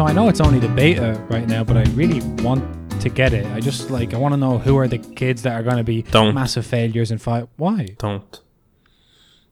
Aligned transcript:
so 0.00 0.06
I 0.06 0.14
know 0.14 0.30
it's 0.30 0.40
only 0.40 0.58
the 0.58 0.68
beta 0.68 1.22
right 1.28 1.46
now, 1.46 1.62
but 1.62 1.76
I 1.76 1.82
really 1.90 2.22
want 2.42 2.64
to 3.02 3.10
get 3.10 3.34
it. 3.34 3.44
I 3.48 3.60
just 3.60 3.90
like 3.90 4.14
I 4.14 4.16
want 4.16 4.32
to 4.32 4.38
know 4.38 4.56
who 4.56 4.78
are 4.78 4.88
the 4.88 4.96
kids 4.96 5.42
that 5.42 5.52
are 5.52 5.62
going 5.62 5.76
to 5.76 5.84
be 5.84 6.00
Don't. 6.00 6.34
massive 6.34 6.64
failures 6.64 7.10
in 7.10 7.18
five. 7.18 7.48
Why? 7.58 7.86
Don't. 7.98 8.40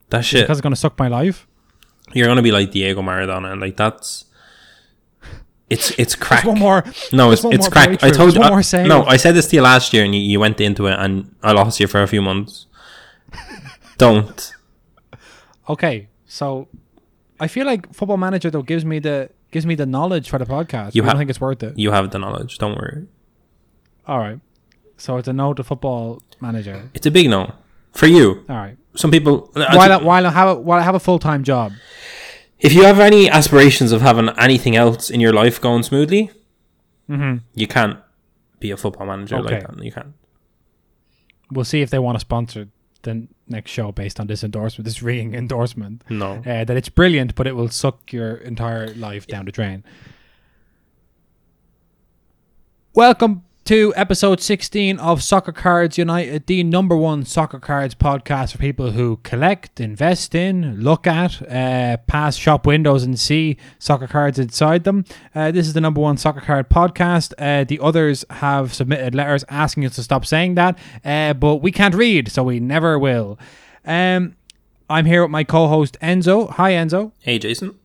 That 0.09 0.25
shit. 0.25 0.45
Because 0.45 0.57
it's 0.57 0.63
going 0.63 0.73
to 0.73 0.79
suck 0.79 0.97
my 0.97 1.07
life. 1.07 1.45
You're 2.13 2.25
gonna 2.25 2.41
be 2.41 2.51
like 2.51 2.71
Diego 2.71 3.03
Maradona, 3.03 3.51
and 3.51 3.61
like 3.61 3.77
that's. 3.77 4.25
It's 5.69 5.91
it's 5.99 6.15
crack. 6.15 6.45
One 6.45 6.57
more. 6.57 6.83
No, 7.13 7.29
it's 7.29 7.45
it's 7.45 7.69
crack. 7.69 8.03
I 8.03 8.09
told 8.09 8.33
you. 8.33 8.39
one 8.39 8.47
I- 8.47 8.53
more 8.55 8.63
save. 8.63 8.87
no, 8.87 9.03
I 9.03 9.17
said 9.17 9.35
this 9.35 9.45
to 9.49 9.55
you 9.57 9.61
last 9.61 9.93
year, 9.93 10.03
and 10.03 10.15
you, 10.15 10.21
you 10.21 10.39
went 10.39 10.59
into 10.59 10.87
it, 10.87 10.97
and 10.97 11.35
I 11.43 11.51
lost 11.51 11.79
you 11.79 11.85
for 11.85 12.01
a 12.01 12.07
few 12.07 12.23
months. 12.23 12.65
Don't. 13.99 14.55
Okay, 15.69 16.07
so 16.25 16.67
I 17.39 17.47
feel 17.47 17.67
like 17.67 17.93
Football 17.93 18.17
Manager 18.17 18.49
though 18.49 18.63
gives 18.63 18.83
me 18.83 18.97
the 18.97 19.29
gives 19.51 19.65
me 19.65 19.75
the 19.75 19.85
knowledge 19.85 20.29
for 20.29 20.37
the 20.39 20.45
podcast. 20.45 20.95
You 20.95 21.03
ha- 21.03 21.09
don't 21.11 21.17
think 21.19 21.29
it's 21.29 21.41
worth 21.41 21.63
it? 21.63 21.77
You 21.77 21.91
have 21.91 22.11
the 22.11 22.19
knowledge. 22.19 22.57
Don't 22.57 22.75
worry. 22.75 23.07
All 24.07 24.19
right. 24.19 24.39
So 24.97 25.17
it's 25.17 25.27
a 25.27 25.33
no 25.33 25.53
to 25.53 25.63
Football 25.63 26.21
Manager. 26.41 26.89
It's 26.93 27.05
a 27.05 27.11
big 27.11 27.29
no 27.29 27.53
for 27.93 28.07
you. 28.07 28.45
All 28.49 28.55
right. 28.57 28.77
Some 28.95 29.11
people. 29.11 29.49
While 29.53 29.91
I, 29.91 29.97
while 29.97 30.25
I 30.25 30.29
have 30.31 30.49
a, 30.49 30.55
while 30.55 30.79
I 30.79 30.83
have 30.83 30.95
a 30.95 30.99
full 30.99 31.19
time 31.19 31.43
job. 31.43 31.71
if 32.59 32.73
you 32.73 32.83
have 32.83 32.99
any 32.99 33.29
aspirations 33.29 33.91
of 33.93 34.01
having 34.01 34.29
anything 34.37 34.75
else 34.75 35.09
in 35.09 35.19
your 35.21 35.31
life 35.31 35.61
going 35.61 35.83
smoothly, 35.83 36.29
Mhm. 37.09 37.41
you 37.55 37.67
can't 37.67 37.97
be 38.59 38.71
a 38.71 38.77
football 38.77 39.07
manager 39.07 39.37
Okay. 39.37 39.55
like 39.55 39.67
that. 39.67 39.83
You 39.83 39.91
can't. 39.91 40.13
We'll 41.51 41.65
see 41.65 41.81
if 41.81 41.89
they 41.89 41.99
want 41.99 42.15
to 42.17 42.19
sponsor 42.19 42.67
the 43.03 43.27
next 43.49 43.71
show 43.71 43.91
based 43.91 44.19
on 44.19 44.27
this 44.27 44.43
endorsement, 44.43 44.85
this 44.85 45.01
ringing 45.01 45.33
endorsement. 45.43 46.03
No. 46.09 46.35
Uh, 46.45 46.63
that 46.63 46.71
it's 46.77 46.89
brilliant, 46.89 47.35
but 47.35 47.47
it 47.47 47.55
will 47.55 47.69
suck 47.69 48.13
your 48.13 48.35
entire 48.35 48.93
life 48.93 49.27
down 49.27 49.45
the 49.45 49.51
drain. 49.51 49.83
Welcome 52.93 53.43
to 53.69 53.93
episode 53.95 54.41
16 54.41 54.97
of 54.97 55.21
Soccer 55.21 55.51
Cards 55.51 55.95
United, 55.95 56.47
the 56.47 56.63
number 56.63 56.97
one 56.97 57.23
soccer 57.23 57.59
cards 57.59 57.93
podcast 57.93 58.53
for 58.53 58.57
people 58.57 58.93
who 58.93 59.17
collect, 59.17 59.79
invest 59.79 60.33
in, 60.33 60.81
look 60.81 61.05
at, 61.05 61.39
uh, 61.47 61.97
pass 62.07 62.35
shop 62.35 62.65
windows 62.65 63.03
and 63.03 63.19
see 63.19 63.57
soccer 63.77 64.07
cards 64.07 64.39
inside 64.39 64.85
them. 64.85 65.05
Uh, 65.35 65.51
this 65.51 65.67
is 65.67 65.73
the 65.73 65.81
number 65.81 66.01
one 66.01 66.17
soccer 66.17 66.41
card 66.41 66.67
podcast. 66.67 67.31
Uh, 67.37 67.63
the 67.63 67.79
others 67.79 68.25
have 68.31 68.73
submitted 68.73 69.13
letters 69.13 69.45
asking 69.49 69.85
us 69.85 69.93
to 69.93 70.01
stop 70.01 70.25
saying 70.25 70.55
that, 70.55 70.75
uh, 71.05 71.35
but 71.35 71.57
we 71.57 71.71
can't 71.71 71.93
read, 71.93 72.31
so 72.31 72.41
we 72.41 72.59
never 72.59 72.97
will. 72.97 73.37
Um, 73.85 74.35
I'm 74.89 75.05
here 75.05 75.21
with 75.21 75.29
my 75.29 75.43
co-host 75.43 75.95
Enzo. 76.01 76.49
Hi, 76.53 76.71
Enzo. 76.71 77.11
Hey, 77.19 77.37
Jason. 77.37 77.77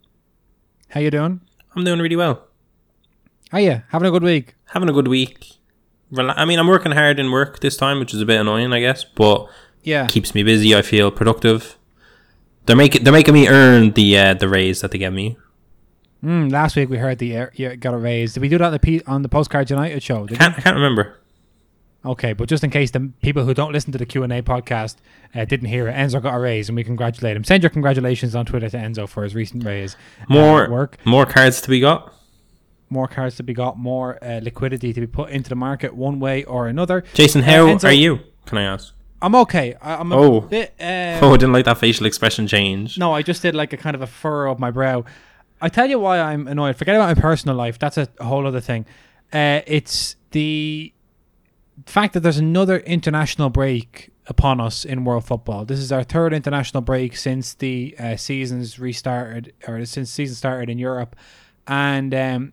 How 0.88 1.00
you 1.00 1.10
doing? 1.10 1.42
I'm 1.76 1.84
doing 1.84 2.00
really 2.00 2.16
well. 2.16 2.42
How 3.50 3.58
you 3.58 3.82
having 3.90 4.08
a 4.08 4.10
good 4.10 4.22
week? 4.22 4.54
Having 4.68 4.88
a 4.88 4.94
good 4.94 5.08
week. 5.08 5.58
Rela- 6.12 6.34
I 6.36 6.44
mean, 6.44 6.58
I'm 6.58 6.66
working 6.68 6.92
hard 6.92 7.18
in 7.18 7.30
work 7.30 7.60
this 7.60 7.76
time, 7.76 7.98
which 7.98 8.14
is 8.14 8.20
a 8.20 8.26
bit 8.26 8.40
annoying, 8.40 8.72
I 8.72 8.80
guess, 8.80 9.04
but 9.04 9.48
Yeah. 9.82 10.06
keeps 10.06 10.34
me 10.34 10.42
busy. 10.42 10.74
I 10.74 10.82
feel 10.82 11.10
productive. 11.10 11.76
They're 12.66 12.76
making 12.76 13.04
they're 13.04 13.12
making 13.12 13.34
me 13.34 13.48
earn 13.48 13.92
the 13.92 14.18
uh, 14.18 14.34
the 14.34 14.48
raise 14.48 14.80
that 14.80 14.90
they 14.90 14.98
give 14.98 15.12
me. 15.12 15.36
Mm, 16.24 16.50
last 16.50 16.74
week 16.76 16.88
we 16.88 16.96
heard 16.96 17.18
the 17.18 17.34
air, 17.36 17.52
you 17.54 17.76
got 17.76 17.92
a 17.92 17.98
raise. 17.98 18.32
Did 18.32 18.40
we 18.40 18.48
do 18.48 18.56
that 18.58 18.64
on 18.66 18.72
the 18.72 18.78
P- 18.78 19.02
on 19.06 19.20
the 19.22 19.28
Postcard 19.28 19.68
United 19.68 20.02
show? 20.02 20.24
I 20.24 20.34
can't 20.34 20.58
I 20.58 20.60
can't 20.62 20.76
remember. 20.76 21.18
Okay, 22.06 22.32
but 22.34 22.48
just 22.50 22.62
in 22.64 22.70
case 22.70 22.90
the 22.90 23.10
people 23.22 23.44
who 23.44 23.54
don't 23.54 23.72
listen 23.72 23.90
to 23.92 23.98
the 23.98 24.04
Q 24.06 24.22
and 24.24 24.32
A 24.32 24.40
podcast 24.42 24.96
uh, 25.34 25.44
didn't 25.46 25.68
hear 25.68 25.88
it, 25.88 25.94
Enzo 25.94 26.22
got 26.22 26.34
a 26.34 26.38
raise, 26.38 26.68
and 26.68 26.76
we 26.76 26.84
congratulate 26.84 27.34
him. 27.36 27.44
Send 27.44 27.62
your 27.62 27.70
congratulations 27.70 28.34
on 28.34 28.44
Twitter 28.46 28.68
to 28.70 28.76
Enzo 28.76 29.08
for 29.08 29.24
his 29.24 29.34
recent 29.34 29.64
raise. 29.64 29.96
Uh, 30.22 30.24
More 30.34 30.64
at 30.64 30.70
work, 30.70 30.98
more 31.04 31.24
cards 31.26 31.60
to 31.62 31.68
be 31.70 31.80
got. 31.80 32.14
More 32.94 33.06
cards 33.08 33.36
to 33.36 33.42
be 33.42 33.52
got, 33.52 33.76
more 33.78 34.18
uh, 34.24 34.40
liquidity 34.42 34.92
to 34.94 35.00
be 35.00 35.06
put 35.06 35.28
into 35.30 35.50
the 35.50 35.56
market 35.56 35.94
one 35.94 36.18
way 36.20 36.44
or 36.44 36.68
another. 36.68 37.04
Jason, 37.12 37.42
Uh, 37.42 37.44
how 37.44 37.66
Enzo- 37.66 37.88
are 37.88 37.92
you? 37.92 38.20
Can 38.46 38.56
I 38.58 38.62
ask? 38.62 38.94
I'm 39.20 39.34
okay. 39.34 39.74
I, 39.82 39.96
I'm 39.96 40.10
a 40.12 40.16
Oh. 40.16 40.40
bit. 40.40 40.72
Uh, 40.80 41.18
Oh, 41.22 41.34
I 41.34 41.36
didn't 41.36 41.52
like 41.52 41.66
that 41.66 41.78
facial 41.78 42.06
expression 42.06 42.46
change. 42.46 42.96
No, 42.98 43.12
I 43.12 43.22
just 43.22 43.42
did 43.42 43.54
like 43.54 43.72
a 43.72 43.76
kind 43.76 43.94
of 43.94 44.00
a 44.02 44.06
furrow 44.06 44.50
of 44.52 44.58
my 44.58 44.70
brow. 44.70 45.04
I 45.60 45.68
tell 45.68 45.88
you 45.88 45.98
why 45.98 46.18
I'm 46.20 46.46
annoyed. 46.48 46.76
Forget 46.76 46.94
about 46.96 47.14
my 47.14 47.20
personal 47.20 47.56
life. 47.56 47.78
That's 47.78 47.96
a, 47.98 48.08
a 48.18 48.24
whole 48.24 48.46
other 48.46 48.60
thing. 48.60 48.86
Uh, 49.32 49.60
it's 49.66 50.16
the 50.32 50.92
fact 51.86 52.14
that 52.14 52.20
there's 52.20 52.38
another 52.38 52.78
international 52.78 53.50
break 53.50 54.10
upon 54.26 54.60
us 54.60 54.84
in 54.84 55.04
world 55.04 55.24
football. 55.24 55.64
This 55.64 55.78
is 55.80 55.90
our 55.92 56.02
third 56.02 56.32
international 56.32 56.80
break 56.82 57.16
since 57.16 57.52
the 57.54 57.94
uh, 57.98 58.16
seasons 58.16 58.78
restarted, 58.78 59.52
or 59.68 59.84
since 59.84 60.10
season 60.10 60.34
started 60.36 60.70
in 60.70 60.78
Europe, 60.78 61.14
and 61.66 62.14
um, 62.14 62.52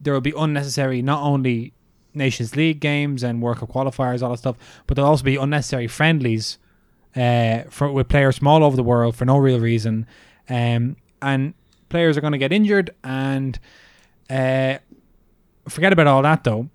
there 0.00 0.12
will 0.12 0.20
be 0.20 0.32
unnecessary 0.36 1.02
not 1.02 1.22
only 1.22 1.72
Nations 2.14 2.56
League 2.56 2.80
games 2.80 3.22
and 3.22 3.42
World 3.42 3.58
Cup 3.58 3.70
qualifiers, 3.70 4.22
all 4.22 4.30
that 4.30 4.38
stuff, 4.38 4.56
but 4.86 4.94
there'll 4.94 5.10
also 5.10 5.24
be 5.24 5.36
unnecessary 5.36 5.86
friendlies 5.86 6.58
uh, 7.16 7.62
for 7.68 7.90
with 7.90 8.08
players 8.08 8.38
from 8.38 8.48
all 8.48 8.64
over 8.64 8.76
the 8.76 8.82
world 8.82 9.16
for 9.16 9.24
no 9.24 9.36
real 9.36 9.60
reason, 9.60 10.06
um, 10.48 10.96
and 11.22 11.54
players 11.88 12.16
are 12.16 12.20
going 12.20 12.32
to 12.32 12.38
get 12.38 12.52
injured. 12.52 12.90
And 13.04 13.58
uh, 14.28 14.78
forget 15.68 15.92
about 15.92 16.06
all 16.06 16.22
that 16.22 16.44
though. 16.44 16.68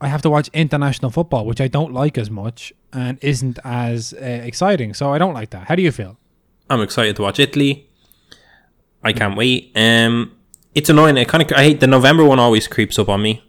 I 0.00 0.08
have 0.08 0.22
to 0.22 0.30
watch 0.30 0.50
international 0.52 1.10
football, 1.10 1.46
which 1.46 1.60
I 1.60 1.68
don't 1.68 1.92
like 1.92 2.18
as 2.18 2.30
much 2.30 2.72
and 2.92 3.18
isn't 3.22 3.58
as 3.64 4.12
uh, 4.12 4.18
exciting. 4.24 4.92
So 4.92 5.12
I 5.12 5.18
don't 5.18 5.32
like 5.32 5.50
that. 5.50 5.68
How 5.68 5.76
do 5.76 5.82
you 5.82 5.92
feel? 5.92 6.18
I'm 6.68 6.82
excited 6.82 7.16
to 7.16 7.22
watch 7.22 7.38
Italy. 7.38 7.88
I 9.02 9.12
can't 9.12 9.36
wait. 9.36 9.72
Um, 9.74 10.32
it's 10.74 10.88
annoying. 10.88 11.16
I 11.18 11.24
kind 11.24 11.42
of 11.42 11.52
I 11.56 11.62
hate 11.62 11.80
the 11.80 11.86
November 11.86 12.24
one. 12.24 12.38
Always 12.38 12.66
creeps 12.68 12.98
up 12.98 13.08
on 13.08 13.22
me. 13.22 13.42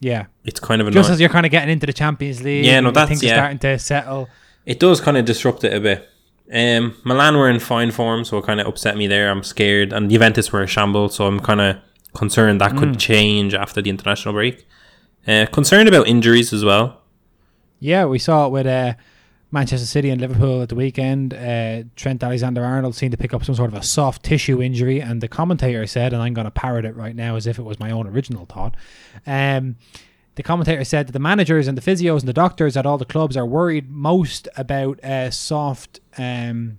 Yeah, 0.00 0.26
It's 0.44 0.60
kind 0.60 0.80
of 0.82 0.86
annoying. 0.88 1.00
just 1.02 1.10
as 1.10 1.20
you're 1.20 1.30
kind 1.30 1.46
of 1.46 1.52
getting 1.52 1.70
into 1.70 1.86
the 1.86 1.92
Champions 1.92 2.42
League. 2.42 2.66
Yeah, 2.66 2.80
no, 2.80 2.90
that's- 2.90 3.08
things 3.08 3.22
are 3.22 3.26
yeah. 3.28 3.34
starting 3.36 3.58
to 3.60 3.78
settle. 3.78 4.28
it 4.66 4.78
does 4.78 5.00
kind 5.00 5.16
of 5.16 5.24
disrupt 5.24 5.64
it 5.64 5.72
a 5.72 5.80
bit. 5.80 6.06
Um, 6.52 6.96
Milan 7.04 7.36
were 7.36 7.48
in 7.48 7.58
fine 7.60 7.90
form, 7.90 8.24
so 8.24 8.36
it 8.38 8.44
kind 8.44 8.60
of 8.60 8.66
upset 8.66 8.96
me 8.96 9.06
there. 9.06 9.30
I'm 9.30 9.42
scared, 9.42 9.92
and 9.94 10.10
Juventus 10.10 10.52
were 10.52 10.62
a 10.62 10.66
shambles, 10.66 11.14
so 11.16 11.26
I'm 11.26 11.40
kind 11.40 11.60
of 11.62 11.76
concerned 12.14 12.60
that 12.60 12.72
Mm. 12.72 12.78
could 12.78 12.98
change 12.98 13.54
after 13.54 13.80
the 13.80 13.88
international 13.90 14.34
break. 14.34 14.66
Uh, 15.26 15.46
concerned 15.46 15.88
about 15.88 16.06
injuries 16.06 16.52
as 16.52 16.62
well. 16.64 17.00
Yeah, 17.80 18.04
we 18.04 18.18
saw 18.18 18.46
it 18.46 18.52
with 18.52 18.66
uh, 18.66 18.94
Manchester 19.56 19.86
City 19.86 20.10
and 20.10 20.20
Liverpool 20.20 20.60
at 20.60 20.68
the 20.68 20.74
weekend. 20.74 21.32
Uh, 21.32 21.84
Trent 21.96 22.22
Alexander 22.22 22.62
Arnold 22.62 22.94
seemed 22.94 23.12
to 23.12 23.16
pick 23.16 23.32
up 23.32 23.42
some 23.42 23.54
sort 23.54 23.72
of 23.72 23.78
a 23.78 23.82
soft 23.82 24.22
tissue 24.22 24.60
injury, 24.60 25.00
and 25.00 25.22
the 25.22 25.28
commentator 25.28 25.86
said, 25.86 26.12
and 26.12 26.22
I'm 26.22 26.34
going 26.34 26.44
to 26.44 26.50
parrot 26.50 26.84
it 26.84 26.94
right 26.94 27.16
now 27.16 27.36
as 27.36 27.46
if 27.46 27.58
it 27.58 27.62
was 27.62 27.80
my 27.80 27.90
own 27.90 28.06
original 28.06 28.44
thought. 28.44 28.74
Um, 29.26 29.76
the 30.34 30.42
commentator 30.42 30.84
said 30.84 31.08
that 31.08 31.12
the 31.12 31.18
managers 31.18 31.68
and 31.68 31.78
the 31.78 31.80
physios 31.80 32.18
and 32.18 32.28
the 32.28 32.34
doctors 32.34 32.76
at 32.76 32.84
all 32.84 32.98
the 32.98 33.06
clubs 33.06 33.34
are 33.34 33.46
worried 33.46 33.90
most 33.90 34.46
about 34.58 35.02
uh, 35.02 35.30
soft 35.30 36.00
um, 36.18 36.78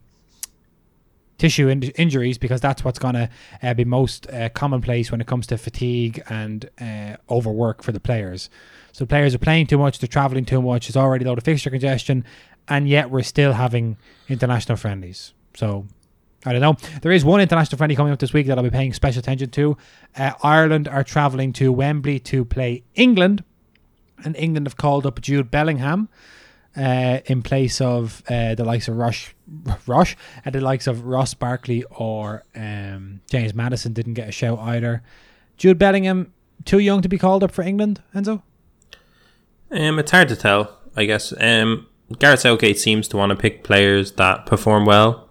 tissue 1.40 1.70
in- 1.70 1.82
injuries 1.82 2.38
because 2.38 2.62
that's 2.62 2.84
what's 2.84 3.00
going 3.00 3.16
to 3.16 3.30
uh, 3.64 3.74
be 3.74 3.86
most 3.86 4.30
uh, 4.30 4.50
commonplace 4.50 5.12
when 5.12 5.20
it 5.20 5.26
comes 5.26 5.48
to 5.48 5.58
fatigue 5.58 6.22
and 6.30 6.70
uh, 6.80 7.16
overwork 7.28 7.82
for 7.82 7.92
the 7.92 8.00
players. 8.00 8.52
So 8.92 9.06
players 9.06 9.34
are 9.36 9.40
playing 9.40 9.68
too 9.68 9.78
much, 9.78 10.00
they're 10.00 10.08
traveling 10.08 10.46
too 10.46 10.62
much, 10.62 10.88
there's 10.88 10.98
already 10.98 11.26
a 11.26 11.28
lot 11.28 11.38
of 11.38 11.44
fixture 11.44 11.70
congestion, 11.70 12.24
and 12.70 12.88
yet 12.88 13.10
we're 13.10 13.24
still 13.24 13.54
having 13.54 13.98
international 14.30 14.78
friendlies. 14.78 15.34
So 15.56 15.86
I 16.46 16.54
don't 16.54 16.62
know. 16.62 16.78
There 17.02 17.12
is 17.12 17.26
one 17.26 17.42
international 17.42 17.78
friendly 17.78 17.96
coming 17.96 18.14
up 18.14 18.20
this 18.20 18.34
week 18.34 18.48
that 18.48 18.58
I'll 18.58 18.64
be 18.64 18.70
paying 18.70 18.94
special 18.94 19.20
attention 19.20 19.50
to. 19.52 19.78
Uh, 20.16 20.32
Ireland 20.44 20.88
are 20.88 21.04
traveling 21.04 21.54
to 21.54 21.72
Wembley 21.72 22.20
to 22.20 22.46
play 22.46 22.84
England, 22.96 23.44
and 24.24 24.36
England 24.36 24.68
have 24.68 24.78
called 24.78 25.06
up 25.06 25.20
Jude 25.22 25.52
Bellingham 25.52 26.10
uh, 26.78 27.20
in 27.26 27.42
place 27.42 27.82
of 27.82 28.22
uh, 28.30 28.56
the 28.56 28.64
likes 28.64 28.88
of 28.88 28.98
Rush, 28.98 29.36
Rush, 29.88 30.16
and 30.46 30.54
the 30.54 30.62
likes 30.62 30.88
of 30.88 31.06
Ross 31.06 31.34
Barkley 31.34 31.84
or 31.90 32.44
um, 32.56 33.22
James 33.30 33.54
Maddison 33.54 33.94
didn't 33.94 34.14
get 34.14 34.30
a 34.30 34.32
shout 34.32 34.60
either. 34.60 35.02
Jude 35.58 35.80
Bellingham 35.80 36.34
too 36.66 36.80
young 36.80 37.02
to 37.02 37.10
be 37.10 37.18
called 37.18 37.44
up 37.44 37.52
for 37.52 37.64
England, 37.64 38.02
Enzo. 38.14 38.44
Um, 39.72 40.00
it's 40.00 40.12
hard 40.12 40.30
to 40.30 40.36
tell, 40.36 40.78
I 40.96 41.06
guess. 41.06 41.34
Um, 41.40 41.88
Gareth 42.20 42.40
Southgate 42.42 42.80
seems 42.80 43.08
to 43.10 43.18
want 43.18 43.32
to 43.32 43.36
pick 43.36 43.64
players 43.64 44.14
that 44.14 44.46
perform 44.46 44.86
well, 44.86 45.30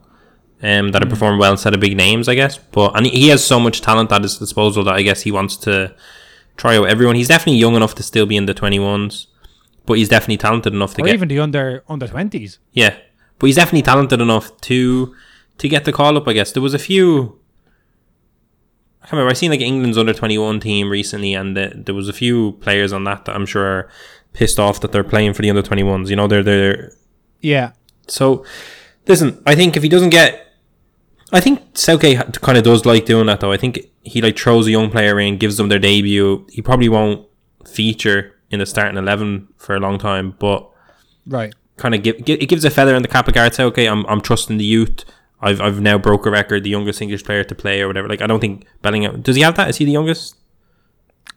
um, 0.63 0.91
that 0.93 1.03
have 1.03 1.11
performed 1.11 1.41
well 1.41 1.53
instead 1.53 1.75
of 1.75 1.81
big 1.81 1.97
names, 1.97 2.29
I 2.29 2.35
guess. 2.35 2.59
But 2.59 2.97
and 2.97 3.07
he 3.07 3.29
has 3.29 3.45
so 3.45 3.59
much 3.59 3.81
talent 3.81 4.13
at 4.13 4.23
his 4.23 4.39
disposal 4.39 4.85
that 4.85 4.95
I 4.95 5.03
guess 5.03 5.23
he 5.23 5.31
wants 5.33 5.57
to 5.59 5.95
try 6.57 6.77
out 6.77 6.89
everyone. 6.89 7.17
He's 7.17 7.29
definitely 7.29 7.59
young 7.59 7.77
enough 7.77 7.95
to 7.97 8.03
still 8.03 8.27
be 8.27 8.37
in 8.37 8.47
the 8.47 8.55
twenty 8.55 8.79
ones, 8.79 9.27
but 9.87 9.95
he's 9.99 10.09
definitely 10.09 10.37
talented 10.39 10.75
enough 10.75 10.95
to 10.95 11.03
Or 11.03 11.07
get 11.07 11.15
even 11.15 11.29
the 11.29 11.39
under 11.41 11.83
under 11.89 12.09
twenties. 12.09 12.59
yeah. 12.73 12.97
But 13.39 13.47
he's 13.49 13.57
definitely 13.57 13.83
talented 13.83 14.21
enough 14.21 14.59
to 14.63 15.15
to 15.59 15.69
get 15.69 15.85
the 15.85 15.93
call 15.93 16.17
up. 16.17 16.27
I 16.29 16.33
guess 16.35 16.53
there 16.53 16.63
was 16.63 16.75
a 16.75 16.79
few. 16.79 17.39
I 19.03 19.09
can't 19.09 19.13
remember. 19.13 19.31
I 19.31 19.35
seen 19.35 19.51
like 19.51 19.61
England's 19.61 19.99
under 19.99 20.13
twenty 20.15 20.39
one 20.39 20.59
team 20.61 20.91
recently, 20.91 21.35
and 21.35 21.57
the, 21.57 21.73
there 21.75 21.95
was 21.95 22.09
a 22.09 22.13
few 22.15 22.53
players 22.61 22.93
on 22.93 23.05
that 23.05 23.25
that 23.27 23.35
I'm 23.37 23.47
sure 23.47 23.65
are 23.65 23.89
pissed 24.37 24.59
off 24.61 24.81
that 24.81 24.93
they're 24.93 25.03
playing 25.05 25.33
for 25.35 25.43
the 25.43 25.51
under 25.51 25.63
twenty 25.63 25.83
ones. 25.83 26.11
You 26.11 26.17
know, 26.17 26.27
they're 26.29 26.43
they're 26.43 26.93
Yeah, 27.41 27.73
so. 28.07 28.45
Listen, 29.09 29.41
I 29.47 29.55
think 29.55 29.77
if 29.77 29.83
he 29.83 29.89
doesn't 29.89 30.11
get 30.11 30.43
I 31.33 31.41
think 31.41 31.61
Southgate 31.75 32.41
kind 32.41 32.59
of 32.59 32.65
does 32.65 32.85
like 32.87 33.05
doing 33.07 33.27
that 33.27 33.41
though. 33.41 33.53
I 33.53 33.57
think 33.57 33.81
he 34.03 34.21
like 34.21 34.37
throws 34.39 34.67
a 34.67 34.71
young 34.71 34.91
player 34.91 35.19
in, 35.21 35.39
gives 35.39 35.57
them 35.57 35.69
their 35.69 35.79
debut. 35.79 36.47
He 36.51 36.61
probably 36.63 36.89
won't 36.89 37.27
feature 37.67 38.35
in 38.51 38.59
the 38.61 38.67
starting 38.67 38.97
eleven 38.99 39.49
for 39.57 39.75
a 39.75 39.81
long 39.81 39.99
time, 39.99 40.35
but 40.39 40.69
Right. 41.27 41.53
kind 41.77 41.95
of 41.95 42.03
give, 42.03 42.25
gi- 42.25 42.35
it 42.35 42.47
gives 42.49 42.65
a 42.65 42.71
feather 42.71 42.95
in 42.95 43.03
the 43.03 43.09
cap 43.09 43.27
of 43.29 43.35
Gareth 43.35 43.55
Southgate. 43.55 43.89
I'm 43.89 44.05
I'm 44.07 44.21
trusting 44.21 44.57
the 44.59 44.65
youth. 44.65 45.05
I've 45.41 45.61
I've 45.61 45.81
now 45.81 45.99
broke 45.99 46.27
a 46.27 46.31
record, 46.31 46.63
the 46.65 46.71
youngest 46.71 47.01
English 47.03 47.25
player 47.25 47.45
to 47.45 47.55
play 47.55 47.81
or 47.83 47.87
whatever. 47.89 48.09
Like 48.09 48.23
I 48.23 48.27
don't 48.27 48.41
think 48.41 48.67
Bellingham 48.83 49.23
does 49.23 49.37
he 49.37 49.43
have 49.43 49.55
that? 49.57 49.69
Is 49.71 49.77
he 49.77 49.85
the 49.85 49.93
youngest? 49.93 50.37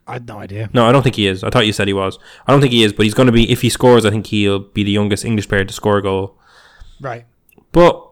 I 0.09 0.13
had 0.13 0.27
no 0.27 0.39
idea. 0.39 0.69
No, 0.73 0.87
I 0.87 0.91
don't 0.91 1.03
think 1.03 1.15
he 1.15 1.27
is. 1.27 1.43
I 1.43 1.49
thought 1.49 1.65
you 1.67 1.73
said 1.73 1.87
he 1.87 1.93
was. 1.93 2.17
I 2.47 2.51
don't 2.51 2.61
think 2.61 2.73
he 2.73 2.83
is, 2.83 2.93
but 2.93 3.03
he's 3.03 3.13
going 3.13 3.27
to 3.27 3.31
be 3.31 3.51
if 3.51 3.61
he 3.61 3.69
scores. 3.69 4.05
I 4.05 4.09
think 4.09 4.25
he'll 4.27 4.59
be 4.59 4.83
the 4.83 4.91
youngest 4.91 5.23
English 5.23 5.47
player 5.47 5.63
to 5.65 5.73
score 5.73 5.97
a 5.97 6.01
goal. 6.01 6.37
Right. 6.99 7.25
But 7.71 8.05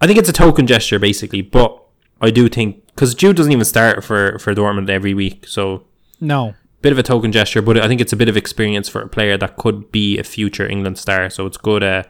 I 0.00 0.06
think 0.06 0.18
it's 0.18 0.28
a 0.28 0.32
token 0.32 0.66
gesture, 0.66 0.98
basically. 0.98 1.40
But 1.42 1.82
I 2.20 2.30
do 2.30 2.48
think 2.48 2.84
because 2.88 3.14
Jude 3.14 3.36
doesn't 3.36 3.52
even 3.52 3.64
start 3.64 4.04
for 4.04 4.38
for 4.38 4.54
Dortmund 4.54 4.90
every 4.90 5.14
week, 5.14 5.46
so 5.48 5.84
No. 6.20 6.54
bit 6.82 6.92
of 6.92 6.98
a 6.98 7.02
token 7.02 7.32
gesture. 7.32 7.62
But 7.62 7.78
I 7.82 7.88
think 7.88 8.00
it's 8.02 8.12
a 8.12 8.16
bit 8.16 8.28
of 8.28 8.36
experience 8.36 8.88
for 8.88 9.00
a 9.00 9.08
player 9.08 9.38
that 9.38 9.56
could 9.56 9.90
be 9.90 10.18
a 10.18 10.24
future 10.24 10.68
England 10.68 10.98
star. 10.98 11.30
So 11.30 11.46
it's 11.46 11.56
good 11.56 11.82
uh, 11.82 12.02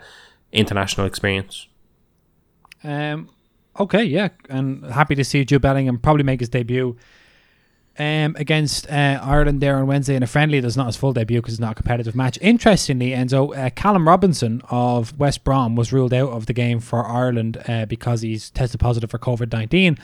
international 0.52 1.06
experience. 1.06 1.68
Um. 2.82 3.30
Okay. 3.78 4.04
Yeah. 4.04 4.28
And 4.48 4.84
happy 4.86 5.14
to 5.14 5.24
see 5.24 5.44
Jude 5.44 5.62
Bellingham 5.62 5.98
probably 5.98 6.22
make 6.24 6.40
his 6.40 6.48
debut. 6.48 6.96
Um, 7.98 8.36
against 8.38 8.86
uh, 8.90 9.18
Ireland 9.22 9.62
there 9.62 9.78
on 9.78 9.86
Wednesday 9.86 10.16
in 10.16 10.22
a 10.22 10.26
friendly. 10.26 10.60
That's 10.60 10.76
not 10.76 10.84
his 10.84 10.96
full 10.96 11.14
debut 11.14 11.40
because 11.40 11.54
it's 11.54 11.60
not 11.60 11.72
a 11.72 11.74
competitive 11.76 12.14
match. 12.14 12.38
Interestingly, 12.42 13.12
Enzo, 13.12 13.56
uh, 13.56 13.70
Callum 13.70 14.06
Robinson 14.06 14.60
of 14.68 15.18
West 15.18 15.44
Brom 15.44 15.76
was 15.76 15.94
ruled 15.94 16.12
out 16.12 16.28
of 16.28 16.44
the 16.44 16.52
game 16.52 16.78
for 16.78 17.06
Ireland 17.06 17.56
uh, 17.66 17.86
because 17.86 18.20
he's 18.20 18.50
tested 18.50 18.80
positive 18.80 19.10
for 19.10 19.18
COVID 19.18 19.50
19. 19.50 19.96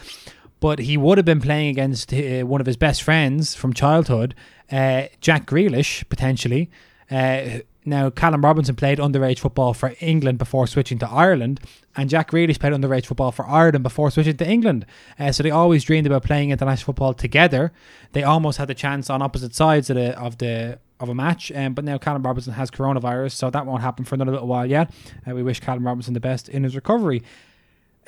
But 0.58 0.78
he 0.78 0.96
would 0.96 1.18
have 1.18 1.26
been 1.26 1.40
playing 1.42 1.68
against 1.68 2.14
uh, 2.14 2.46
one 2.46 2.62
of 2.62 2.66
his 2.66 2.78
best 2.78 3.02
friends 3.02 3.54
from 3.54 3.74
childhood, 3.74 4.34
uh, 4.70 5.08
Jack 5.20 5.44
Grealish, 5.44 6.08
potentially. 6.08 6.70
Uh, 7.10 7.58
now, 7.84 8.10
Callum 8.10 8.44
Robinson 8.44 8.76
played 8.76 8.98
underage 8.98 9.40
football 9.40 9.74
for 9.74 9.94
England 9.98 10.38
before 10.38 10.66
switching 10.66 10.98
to 11.00 11.08
Ireland, 11.08 11.60
and 11.96 12.08
Jack 12.08 12.30
Grealish 12.30 12.60
played 12.60 12.72
underage 12.72 13.06
football 13.06 13.32
for 13.32 13.44
Ireland 13.46 13.82
before 13.82 14.10
switching 14.10 14.36
to 14.36 14.48
England. 14.48 14.86
Uh, 15.18 15.32
so 15.32 15.42
they 15.42 15.50
always 15.50 15.82
dreamed 15.82 16.06
about 16.06 16.22
playing 16.22 16.50
international 16.50 16.86
football 16.86 17.12
together. 17.12 17.72
They 18.12 18.22
almost 18.22 18.58
had 18.58 18.68
the 18.68 18.74
chance 18.74 19.10
on 19.10 19.20
opposite 19.20 19.54
sides 19.54 19.90
of 19.90 19.96
the 19.96 20.18
of 20.18 20.38
the 20.38 20.78
of 21.00 21.08
a 21.08 21.14
match, 21.14 21.50
um, 21.52 21.74
but 21.74 21.84
now 21.84 21.98
Callum 21.98 22.22
Robinson 22.22 22.52
has 22.52 22.70
coronavirus, 22.70 23.32
so 23.32 23.50
that 23.50 23.66
won't 23.66 23.82
happen 23.82 24.04
for 24.04 24.14
another 24.14 24.32
little 24.32 24.46
while 24.46 24.66
yet. 24.66 24.92
Uh, 25.28 25.34
we 25.34 25.42
wish 25.42 25.58
Callum 25.58 25.84
Robinson 25.84 26.14
the 26.14 26.20
best 26.20 26.48
in 26.48 26.62
his 26.62 26.76
recovery. 26.76 27.22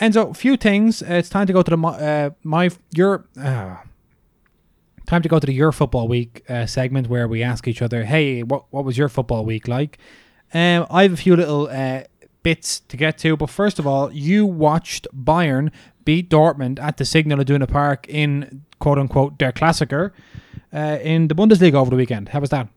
Enzo, 0.00 0.30
a 0.30 0.34
few 0.34 0.56
things. 0.56 1.02
Uh, 1.02 1.06
it's 1.14 1.28
time 1.28 1.48
to 1.48 1.52
go 1.52 1.62
to 1.62 1.76
the 1.76 1.82
uh, 1.86 2.30
my 2.44 2.70
your. 2.92 3.24
Time 5.06 5.22
to 5.22 5.28
go 5.28 5.38
to 5.38 5.46
the 5.46 5.52
Your 5.52 5.72
Football 5.72 6.08
Week 6.08 6.42
uh, 6.48 6.66
segment 6.66 7.08
where 7.08 7.28
we 7.28 7.42
ask 7.42 7.68
each 7.68 7.82
other, 7.82 8.04
"Hey, 8.04 8.42
what 8.42 8.64
what 8.70 8.84
was 8.84 8.96
your 8.96 9.08
football 9.08 9.44
week 9.44 9.68
like?" 9.68 9.98
Um, 10.52 10.86
I 10.90 11.02
have 11.02 11.12
a 11.12 11.16
few 11.16 11.36
little 11.36 11.68
uh, 11.68 12.04
bits 12.42 12.80
to 12.80 12.96
get 12.96 13.18
to, 13.18 13.36
but 13.36 13.50
first 13.50 13.78
of 13.78 13.86
all, 13.86 14.12
you 14.12 14.46
watched 14.46 15.06
Bayern 15.14 15.70
beat 16.04 16.30
Dortmund 16.30 16.78
at 16.80 16.96
the 16.96 17.04
Signal 17.04 17.40
Iduna 17.40 17.66
Park 17.66 18.06
in 18.08 18.62
quote 18.78 18.98
unquote 18.98 19.38
their 19.38 19.52
Klassiker 19.52 20.12
uh, 20.72 20.98
in 21.02 21.28
the 21.28 21.34
Bundesliga 21.34 21.74
over 21.74 21.90
the 21.90 21.96
weekend. 21.96 22.30
How 22.30 22.40
was 22.40 22.50
that? 22.50 22.68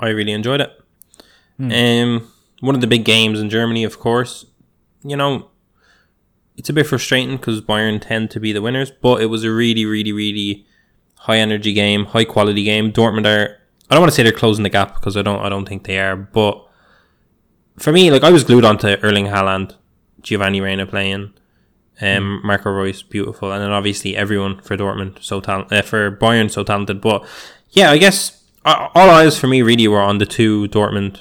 I 0.00 0.08
really 0.08 0.32
enjoyed 0.32 0.60
it. 0.60 0.70
Um, 1.60 2.30
one 2.60 2.74
of 2.74 2.80
the 2.80 2.86
big 2.86 3.04
games 3.04 3.40
in 3.40 3.50
Germany, 3.50 3.84
of 3.84 3.98
course. 3.98 4.46
You 5.02 5.16
know, 5.16 5.50
it's 6.56 6.68
a 6.68 6.72
bit 6.72 6.86
frustrating 6.86 7.36
because 7.36 7.60
Bayern 7.60 8.00
tend 8.00 8.30
to 8.32 8.40
be 8.40 8.52
the 8.52 8.62
winners, 8.62 8.90
but 8.90 9.22
it 9.22 9.26
was 9.26 9.44
a 9.44 9.50
really, 9.50 9.84
really, 9.84 10.12
really 10.12 10.66
high 11.18 11.38
energy 11.38 11.72
game, 11.72 12.06
high 12.06 12.24
quality 12.24 12.64
game. 12.64 12.92
Dortmund 12.92 13.26
are. 13.26 13.56
I 13.90 13.94
don't 13.94 14.02
want 14.02 14.12
to 14.12 14.16
say 14.16 14.22
they're 14.22 14.32
closing 14.32 14.64
the 14.64 14.70
gap 14.70 14.94
because 14.94 15.16
I 15.16 15.22
don't. 15.22 15.40
I 15.40 15.48
don't 15.48 15.68
think 15.68 15.84
they 15.84 15.98
are. 15.98 16.16
But 16.16 16.66
for 17.78 17.92
me, 17.92 18.10
like 18.10 18.24
I 18.24 18.30
was 18.30 18.44
glued 18.44 18.64
onto 18.64 18.96
Erling 19.02 19.26
Haaland, 19.26 19.74
Giovanni 20.22 20.60
Reyna 20.60 20.86
playing, 20.86 21.32
um, 22.00 22.40
Marco 22.44 22.70
Reus, 22.70 23.02
beautiful, 23.02 23.52
and 23.52 23.62
then 23.62 23.70
obviously 23.70 24.16
everyone 24.16 24.60
for 24.60 24.76
Dortmund, 24.76 25.22
so 25.22 25.40
talent 25.40 25.72
uh, 25.72 25.82
for 25.82 26.10
Bayern, 26.10 26.50
so 26.50 26.64
talented. 26.64 27.00
But 27.00 27.26
yeah, 27.70 27.90
I 27.90 27.98
guess 27.98 28.44
uh, 28.64 28.88
all 28.94 29.10
eyes 29.10 29.38
for 29.38 29.46
me 29.46 29.62
really 29.62 29.88
were 29.88 30.00
on 30.00 30.18
the 30.18 30.26
two 30.26 30.68
Dortmund 30.68 31.20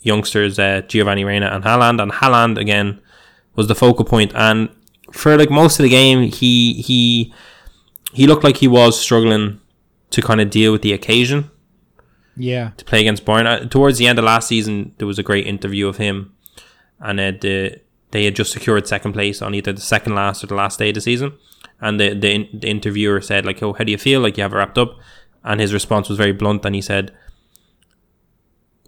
youngsters, 0.00 0.58
uh, 0.58 0.82
Giovanni 0.86 1.24
Reyna 1.24 1.46
and 1.46 1.64
Haaland, 1.64 2.02
and 2.02 2.12
Haaland 2.12 2.58
again 2.58 3.00
was 3.54 3.68
the 3.68 3.74
focal 3.74 4.04
point. 4.04 4.32
And 4.34 4.68
for 5.12 5.36
like 5.36 5.50
most 5.50 5.78
of 5.78 5.82
the 5.82 5.88
game, 5.88 6.22
he 6.22 6.74
he 6.74 7.32
he 8.12 8.26
looked 8.26 8.44
like 8.44 8.58
he 8.58 8.68
was 8.68 8.98
struggling 9.00 9.60
to 10.10 10.22
kind 10.22 10.40
of 10.40 10.50
deal 10.50 10.72
with 10.72 10.82
the 10.82 10.92
occasion 10.92 11.50
Yeah, 12.36 12.70
to 12.76 12.84
play 12.84 13.00
against 13.00 13.24
Bayern. 13.24 13.46
Uh, 13.46 13.68
towards 13.68 13.98
the 13.98 14.06
end 14.06 14.18
of 14.18 14.24
last 14.24 14.48
season, 14.48 14.94
there 14.98 15.06
was 15.06 15.18
a 15.18 15.22
great 15.22 15.46
interview 15.46 15.88
of 15.88 15.96
him, 15.98 16.32
and 17.00 17.20
uh, 17.20 17.32
the, 17.32 17.80
they 18.12 18.24
had 18.24 18.34
just 18.36 18.52
secured 18.52 18.86
second 18.86 19.12
place 19.12 19.42
on 19.42 19.54
either 19.54 19.72
the 19.72 19.80
second 19.80 20.14
last 20.14 20.42
or 20.42 20.46
the 20.46 20.54
last 20.54 20.78
day 20.78 20.88
of 20.90 20.94
the 20.94 21.00
season. 21.00 21.32
And 21.80 22.00
the, 22.00 22.14
the 22.14 22.48
the 22.52 22.68
interviewer 22.68 23.20
said 23.20 23.44
like, 23.44 23.62
"Oh, 23.62 23.72
how 23.72 23.84
do 23.84 23.92
you 23.92 23.98
feel? 23.98 24.20
Like 24.20 24.36
you 24.36 24.42
have 24.42 24.52
it 24.52 24.56
wrapped 24.56 24.78
up?" 24.78 24.96
And 25.44 25.60
his 25.60 25.72
response 25.72 26.08
was 26.08 26.18
very 26.18 26.32
blunt, 26.32 26.64
and 26.64 26.74
he 26.74 26.80
said, 26.80 27.12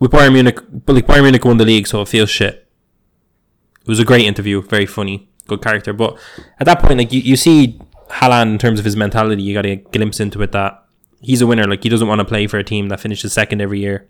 "With 0.00 0.10
Bayern 0.10 0.32
Munich, 0.32 0.58
but 0.86 0.94
like 0.94 1.06
Bayern 1.06 1.22
Munich 1.22 1.44
won 1.44 1.58
the 1.58 1.64
league, 1.64 1.86
so 1.86 2.00
it 2.02 2.08
feels 2.08 2.30
shit." 2.30 2.66
It 3.82 3.88
was 3.88 4.00
a 4.00 4.04
great 4.04 4.26
interview, 4.26 4.62
very 4.62 4.86
funny, 4.86 5.28
good 5.46 5.62
character. 5.62 5.92
But 5.92 6.18
at 6.58 6.66
that 6.66 6.80
point, 6.80 6.98
like 6.98 7.12
you, 7.12 7.20
you 7.20 7.36
see 7.36 7.78
Haaland 8.10 8.52
in 8.52 8.58
terms 8.58 8.78
of 8.78 8.84
his 8.84 8.96
mentality, 8.96 9.42
you 9.42 9.54
got 9.54 9.66
a 9.66 9.76
glimpse 9.76 10.20
into 10.20 10.42
it 10.42 10.52
that 10.52 10.84
he's 11.20 11.40
a 11.40 11.46
winner. 11.46 11.64
Like 11.64 11.82
he 11.82 11.88
doesn't 11.88 12.08
want 12.08 12.18
to 12.20 12.24
play 12.24 12.46
for 12.46 12.58
a 12.58 12.64
team 12.64 12.88
that 12.88 13.00
finishes 13.00 13.32
second 13.32 13.60
every 13.60 13.80
year 13.80 14.08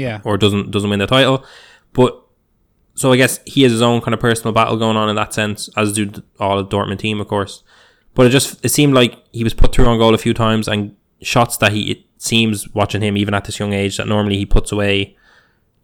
yeah, 0.00 0.20
or 0.24 0.36
doesn't 0.36 0.70
doesn't 0.70 0.90
win 0.90 0.98
the 0.98 1.06
title. 1.06 1.44
But 1.92 2.20
so 2.94 3.12
I 3.12 3.16
guess 3.16 3.40
he 3.44 3.62
has 3.62 3.72
his 3.72 3.82
own 3.82 4.00
kind 4.00 4.14
of 4.14 4.20
personal 4.20 4.52
battle 4.52 4.76
going 4.76 4.96
on 4.96 5.08
in 5.08 5.16
that 5.16 5.34
sense, 5.34 5.68
as 5.76 5.92
do 5.92 6.10
all 6.38 6.62
the 6.62 6.66
Dortmund 6.66 6.98
team, 6.98 7.20
of 7.20 7.28
course. 7.28 7.62
But 8.14 8.26
it 8.26 8.30
just 8.30 8.64
it 8.64 8.70
seemed 8.70 8.94
like 8.94 9.22
he 9.32 9.44
was 9.44 9.54
put 9.54 9.72
through 9.72 9.86
on 9.86 9.98
goal 9.98 10.14
a 10.14 10.18
few 10.18 10.34
times, 10.34 10.68
and 10.68 10.96
shots 11.22 11.56
that 11.58 11.72
he 11.72 11.90
it 11.92 12.04
seems 12.18 12.68
watching 12.74 13.02
him 13.02 13.16
even 13.16 13.34
at 13.34 13.44
this 13.44 13.58
young 13.58 13.72
age 13.72 13.96
that 13.96 14.08
normally 14.08 14.36
he 14.36 14.46
puts 14.46 14.72
away, 14.72 15.16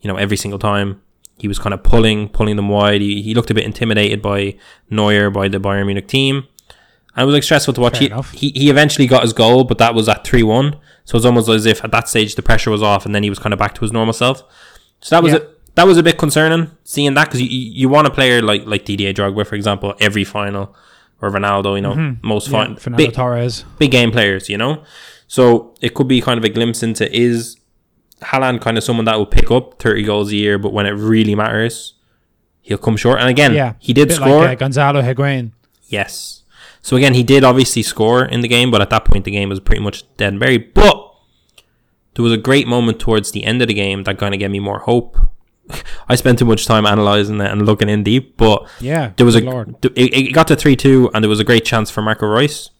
you 0.00 0.08
know, 0.08 0.16
every 0.16 0.36
single 0.36 0.58
time. 0.58 1.02
He 1.38 1.48
was 1.48 1.58
kind 1.58 1.74
of 1.74 1.82
pulling 1.82 2.30
pulling 2.30 2.56
them 2.56 2.70
wide. 2.70 3.02
He, 3.02 3.20
he 3.20 3.34
looked 3.34 3.50
a 3.50 3.54
bit 3.54 3.64
intimidated 3.64 4.22
by 4.22 4.56
Neuer 4.88 5.28
by 5.28 5.48
the 5.48 5.58
Bayern 5.58 5.84
Munich 5.84 6.08
team. 6.08 6.44
And 7.16 7.22
it 7.22 7.26
was 7.26 7.32
like 7.34 7.42
stressful 7.42 7.72
to 7.74 7.80
watch. 7.80 7.98
He, 7.98 8.12
he 8.34 8.50
he 8.50 8.70
eventually 8.70 9.06
got 9.06 9.22
his 9.22 9.32
goal, 9.32 9.64
but 9.64 9.78
that 9.78 9.94
was 9.94 10.08
at 10.08 10.22
three 10.24 10.42
one. 10.42 10.76
So 11.04 11.16
it's 11.16 11.24
almost 11.26 11.48
as 11.48 11.64
if 11.66 11.82
at 11.84 11.90
that 11.92 12.08
stage 12.08 12.34
the 12.34 12.42
pressure 12.42 12.70
was 12.70 12.82
off, 12.82 13.06
and 13.06 13.14
then 13.14 13.22
he 13.22 13.30
was 13.30 13.38
kind 13.38 13.52
of 13.52 13.58
back 13.58 13.74
to 13.76 13.80
his 13.80 13.92
normal 13.92 14.12
self. 14.12 14.42
So 15.00 15.16
that 15.16 15.22
was 15.22 15.32
Yeah. 15.32 15.38
a, 15.38 15.46
that 15.76 15.86
was 15.86 15.96
a 15.98 16.02
bit 16.02 16.18
concerning 16.18 16.70
seeing 16.84 17.14
that 17.14 17.24
because 17.26 17.40
you, 17.42 17.48
you 17.48 17.88
want 17.88 18.06
a 18.06 18.10
player 18.10 18.42
like 18.42 18.66
like 18.66 18.84
Didier 18.84 19.12
Drogba, 19.14 19.46
for 19.46 19.54
example, 19.54 19.94
every 20.00 20.24
final 20.24 20.74
or 21.22 21.30
Ronaldo, 21.30 21.76
you 21.76 21.80
know, 21.82 22.16
most 22.22 22.48
Mm-hmm. 22.48 22.54
yeah. 22.54 22.64
fin- 22.66 22.76
Fernando 22.76 23.04
big 23.06 23.14
Torres. 23.14 23.64
big 23.78 23.90
game 23.90 24.10
players, 24.10 24.48
you 24.50 24.58
know. 24.58 24.82
So 25.28 25.74
it 25.80 25.94
could 25.94 26.08
be 26.08 26.20
kind 26.20 26.36
of 26.38 26.44
a 26.44 26.48
glimpse 26.50 26.82
into 26.82 27.10
is 27.16 27.56
Haaland 28.20 28.60
kind 28.60 28.76
of 28.78 28.84
someone 28.84 29.04
that 29.06 29.16
will 29.16 29.26
pick 29.26 29.50
up 29.50 29.78
thirty 29.80 30.02
goals 30.02 30.30
a 30.32 30.36
year, 30.36 30.58
but 30.58 30.72
when 30.72 30.84
it 30.86 30.90
really 30.92 31.34
matters, 31.34 31.94
he'll 32.62 32.78
come 32.78 32.96
short. 32.96 33.20
And 33.20 33.28
again, 33.28 33.54
Yeah, 33.54 33.74
he 33.78 33.92
did 33.94 34.12
score. 34.12 34.40
Like, 34.44 34.58
uh, 34.58 34.66
Gonzalo 34.66 35.00
Higuain. 35.02 35.52
Yes. 35.88 36.42
So 36.86 36.94
again, 36.96 37.14
he 37.14 37.24
did 37.24 37.42
obviously 37.42 37.82
score 37.82 38.24
in 38.24 38.42
the 38.42 38.48
game, 38.48 38.70
but 38.70 38.80
at 38.80 38.90
that 38.90 39.04
point 39.04 39.24
the 39.24 39.32
game 39.32 39.48
was 39.48 39.58
pretty 39.58 39.82
much 39.82 40.04
dead 40.18 40.28
and 40.34 40.38
buried. 40.40 40.72
But 40.72 40.96
there 42.14 42.22
was 42.22 42.32
a 42.32 42.36
great 42.36 42.68
moment 42.68 43.00
towards 43.00 43.32
the 43.32 43.42
end 43.42 43.60
of 43.60 43.66
the 43.66 43.74
game 43.74 44.04
that 44.04 44.18
kind 44.18 44.32
of 44.34 44.38
gave 44.38 44.52
me 44.52 44.60
more 44.60 44.78
hope. 44.78 45.16
I 46.08 46.14
spent 46.14 46.38
too 46.38 46.44
much 46.44 46.64
time 46.64 46.86
analyzing 46.86 47.40
it 47.40 47.50
and 47.50 47.66
looking 47.66 47.88
in 47.88 48.04
deep, 48.04 48.36
but 48.36 48.68
Yeah, 48.80 49.10
there 49.16 49.26
was 49.26 49.34
a 49.34 49.42
it, 49.96 50.14
it 50.14 50.32
got 50.32 50.46
to 50.46 50.54
three 50.54 50.76
two, 50.76 51.10
and 51.12 51.24
there 51.24 51.28
was 51.28 51.40
a 51.40 51.44
great 51.44 51.64
chance 51.64 51.90
for 51.90 52.02
Marco 52.02 52.24
Reus, 52.26 52.70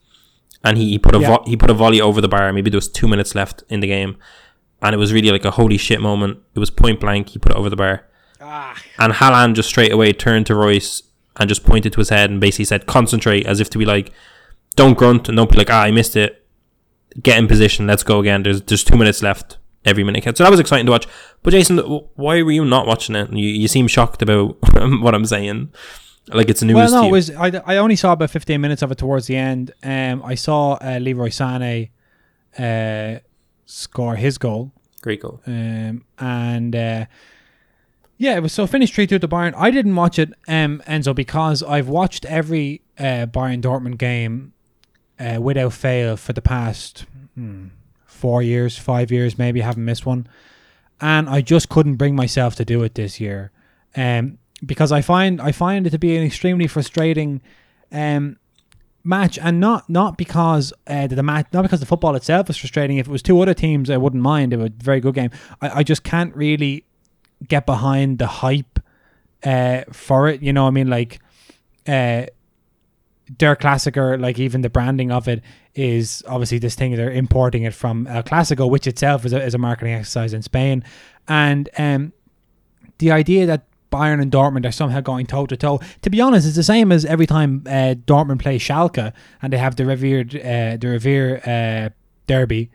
and 0.63 0.77
he, 0.77 0.91
he 0.91 0.97
put 0.99 1.13
a 1.13 1.19
Yeah. 1.19 1.27
vo- 1.27 1.43
he 1.45 1.57
put 1.57 1.69
a 1.69 1.73
volley 1.73 1.99
over 1.99 2.21
the 2.21 2.29
bar. 2.29 2.53
Maybe 2.53 2.69
there 2.69 2.77
was 2.77 2.87
two 2.87 3.09
minutes 3.09 3.35
left 3.35 3.63
in 3.67 3.81
the 3.81 3.87
game, 3.87 4.15
and 4.81 4.93
it 4.95 4.97
was 4.97 5.11
really 5.11 5.31
like 5.31 5.43
a 5.43 5.51
holy 5.51 5.77
shit 5.77 5.99
moment. 5.99 6.39
It 6.55 6.59
was 6.59 6.69
point 6.71 7.01
blank. 7.01 7.27
He 7.31 7.39
put 7.39 7.51
it 7.51 7.57
over 7.57 7.69
the 7.69 7.75
bar, 7.75 8.07
Ah. 8.39 8.81
and 8.99 9.11
Haaland 9.11 9.55
just 9.55 9.67
straight 9.67 9.91
away 9.91 10.13
turned 10.13 10.45
to 10.45 10.55
Reus 10.55 11.03
and 11.39 11.49
just 11.49 11.63
pointed 11.63 11.93
to 11.93 11.99
his 11.99 12.09
head 12.09 12.29
and 12.29 12.39
basically 12.39 12.65
said, 12.65 12.85
"Concentrate," 12.85 13.45
as 13.45 13.59
if 13.59 13.69
to 13.71 13.77
be 13.77 13.85
like, 13.85 14.11
"Don't 14.75 14.97
grunt 14.97 15.27
and 15.27 15.37
don't 15.37 15.51
be 15.51 15.57
like, 15.57 15.69
ah, 15.69 15.83
I 15.83 15.91
missed 15.91 16.15
it. 16.15 16.45
Get 17.21 17.37
in 17.37 17.47
position. 17.47 17.87
Let's 17.87 18.03
go 18.03 18.19
again. 18.19 18.43
There's 18.43 18.61
there's 18.61 18.83
two 18.83 18.97
minutes 18.97 19.21
left." 19.21 19.57
Every 19.85 20.03
minute 20.03 20.21
counts. 20.21 20.39
So 20.39 20.43
that 20.43 20.51
was 20.51 20.59
exciting 20.59 20.85
to 20.87 20.91
watch. 20.91 21.07
But 21.43 21.51
Jason, 21.51 21.77
why 21.77 22.41
were 22.41 22.51
you 22.51 22.65
not 22.65 22.87
watching 22.87 23.15
it? 23.15 23.31
You, 23.31 23.47
you 23.47 23.69
seem 23.69 23.87
shocked 23.87 24.21
about 24.21 24.57
what 25.01 25.15
I'm 25.15 25.25
saying. 25.25 25.71
Like 26.27 26.49
it's 26.49 26.61
news 26.61 26.75
Well, 26.75 26.91
no, 26.91 27.07
it 27.07 27.11
was. 27.11 27.31
I, 27.31 27.61
I 27.65 27.77
only 27.77 27.95
saw 27.95 28.11
about 28.11 28.29
fifteen 28.29 28.59
minutes 28.59 28.81
of 28.81 28.91
it 28.91 28.97
towards 28.97 29.27
the 29.27 29.37
end. 29.37 29.71
Um, 29.83 30.21
I 30.25 30.35
saw 30.35 30.73
uh, 30.73 30.97
Leroy 30.99 31.29
Sané 31.29 31.91
uh, 32.59 33.19
score 33.65 34.15
his 34.15 34.37
goal. 34.37 34.73
Great 35.01 35.21
goal. 35.21 35.39
Um, 35.47 36.03
and 36.19 36.75
uh, 36.75 37.05
yeah, 38.17 38.35
it 38.35 38.41
was 38.41 38.53
so 38.53 38.65
finished 38.65 38.95
three 38.95 39.07
two 39.07 39.19
to 39.19 39.27
Bayern. 39.27 39.53
I 39.55 39.69
didn't 39.71 39.95
watch 39.95 40.17
it, 40.17 40.33
um, 40.47 40.81
Enzo, 40.87 41.13
because 41.13 41.61
I've 41.61 41.87
watched 41.87 42.25
every 42.25 42.81
uh, 42.97 43.27
Bayern 43.27 43.61
Dortmund 43.61 43.97
game 43.97 44.53
uh, 45.19 45.39
without 45.39 45.73
fail 45.73 46.17
for 46.17 46.33
the 46.33 46.41
past 46.41 47.05
hmm, 47.35 47.67
four 48.05 48.41
years, 48.41 48.77
five 48.77 49.11
years, 49.11 49.37
maybe. 49.37 49.61
Haven't 49.61 49.85
missed 49.85 50.05
one, 50.05 50.27
and 50.99 51.29
I 51.29 51.41
just 51.41 51.69
couldn't 51.69 51.95
bring 51.95 52.15
myself 52.15 52.55
to 52.55 52.65
do 52.65 52.81
it 52.83 52.95
this 52.95 53.19
year, 53.19 53.51
um, 53.95 54.39
because 54.65 54.91
I 54.91 55.01
find 55.01 55.39
I 55.39 55.51
find 55.51 55.85
it 55.85 55.91
to 55.91 55.99
be 55.99 56.17
an 56.17 56.23
extremely 56.23 56.67
frustrating. 56.67 57.41
Um, 57.91 58.37
match, 59.03 59.39
and 59.39 59.59
not 59.59 59.89
not 59.89 60.17
because 60.17 60.73
uh, 60.87 61.07
the 61.07 61.23
match, 61.23 61.47
not 61.53 61.61
because 61.61 61.79
the 61.79 61.85
football 61.85 62.15
itself 62.15 62.49
is 62.49 62.57
frustrating. 62.57 62.97
If 62.97 63.07
it 63.07 63.11
was 63.11 63.21
two 63.21 63.39
other 63.39 63.53
teams, 63.53 63.89
I 63.89 63.97
wouldn't 63.97 64.21
mind. 64.21 64.53
It 64.53 64.57
was 64.57 64.67
a 64.67 64.83
very 64.83 64.99
good 64.99 65.15
game. 65.15 65.29
I, 65.61 65.79
I 65.79 65.83
just 65.83 66.03
can't 66.03 66.35
really 66.35 66.86
get 67.45 67.65
behind 67.65 68.19
the 68.19 68.27
hype 68.27 68.79
uh, 69.43 69.81
for 69.91 70.27
it. 70.27 70.41
You 70.41 70.53
know, 70.53 70.67
I 70.67 70.71
mean, 70.71 70.89
like 70.89 71.19
uh, 71.87 72.25
Der 73.35 73.55
Klassiker, 73.55 74.19
like 74.19 74.39
even 74.39 74.61
the 74.61 74.69
branding 74.69 75.11
of 75.11 75.27
it 75.27 75.41
is 75.75 76.23
obviously 76.27 76.59
this 76.59 76.75
thing 76.75 76.95
they're 76.95 77.11
importing 77.11 77.63
it 77.63 77.73
from 77.73 78.07
El 78.07 78.23
Clasico, 78.23 78.69
which 78.69 78.87
itself 78.87 79.25
is 79.25 79.33
a, 79.33 79.43
is 79.43 79.53
a 79.53 79.57
marketing 79.57 79.93
exercise 79.93 80.33
in 80.33 80.41
Spain, 80.41 80.83
and 81.27 81.69
um, 81.77 82.13
the 82.99 83.11
idea 83.11 83.45
that 83.45 83.65
Bayern 83.91 84.21
and 84.21 84.31
Dortmund 84.31 84.65
are 84.65 84.71
somehow 84.71 84.99
going 85.01 85.25
toe 85.25 85.45
to 85.45 85.55
toe. 85.55 85.79
To 86.01 86.09
be 86.09 86.19
honest, 86.19 86.47
it's 86.47 86.55
the 86.55 86.63
same 86.63 86.91
as 86.91 87.05
every 87.05 87.25
time 87.25 87.63
uh, 87.65 87.95
Dortmund 88.05 88.39
play 88.39 88.59
Schalke 88.59 89.13
and 89.41 89.53
they 89.53 89.57
have 89.57 89.75
the 89.75 89.85
revered 89.85 90.35
uh, 90.35 90.77
the 90.77 90.87
Revier 90.87 91.41
uh, 91.45 91.89
derby. 92.27 92.69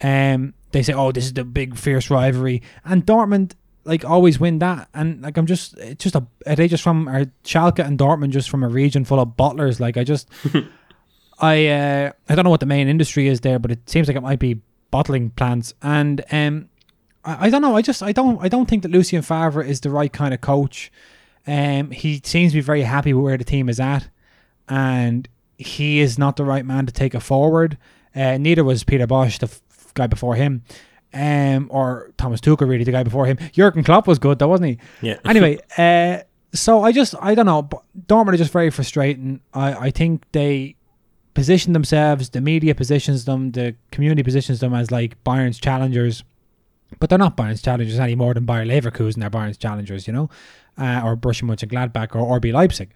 Um, 0.00 0.54
they 0.72 0.82
say, 0.82 0.92
"Oh, 0.92 1.12
this 1.12 1.24
is 1.24 1.34
the 1.34 1.44
big 1.44 1.76
fierce 1.76 2.10
rivalry," 2.10 2.62
and 2.84 3.06
Dortmund 3.06 3.54
like 3.84 4.04
always 4.04 4.40
win 4.40 4.58
that. 4.60 4.88
And 4.94 5.22
like 5.22 5.36
I'm 5.36 5.46
just, 5.46 5.76
it's 5.78 6.04
just 6.04 6.14
a 6.14 6.26
are 6.46 6.56
they 6.56 6.68
just 6.68 6.82
from 6.82 7.08
are 7.08 7.26
Schalke 7.44 7.84
and 7.84 7.98
Dortmund 7.98 8.30
just 8.30 8.50
from 8.50 8.62
a 8.62 8.68
region 8.68 9.04
full 9.04 9.20
of 9.20 9.36
butlers. 9.36 9.80
Like 9.80 9.96
I 9.96 10.04
just, 10.04 10.28
I 11.38 11.66
uh, 11.68 12.12
I 12.28 12.34
don't 12.34 12.44
know 12.44 12.50
what 12.50 12.60
the 12.60 12.66
main 12.66 12.88
industry 12.88 13.28
is 13.28 13.40
there, 13.40 13.58
but 13.58 13.70
it 13.70 13.88
seems 13.88 14.08
like 14.08 14.16
it 14.16 14.22
might 14.22 14.38
be 14.38 14.60
bottling 14.90 15.30
plants 15.30 15.74
and 15.82 16.24
um 16.30 16.68
I, 17.24 17.46
I 17.46 17.50
don't 17.50 17.62
know. 17.62 17.76
I 17.76 17.82
just 17.82 18.02
I 18.02 18.12
don't 18.12 18.42
I 18.42 18.48
don't 18.48 18.68
think 18.68 18.82
that 18.82 18.90
Lucien 18.90 19.22
Favre 19.22 19.62
is 19.62 19.80
the 19.80 19.90
right 19.90 20.12
kind 20.12 20.32
of 20.34 20.40
coach. 20.40 20.92
Um, 21.46 21.90
he 21.90 22.20
seems 22.24 22.52
to 22.52 22.58
be 22.58 22.62
very 22.62 22.82
happy 22.82 23.12
with 23.12 23.24
where 23.24 23.36
the 23.36 23.44
team 23.44 23.68
is 23.68 23.78
at, 23.80 24.08
and 24.68 25.28
he 25.58 26.00
is 26.00 26.18
not 26.18 26.36
the 26.36 26.44
right 26.44 26.64
man 26.64 26.86
to 26.86 26.92
take 26.92 27.14
it 27.14 27.20
forward. 27.20 27.76
Uh, 28.14 28.38
neither 28.38 28.64
was 28.64 28.84
Peter 28.84 29.06
Bosz, 29.06 29.38
the 29.38 29.46
f- 29.46 29.92
guy 29.94 30.06
before 30.06 30.36
him, 30.36 30.62
um, 31.14 31.68
or 31.70 32.12
Thomas 32.18 32.40
Tuchel, 32.40 32.68
really 32.68 32.84
the 32.84 32.92
guy 32.92 33.02
before 33.02 33.26
him. 33.26 33.38
Jurgen 33.52 33.84
Klopp 33.84 34.06
was 34.06 34.18
good, 34.18 34.38
though, 34.38 34.48
wasn't 34.48 34.70
he? 34.70 35.08
Yeah. 35.08 35.18
Anyway, 35.24 35.58
uh, 35.78 36.22
so 36.52 36.82
I 36.82 36.92
just 36.92 37.14
I 37.20 37.34
don't 37.34 37.46
know. 37.46 37.62
But 37.62 37.82
Dortmund 38.06 38.34
are 38.34 38.36
just 38.36 38.52
very 38.52 38.70
frustrating. 38.70 39.40
I 39.52 39.74
I 39.74 39.90
think 39.90 40.24
they 40.32 40.76
position 41.34 41.72
themselves, 41.72 42.30
the 42.30 42.40
media 42.40 42.74
positions 42.74 43.24
them, 43.24 43.52
the 43.52 43.74
community 43.90 44.22
positions 44.22 44.60
them 44.60 44.72
as 44.72 44.90
like 44.90 45.22
Bayern's 45.24 45.58
challengers 45.58 46.22
but 46.98 47.08
they're 47.10 47.18
not 47.18 47.36
Bayern's 47.36 47.62
challengers 47.62 47.98
any 47.98 48.14
more 48.14 48.34
than 48.34 48.44
Bayer 48.44 48.64
Leverkusen 48.64 49.24
are 49.24 49.30
Bayern's 49.30 49.56
challengers, 49.56 50.06
you 50.06 50.12
know, 50.12 50.30
uh, 50.78 51.00
or 51.04 51.16
Borussia 51.16 51.42
Mönchengladbach 51.44 52.14
or 52.14 52.38
RB 52.40 52.52
Leipzig. 52.52 52.90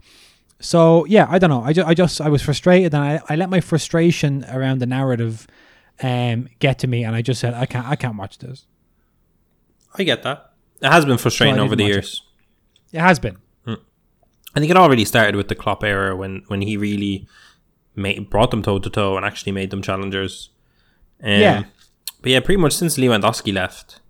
So 0.60 1.04
yeah, 1.06 1.26
I 1.28 1.38
don't 1.38 1.50
know. 1.50 1.62
I 1.62 1.72
just, 1.72 1.88
I 1.88 1.94
just, 1.94 2.20
I 2.20 2.28
was 2.28 2.42
frustrated, 2.42 2.94
and 2.94 3.02
I, 3.02 3.20
I 3.28 3.36
let 3.36 3.48
my 3.48 3.60
frustration 3.60 4.44
around 4.50 4.80
the 4.80 4.86
narrative, 4.86 5.46
um, 6.02 6.48
get 6.58 6.78
to 6.80 6.86
me, 6.86 7.04
and 7.04 7.14
I 7.16 7.22
just 7.22 7.40
said, 7.40 7.54
I 7.54 7.66
can't, 7.66 7.86
I 7.86 7.96
can't 7.96 8.16
watch 8.16 8.38
this. 8.38 8.66
I 9.96 10.04
get 10.04 10.22
that. 10.22 10.52
It 10.80 10.88
has 10.90 11.04
been 11.04 11.18
frustrating 11.18 11.56
So 11.56 11.62
over 11.62 11.74
the 11.76 11.84
years. 11.84 12.22
It 12.92 13.00
has 13.00 13.18
been. 13.18 13.38
I 14.54 14.60
think 14.60 14.70
it 14.70 14.76
already 14.78 15.04
started 15.04 15.36
with 15.36 15.48
the 15.48 15.54
Klopp 15.54 15.84
era 15.84 16.16
when 16.16 16.42
when 16.48 16.62
he 16.62 16.76
really 16.76 17.28
made, 17.94 18.30
brought 18.30 18.50
them 18.50 18.62
toe 18.62 18.78
to 18.78 18.90
toe 18.90 19.16
and 19.16 19.24
actually 19.24 19.52
made 19.52 19.70
them 19.70 19.82
challengers. 19.82 20.50
Um, 21.22 21.30
Yeah. 21.30 21.64
But 22.22 22.30
yeah, 22.32 22.40
pretty 22.40 22.60
much 22.60 22.72
since 22.72 22.96
Lewandowski 22.96 23.52
left, 23.52 24.00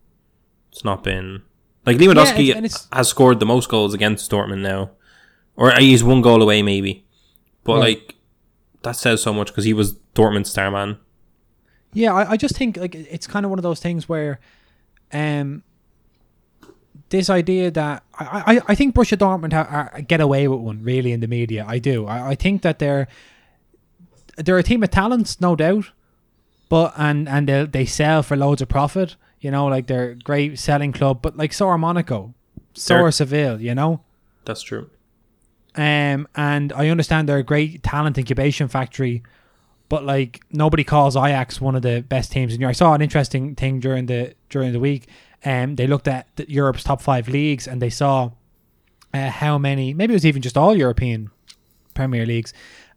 it's 0.70 0.84
not 0.84 1.02
been 1.02 1.42
like 1.84 1.96
Lewandowski 1.98 2.48
it's- 2.50 2.56
and 2.56 2.64
it's- 2.66 2.88
has 2.92 3.08
scored 3.08 3.40
the 3.40 3.46
most 3.46 3.68
goals 3.68 3.92
against 3.94 4.30
Dortmund 4.30 4.60
now, 4.62 4.90
or 5.56 5.72
he's 5.72 6.04
one 6.04 6.22
goal 6.22 6.40
away 6.40 6.62
maybe. 6.62 7.04
But 7.64 7.74
Right. 7.74 7.80
like 7.98 8.14
that 8.82 8.92
says 8.96 9.20
so 9.20 9.34
much 9.34 9.48
because 9.48 9.64
he 9.64 9.72
was 9.74 9.94
Dortmund's 10.14 10.50
star 10.50 10.70
man. 10.70 10.98
Yeah, 11.92 12.12
I, 12.14 12.32
I 12.32 12.36
just 12.36 12.56
think 12.56 12.76
like 12.76 12.94
it's 12.94 13.26
kind 13.26 13.44
of 13.44 13.50
one 13.50 13.58
of 13.58 13.62
those 13.62 13.80
things 13.80 14.08
where, 14.08 14.38
um, 15.12 15.62
this 17.10 17.30
idea 17.30 17.70
that 17.70 18.02
I, 18.18 18.56
I, 18.56 18.60
I 18.68 18.74
think 18.74 18.94
Borussia 18.94 19.16
Dortmund 19.16 19.52
ha, 19.54 19.90
are, 19.94 20.00
get 20.02 20.20
away 20.20 20.46
with 20.48 20.60
one 20.60 20.82
really 20.82 21.12
in 21.12 21.20
the 21.20 21.26
media. 21.28 21.64
I 21.66 21.78
do. 21.78 22.06
I, 22.06 22.30
I 22.30 22.34
think 22.34 22.62
that 22.62 22.78
they're 22.78 23.08
they're 24.36 24.58
a 24.58 24.62
team 24.62 24.82
of 24.82 24.90
talents, 24.90 25.40
no 25.40 25.56
doubt, 25.56 25.90
but 26.68 26.92
and 26.96 27.28
and 27.28 27.48
they 27.48 27.64
they 27.64 27.86
sell 27.86 28.22
for 28.22 28.36
loads 28.36 28.60
of 28.62 28.68
profit. 28.68 29.16
You 29.40 29.50
know, 29.50 29.66
like 29.66 29.86
they're 29.86 30.10
a 30.10 30.14
great 30.16 30.58
selling 30.58 30.92
club, 30.92 31.22
but 31.22 31.36
like 31.36 31.52
so 31.52 31.68
are 31.68 31.78
Monaco, 31.78 32.34
so 32.74 32.94
They're- 32.94 33.06
are 33.06 33.10
Seville. 33.12 33.60
You 33.60 33.74
know. 33.74 34.02
That's 34.44 34.62
true. 34.62 34.90
Um, 35.74 36.26
and 36.34 36.72
I 36.72 36.88
understand 36.88 37.28
they're 37.28 37.38
a 37.38 37.42
great 37.44 37.82
talent 37.82 38.18
incubation 38.18 38.66
factory, 38.66 39.22
but 39.88 40.04
like 40.04 40.40
nobody 40.50 40.84
calls 40.84 41.16
Ajax 41.16 41.60
one 41.60 41.74
of 41.74 41.82
the 41.82 42.02
best 42.02 42.32
teams 42.32 42.54
in 42.54 42.60
Europe. 42.60 42.70
I 42.70 42.78
saw 42.78 42.94
an 42.94 43.02
interesting 43.02 43.54
thing 43.54 43.80
during 43.80 44.06
the 44.06 44.34
during 44.50 44.72
the 44.72 44.80
week. 44.80 45.08
Um, 45.44 45.76
they 45.76 45.86
looked 45.86 46.08
at 46.08 46.26
the, 46.36 46.50
Europe's 46.50 46.82
top 46.82 47.00
five 47.00 47.28
leagues 47.28 47.68
and 47.68 47.80
they 47.80 47.90
saw 47.90 48.32
uh, 49.14 49.30
how 49.30 49.56
many, 49.58 49.94
maybe 49.94 50.12
it 50.12 50.16
was 50.16 50.26
even 50.26 50.42
just 50.42 50.56
all 50.56 50.76
European 50.76 51.30
Premier 51.94 52.26
Leagues, 52.26 52.52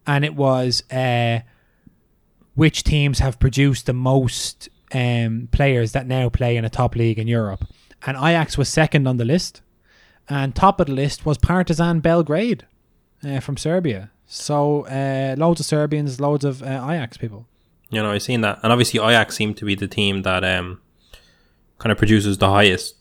and 0.05 0.25
it 0.25 0.35
was 0.35 0.83
uh, 0.91 1.39
which 2.55 2.83
teams 2.83 3.19
have 3.19 3.39
produced 3.39 3.85
the 3.85 3.93
most 3.93 4.69
um, 4.93 5.47
players 5.51 5.93
that 5.93 6.07
now 6.07 6.29
play 6.29 6.57
in 6.57 6.65
a 6.65 6.69
top 6.69 6.95
league 6.95 7.19
in 7.19 7.27
Europe. 7.27 7.65
And 8.05 8.17
Ajax 8.17 8.57
was 8.57 8.67
second 8.67 9.07
on 9.07 9.17
the 9.17 9.25
list, 9.25 9.61
and 10.27 10.53
top 10.53 10.79
of 10.79 10.87
the 10.87 10.93
list 10.93 11.25
was 11.25 11.37
Partizan 11.37 11.99
Belgrade 11.99 12.65
uh, 13.23 13.39
from 13.39 13.57
Serbia. 13.57 14.11
So 14.33 14.85
uh, 14.85 15.35
loads 15.37 15.59
of 15.59 15.65
Serbians, 15.65 16.21
loads 16.21 16.45
of 16.45 16.63
uh, 16.63 16.65
Ajax 16.65 17.17
people. 17.17 17.47
You 17.89 18.01
know, 18.01 18.11
I've 18.11 18.21
seen 18.21 18.39
that, 18.41 18.59
and 18.63 18.71
obviously 18.71 18.97
Ajax 19.01 19.35
seem 19.35 19.53
to 19.55 19.65
be 19.65 19.75
the 19.75 19.89
team 19.89 20.21
that 20.21 20.45
um 20.45 20.79
kind 21.79 21.91
of 21.91 21.97
produces 21.97 22.37
the 22.37 22.49
highest 22.49 22.95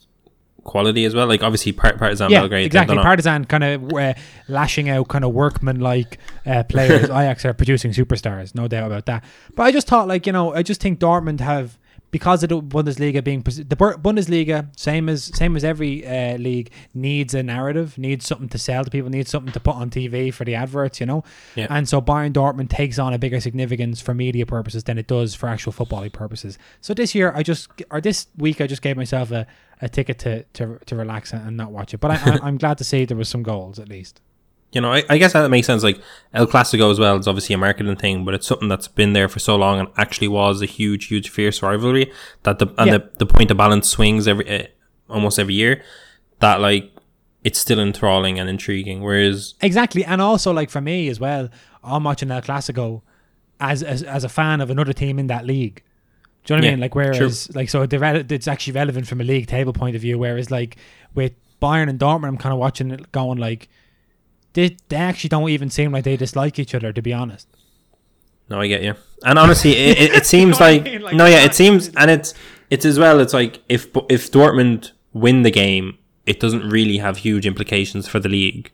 quality 0.64 1.04
as 1.04 1.14
well. 1.14 1.28
Like 1.28 1.44
obviously 1.44 1.70
Part- 1.70 1.98
Partizan 1.98 2.32
yeah, 2.32 2.40
Belgrade, 2.40 2.66
exactly. 2.66 2.96
Partizan 2.96 3.44
kind 3.44 3.62
of 3.62 3.92
uh, 3.92 4.14
lashing 4.48 4.88
out, 4.88 5.06
kind 5.06 5.24
of 5.24 5.32
workman-like 5.32 6.18
uh, 6.46 6.64
players. 6.64 7.04
Ajax 7.04 7.44
are 7.44 7.54
producing 7.54 7.92
superstars, 7.92 8.52
no 8.56 8.66
doubt 8.66 8.86
about 8.86 9.06
that. 9.06 9.22
But 9.54 9.62
I 9.62 9.70
just 9.70 9.86
thought, 9.86 10.08
like 10.08 10.26
you 10.26 10.32
know, 10.32 10.52
I 10.52 10.64
just 10.64 10.80
think 10.80 10.98
Dortmund 10.98 11.38
have 11.38 11.78
because 12.10 12.42
of 12.42 12.48
the 12.48 12.60
Bundesliga 12.60 13.22
being 13.22 13.42
the 13.42 13.76
Bundesliga, 13.76 14.68
same 14.78 15.08
as 15.08 15.24
same 15.24 15.56
as 15.56 15.64
every 15.64 16.06
uh, 16.06 16.36
league, 16.38 16.70
needs 16.94 17.34
a 17.34 17.42
narrative, 17.42 17.96
needs 17.98 18.26
something 18.26 18.48
to 18.48 18.58
sell 18.58 18.84
to 18.84 18.90
people, 18.90 19.10
needs 19.10 19.30
something 19.30 19.52
to 19.52 19.60
put 19.60 19.74
on 19.74 19.90
TV 19.90 20.32
for 20.32 20.44
the 20.44 20.54
adverts, 20.54 21.00
you 21.00 21.06
know. 21.06 21.24
Yeah. 21.54 21.66
And 21.70 21.88
so 21.88 22.00
Bayern 22.00 22.32
Dortmund 22.32 22.70
takes 22.70 22.98
on 22.98 23.14
a 23.14 23.18
bigger 23.18 23.40
significance 23.40 24.00
for 24.00 24.14
media 24.14 24.46
purposes 24.46 24.84
than 24.84 24.98
it 24.98 25.06
does 25.06 25.34
for 25.34 25.48
actual 25.48 25.72
footballing 25.72 26.12
purposes. 26.12 26.58
So 26.80 26.94
this 26.94 27.14
year, 27.14 27.32
I 27.34 27.42
just 27.42 27.68
or 27.90 28.00
this 28.00 28.26
week, 28.36 28.60
I 28.60 28.66
just 28.66 28.82
gave 28.82 28.96
myself 28.96 29.30
a, 29.30 29.46
a 29.80 29.88
ticket 29.88 30.18
to, 30.20 30.42
to 30.54 30.78
to 30.86 30.96
relax 30.96 31.32
and 31.32 31.56
not 31.56 31.70
watch 31.70 31.94
it. 31.94 31.98
But 31.98 32.12
I, 32.12 32.14
I, 32.14 32.38
I'm 32.42 32.58
glad 32.58 32.78
to 32.78 32.84
see 32.84 33.04
there 33.04 33.16
was 33.16 33.28
some 33.28 33.42
goals 33.42 33.78
at 33.78 33.88
least. 33.88 34.20
You 34.72 34.80
know, 34.80 34.92
I, 34.92 35.02
I 35.08 35.18
guess 35.18 35.32
that 35.32 35.48
makes 35.50 35.66
sense. 35.66 35.82
Like 35.82 36.00
El 36.32 36.46
Clasico 36.46 36.90
as 36.90 36.98
well 37.00 37.16
is 37.16 37.26
obviously 37.26 37.54
a 37.54 37.58
marketing 37.58 37.96
thing, 37.96 38.24
but 38.24 38.34
it's 38.34 38.46
something 38.46 38.68
that's 38.68 38.86
been 38.88 39.12
there 39.14 39.28
for 39.28 39.38
so 39.40 39.56
long 39.56 39.80
and 39.80 39.88
actually 39.96 40.28
was 40.28 40.62
a 40.62 40.66
huge, 40.66 41.06
huge, 41.06 41.28
fierce 41.28 41.62
rivalry 41.62 42.12
that 42.44 42.58
the 42.60 42.66
and 42.78 42.86
Yeah. 42.90 42.98
the, 42.98 43.10
the 43.18 43.26
point 43.26 43.50
of 43.50 43.56
balance 43.56 43.88
swings 43.88 44.28
every 44.28 44.48
uh, 44.48 44.66
almost 45.08 45.38
every 45.38 45.54
year. 45.54 45.82
That 46.38 46.60
like 46.60 46.90
it's 47.42 47.58
still 47.58 47.80
enthralling 47.80 48.38
and 48.38 48.48
intriguing. 48.48 49.02
Whereas 49.02 49.54
Exactly, 49.60 50.04
and 50.04 50.20
also 50.22 50.52
like 50.52 50.70
for 50.70 50.80
me 50.80 51.08
as 51.08 51.18
well, 51.18 51.48
I'm 51.82 52.04
watching 52.04 52.30
El 52.30 52.42
Clasico 52.42 53.02
as 53.60 53.82
as, 53.82 54.02
as 54.02 54.24
a 54.24 54.28
fan 54.28 54.60
of 54.60 54.70
another 54.70 54.92
team 54.92 55.18
in 55.18 55.26
that 55.26 55.44
league. 55.46 55.82
Do 56.44 56.54
you 56.54 56.60
know 56.60 56.64
what 56.64 56.68
I 56.68 56.70
mean? 56.72 56.80
Like 56.80 56.94
whereas 56.94 57.54
like 57.54 57.68
so 57.68 57.84
the 57.86 57.96
rele- 57.98 58.30
it's 58.30 58.46
actually 58.48 58.74
relevant 58.74 59.06
from 59.06 59.20
a 59.20 59.24
league 59.24 59.46
table 59.48 59.72
point 59.72 59.96
of 59.96 60.02
view. 60.02 60.16
Whereas 60.18 60.50
like 60.50 60.76
with 61.14 61.32
Bayern 61.60 61.90
and 61.90 61.98
Dortmund, 61.98 62.28
I'm 62.28 62.36
kind 62.38 62.52
of 62.52 62.58
watching 62.58 62.90
it 62.92 63.12
going 63.12 63.36
like 63.38 63.68
they 64.54 64.76
they 64.88 64.96
actually 64.96 65.28
don't 65.28 65.48
even 65.48 65.70
seem 65.70 65.92
like 65.92 66.04
they 66.04 66.16
dislike 66.16 66.58
each 66.58 66.74
other. 66.74 66.92
To 66.92 67.02
be 67.02 67.12
honest. 67.12 67.48
No, 68.48 68.60
I 68.60 68.66
get 68.66 68.82
you. 68.82 68.94
And 69.24 69.38
honestly, 69.38 69.76
it, 69.76 69.98
it, 69.98 70.12
it 70.12 70.26
seems 70.34 70.58
know 70.58 70.66
what 70.66 70.72
I 70.72 70.72
like, 70.72 70.84
mean? 70.84 71.02
Like, 71.02 71.14
no, 71.14 71.26
yeah, 71.26 71.44
it 71.44 71.54
seems, 71.54 71.88
and 71.96 72.10
it's 72.10 72.34
it's 72.68 72.84
as 72.84 72.98
well. 72.98 73.20
It's 73.20 73.32
like 73.32 73.62
if 73.68 73.88
if 74.08 74.30
Dortmund 74.30 74.90
win 75.12 75.42
the 75.42 75.50
game, 75.52 75.98
it 76.26 76.40
doesn't 76.40 76.68
really 76.68 76.98
have 76.98 77.18
huge 77.18 77.46
implications 77.46 78.08
for 78.08 78.18
the 78.18 78.28
league 78.28 78.72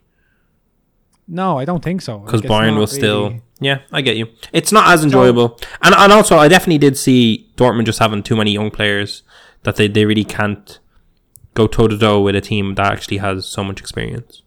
No, 1.28 1.58
I 1.58 1.64
don't 1.64 1.82
think 1.84 2.00
so. 2.02 2.18
because 2.18 2.42
Like, 2.42 2.50
Bayern 2.50 2.78
will 2.78 2.86
still. 2.86 3.40
Yeah, 3.60 3.78
I 3.90 4.02
get 4.02 4.16
you. 4.16 4.28
It's 4.52 4.70
not 4.70 4.88
as 4.88 5.02
enjoyable, 5.02 5.58
and 5.82 5.94
and 5.94 6.12
also 6.12 6.36
I 6.36 6.48
definitely 6.48 6.78
did 6.78 6.96
see 6.96 7.50
Dortmund 7.56 7.86
just 7.86 7.98
having 7.98 8.22
too 8.22 8.36
many 8.36 8.52
young 8.52 8.70
players 8.70 9.22
that 9.62 9.76
they 9.76 9.88
they 9.88 10.04
really 10.04 10.24
can't 10.24 10.78
go 11.54 11.66
toe 11.66 11.88
to 11.88 11.98
toe 11.98 12.20
with 12.20 12.36
a 12.36 12.40
team 12.42 12.74
that 12.74 12.92
actually 12.92 13.16
has 13.18 13.46
so 13.46 13.64
much 13.64 13.80
experience. 13.80 14.42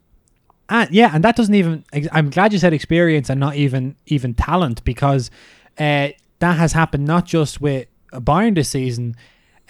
And 0.69 0.89
yeah, 0.91 1.11
and 1.13 1.23
that 1.23 1.35
doesn't 1.35 1.55
even. 1.55 1.83
I'm 2.11 2.29
glad 2.29 2.53
you 2.53 2.59
said 2.59 2.73
experience 2.73 3.29
and 3.29 3.39
not 3.39 3.55
even 3.55 3.95
even 4.05 4.33
talent 4.33 4.83
because 4.83 5.29
uh, 5.77 6.09
that 6.39 6.57
has 6.57 6.73
happened 6.73 7.05
not 7.05 7.25
just 7.25 7.59
with 7.59 7.87
Bayern 8.13 8.55
this 8.55 8.69
season, 8.69 9.15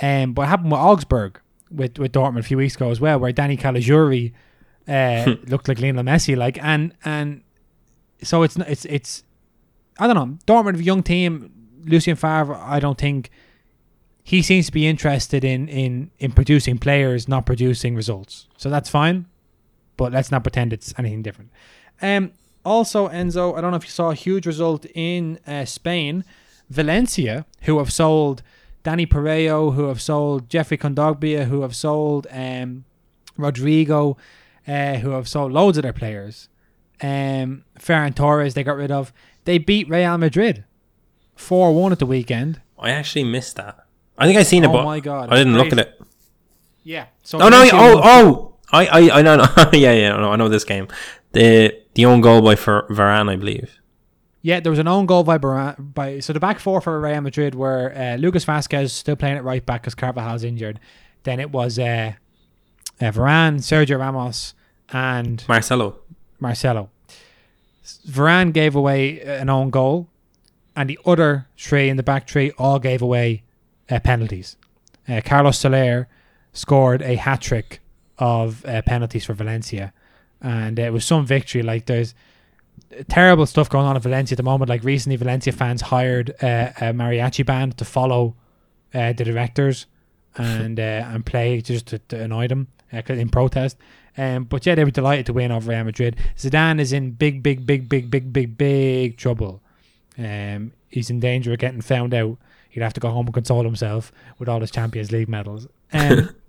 um, 0.02 0.34
but 0.34 0.44
it 0.44 0.48
happened 0.48 0.72
with 0.72 0.80
Augsburg 0.82 1.40
with 1.72 1.98
with 2.00 2.12
Dortmund 2.12 2.40
a 2.40 2.44
few 2.44 2.58
weeks 2.58 2.76
ago 2.76 2.92
as 2.92 3.00
well, 3.00 3.20
where 3.20 3.32
Danny 3.32 3.58
Caligiuri 3.58 4.34
uh, 4.88 5.36
looked 5.48 5.68
like 5.68 5.80
Lionel 5.80 6.04
Messi, 6.04 6.36
like 6.38 6.62
and 6.64 6.94
and 7.06 7.42
so 8.22 8.44
it's 8.44 8.58
not- 8.58 8.68
it's 8.70 8.86
it's 8.86 9.24
I 9.98 10.08
don't 10.08 10.16
know 10.16 10.38
Dortmund 10.46 10.80
a 10.80 10.84
young 10.84 11.04
team. 11.04 11.52
Lucien 11.86 12.18
Favre, 12.18 12.56
I 12.56 12.80
don't 12.82 12.98
think 12.98 13.30
he 14.22 14.42
seems 14.42 14.66
to 14.66 14.72
be 14.74 14.86
interested 14.86 15.44
in 15.46 15.68
in 15.70 16.12
in 16.20 16.32
producing 16.34 16.78
players, 16.78 17.28
not 17.28 17.46
producing 17.46 17.96
results. 17.96 18.48
So 18.58 18.70
that's 18.70 18.90
fine, 18.90 19.26
but 20.00 20.14
let's 20.14 20.32
not 20.32 20.44
pretend 20.44 20.72
it's 20.72 20.94
anything 20.98 21.22
different. 21.22 21.52
Um, 22.02 22.32
also, 22.64 23.10
Enzo, 23.10 23.56
I 23.58 23.62
don't 23.62 23.72
know 23.72 23.78
if 23.78 23.84
you 23.84 23.92
saw 23.92 24.12
a 24.12 24.16
huge 24.16 24.48
result 24.48 24.86
in 24.96 25.38
uh, 25.46 25.66
Spain. 25.66 26.24
Valencia, 26.70 27.46
who 27.64 27.80
have 27.80 27.92
sold 27.92 28.42
Danny 28.82 29.06
Parejo, 29.06 29.74
who 29.76 29.88
have 29.90 30.02
sold 30.02 30.50
Geoffrey 30.50 30.78
Kondogbia, 30.78 31.46
who 31.46 31.62
have 31.64 31.76
sold 31.76 32.28
um, 32.32 32.86
Rodrigo, 33.38 34.16
uh, 34.66 34.96
who 34.96 35.12
have 35.12 35.28
sold 35.28 35.52
loads 35.52 35.78
of 35.78 35.84
their 35.84 35.94
players. 35.94 36.48
Um, 37.02 37.66
Ferran 37.78 38.16
Torres, 38.16 38.54
they 38.54 38.64
got 38.64 38.78
rid 38.78 38.92
of. 38.92 39.12
They 39.44 39.58
beat 39.58 39.90
Real 39.90 40.18
Madrid 40.18 40.64
4 41.36 41.74
1 41.74 41.92
at 41.92 42.00
the 42.00 42.06
weekend. 42.06 42.62
I 42.78 42.92
actually 42.92 43.26
missed 43.26 43.58
that. 43.58 43.86
I 44.18 44.26
think 44.28 44.38
I 44.40 44.44
seen 44.44 44.64
it, 44.64 44.68
Oh 44.68 44.74
but 44.74 44.86
my 44.86 45.02
God, 45.02 45.30
I 45.30 45.36
didn't 45.36 45.56
it's 45.56 45.64
look 45.64 45.74
at 45.74 45.80
it. 45.80 46.02
Yeah. 46.84 47.08
So 47.24 47.42
Oh 47.42 47.50
no! 47.50 47.58
Valencia 47.66 47.78
Oh 47.78 48.02
oh! 48.04 48.49
I 48.72 48.86
I 48.86 49.20
I 49.20 49.22
know. 49.22 49.36
no. 49.38 49.46
yeah 49.74 49.92
yeah. 49.94 50.16
No, 50.18 50.32
I 50.32 50.36
know 50.36 50.50
this 50.50 50.64
game. 50.64 50.88
The 51.32 51.76
the 51.94 52.06
own 52.06 52.22
goal 52.22 52.42
by 52.42 52.56
Fer- 52.56 52.88
Varane, 52.90 53.30
I 53.30 53.36
believe. 53.36 53.80
Yeah, 54.42 54.62
there 54.62 54.70
was 54.72 54.80
an 54.80 54.88
own 54.88 55.06
goal 55.06 55.24
by 55.24 55.38
Varane, 55.38 55.94
by 55.94 56.20
so 56.20 56.32
the 56.32 56.40
back 56.40 56.60
four 56.60 56.80
for 56.80 57.00
Real 57.02 57.22
Madrid 57.22 57.56
were 57.56 57.94
uh, 57.96 58.16
Lucas 58.16 58.46
Vázquez 58.46 58.92
still 58.92 59.16
playing 59.18 59.38
at 59.38 59.44
right 59.44 59.66
back 59.66 59.82
because 59.82 59.96
Carvajal's 59.96 60.44
injured. 60.44 60.80
Then 61.24 61.40
it 61.42 61.52
was 61.52 61.78
uh, 61.78 62.14
uh, 63.02 63.06
Varane, 63.12 63.58
Sergio 63.58 64.00
Ramos, 64.00 64.54
and 64.94 65.44
Marcelo. 65.48 65.98
Marcelo. 66.40 66.90
Varane 68.08 68.54
gave 68.54 68.76
away 68.76 69.22
uh, 69.22 69.42
an 69.42 69.50
own 69.50 69.72
goal, 69.72 70.08
and 70.76 70.90
the 70.90 71.00
other 71.06 71.48
three 71.58 71.90
in 71.90 71.98
the 71.98 72.04
back 72.04 72.30
three 72.30 72.52
all 72.58 72.80
gave 72.80 73.02
away 73.02 73.44
uh, 73.90 74.00
penalties. 74.00 74.56
Uh, 75.08 75.20
Carlos 75.26 75.58
Soler 75.58 76.08
scored 76.54 77.02
a 77.02 77.16
hat 77.16 77.42
trick 77.42 77.82
of 78.20 78.66
uh, 78.66 78.82
penalties 78.84 79.26
for 79.26 79.34
Valencia, 79.34 79.94
and 80.42 80.78
it 80.78 80.94
was 80.94 81.06
some 81.06 81.26
victory. 81.26 81.64
Like 81.64 81.86
there's 81.88 82.14
terrible 83.08 83.46
stuff 83.46 83.70
going 83.70 83.86
on 83.86 83.96
at 83.96 84.04
Valencia 84.04 84.36
at 84.36 84.38
the 84.38 84.44
moment. 84.44 84.70
Like 84.70 84.84
recently, 84.84 85.16
Valencia 85.16 85.54
fans 85.54 85.82
hired 85.82 86.32
uh, 86.42 86.72
a 86.78 86.94
mariachi 86.94 87.46
band 87.46 87.78
to 87.78 87.86
follow 87.86 88.36
uh, 88.94 89.14
the 89.14 89.24
directors 89.24 89.86
and 90.36 90.80
uh, 90.80 91.08
and 91.08 91.26
play 91.26 91.62
just 91.62 91.88
to, 91.88 92.00
to 92.00 92.22
annoy 92.22 92.48
them 92.48 92.68
uh, 92.94 93.02
in 93.08 93.30
protest. 93.30 93.78
Um, 94.18 94.44
but 94.44 94.66
yeah, 94.66 94.76
they 94.76 94.84
were 94.84 94.92
delighted 94.92 95.26
to 95.28 95.34
win 95.34 95.52
over 95.52 95.72
Real 95.72 95.86
Madrid. 95.86 96.18
Zidane 96.38 96.82
is 96.82 96.92
in 96.92 97.12
big, 97.12 97.42
big, 97.42 97.66
big, 97.66 97.88
big, 97.88 98.12
big, 98.12 98.34
big, 98.34 98.58
big 98.58 99.18
trouble. 99.18 99.62
Um, 100.18 100.74
he's 100.90 101.10
in 101.10 101.22
danger 101.22 101.54
of 101.54 101.60
getting 101.60 101.82
found 101.82 102.14
out. 102.14 102.38
He'd 102.70 102.82
have 102.82 102.94
to 102.94 103.00
go 103.00 103.10
home 103.10 103.28
and 103.28 103.34
console 103.34 103.64
himself 103.64 104.12
with 104.38 104.50
all 104.50 104.60
his 104.60 104.72
Champions 104.72 105.12
League 105.12 105.30
medals. 105.30 105.68
Um, 105.94 106.36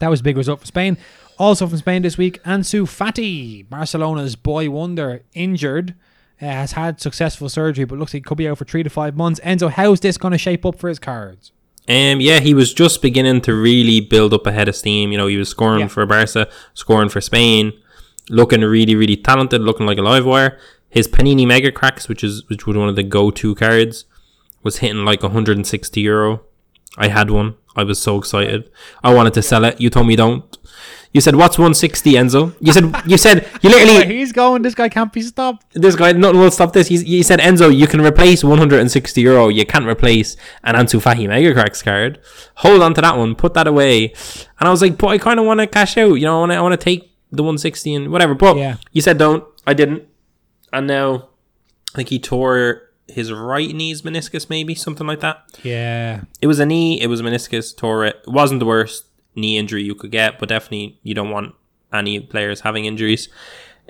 that 0.00 0.08
was 0.10 0.20
a 0.20 0.22
big 0.22 0.36
result 0.36 0.60
for 0.60 0.66
Spain. 0.66 0.98
Also 1.38 1.66
from 1.66 1.78
Spain 1.78 2.02
this 2.02 2.18
week, 2.18 2.42
Ansu 2.44 2.82
Fati, 2.82 3.66
Barcelona's 3.68 4.36
boy 4.36 4.68
wonder, 4.68 5.22
injured, 5.32 5.94
uh, 6.42 6.44
has 6.46 6.72
had 6.72 7.00
successful 7.00 7.48
surgery, 7.48 7.84
but 7.86 7.98
looks 7.98 8.12
like 8.12 8.20
he 8.20 8.28
could 8.28 8.36
be 8.38 8.48
out 8.48 8.58
for 8.58 8.64
three 8.66 8.82
to 8.82 8.90
five 8.90 9.16
months. 9.16 9.40
Enzo, 9.40 9.70
how's 9.70 10.00
this 10.00 10.18
going 10.18 10.32
to 10.32 10.38
shape 10.38 10.66
up 10.66 10.78
for 10.78 10.88
his 10.88 10.98
cards? 10.98 11.52
Um, 11.88 12.20
yeah, 12.20 12.40
he 12.40 12.52
was 12.52 12.74
just 12.74 13.00
beginning 13.00 13.40
to 13.42 13.54
really 13.54 14.00
build 14.00 14.34
up 14.34 14.46
a 14.46 14.52
head 14.52 14.68
of 14.68 14.76
steam. 14.76 15.12
You 15.12 15.18
know, 15.18 15.26
he 15.28 15.36
was 15.38 15.48
scoring 15.48 15.80
Yeah. 15.80 15.88
for 15.88 16.04
Barca, 16.06 16.46
scoring 16.74 17.08
for 17.08 17.20
Spain, 17.22 17.72
looking 18.28 18.60
really, 18.60 18.94
really 18.94 19.16
talented, 19.16 19.62
looking 19.62 19.86
like 19.86 19.98
a 19.98 20.02
live 20.02 20.26
wire. 20.26 20.58
His 20.90 21.08
Panini 21.08 21.46
Mega 21.46 21.72
Cracks, 21.72 22.08
which 22.08 22.22
is 22.22 22.42
which 22.48 22.66
was 22.66 22.76
one 22.76 22.88
of 22.88 22.96
the 22.96 23.02
go-to 23.02 23.54
cards, 23.54 24.04
was 24.62 24.78
hitting 24.78 25.04
like 25.04 25.22
160 25.22 26.00
euro. 26.00 26.42
I 26.96 27.08
had 27.08 27.30
one. 27.30 27.54
I 27.76 27.84
was 27.84 28.00
so 28.00 28.18
excited. 28.18 28.70
I 29.02 29.14
wanted 29.14 29.34
to 29.34 29.42
sell 29.42 29.64
it. 29.64 29.80
You 29.80 29.90
told 29.90 30.06
me 30.06 30.16
don't. 30.16 30.44
You 31.12 31.20
said 31.20 31.34
what's 31.34 31.58
160, 31.58 32.12
Enzo? 32.12 32.54
You 32.60 32.72
said 32.72 32.84
you 33.06 33.16
said 33.16 33.48
you 33.62 33.70
literally 33.74 34.16
he's 34.16 34.32
going. 34.32 34.62
This 34.62 34.74
guy 34.74 34.88
can't 34.88 35.12
be 35.12 35.22
stopped. 35.22 35.66
this 35.74 35.96
guy, 35.96 36.12
nothing 36.12 36.38
will 36.40 36.50
stop 36.52 36.72
this. 36.72 36.86
He, 36.88 36.98
he 37.02 37.22
said, 37.24 37.40
Enzo, 37.40 37.74
you 37.76 37.86
can 37.88 38.00
replace 38.00 38.44
160 38.44 39.20
euro. 39.20 39.48
You 39.48 39.66
can't 39.66 39.86
replace 39.86 40.36
an 40.62 40.76
Ansu 40.76 41.00
Fati 41.02 41.26
Mega 41.28 41.52
Cracks 41.52 41.82
card. 41.82 42.20
Hold 42.56 42.82
on 42.82 42.94
to 42.94 43.00
that 43.00 43.16
one. 43.16 43.34
Put 43.34 43.54
that 43.54 43.66
away. 43.66 44.12
And 44.60 44.68
I 44.68 44.70
was 44.70 44.82
like, 44.82 44.98
but 44.98 45.08
I 45.08 45.18
kind 45.18 45.40
of 45.40 45.46
want 45.46 45.58
to 45.60 45.66
cash 45.66 45.96
out. 45.96 46.14
You 46.14 46.26
know, 46.26 46.36
I 46.36 46.40
want 46.40 46.52
to 46.52 46.56
I 46.58 46.60
wanna 46.60 46.76
take 46.76 47.12
the 47.32 47.42
160 47.42 47.94
and 47.94 48.12
whatever. 48.12 48.34
But 48.34 48.56
Yeah. 48.56 48.76
you 48.92 49.00
said 49.00 49.18
don't. 49.18 49.42
I 49.66 49.74
didn't. 49.74 50.04
And 50.72 50.86
now, 50.86 51.28
I 51.92 51.96
think 51.96 52.08
he 52.10 52.20
tore 52.20 52.82
his 53.12 53.32
right 53.32 53.74
knee's 53.74 54.02
meniscus, 54.02 54.48
maybe 54.50 54.74
something 54.74 55.06
like 55.06 55.20
that. 55.20 55.42
Yeah. 55.62 56.22
It 56.40 56.46
was 56.46 56.58
a 56.58 56.66
knee. 56.66 57.00
It 57.00 57.06
was 57.08 57.20
a 57.20 57.22
meniscus. 57.22 57.76
Tore 57.76 58.04
it. 58.04 58.16
It 58.26 58.30
wasn't 58.30 58.60
the 58.60 58.66
worst 58.66 59.04
knee 59.34 59.56
injury 59.58 59.82
you 59.82 59.94
could 59.94 60.10
get, 60.10 60.38
but 60.38 60.48
definitely 60.48 60.98
you 61.02 61.14
don't 61.14 61.30
want 61.30 61.54
any 61.92 62.20
players 62.20 62.60
having 62.60 62.84
injuries. 62.84 63.28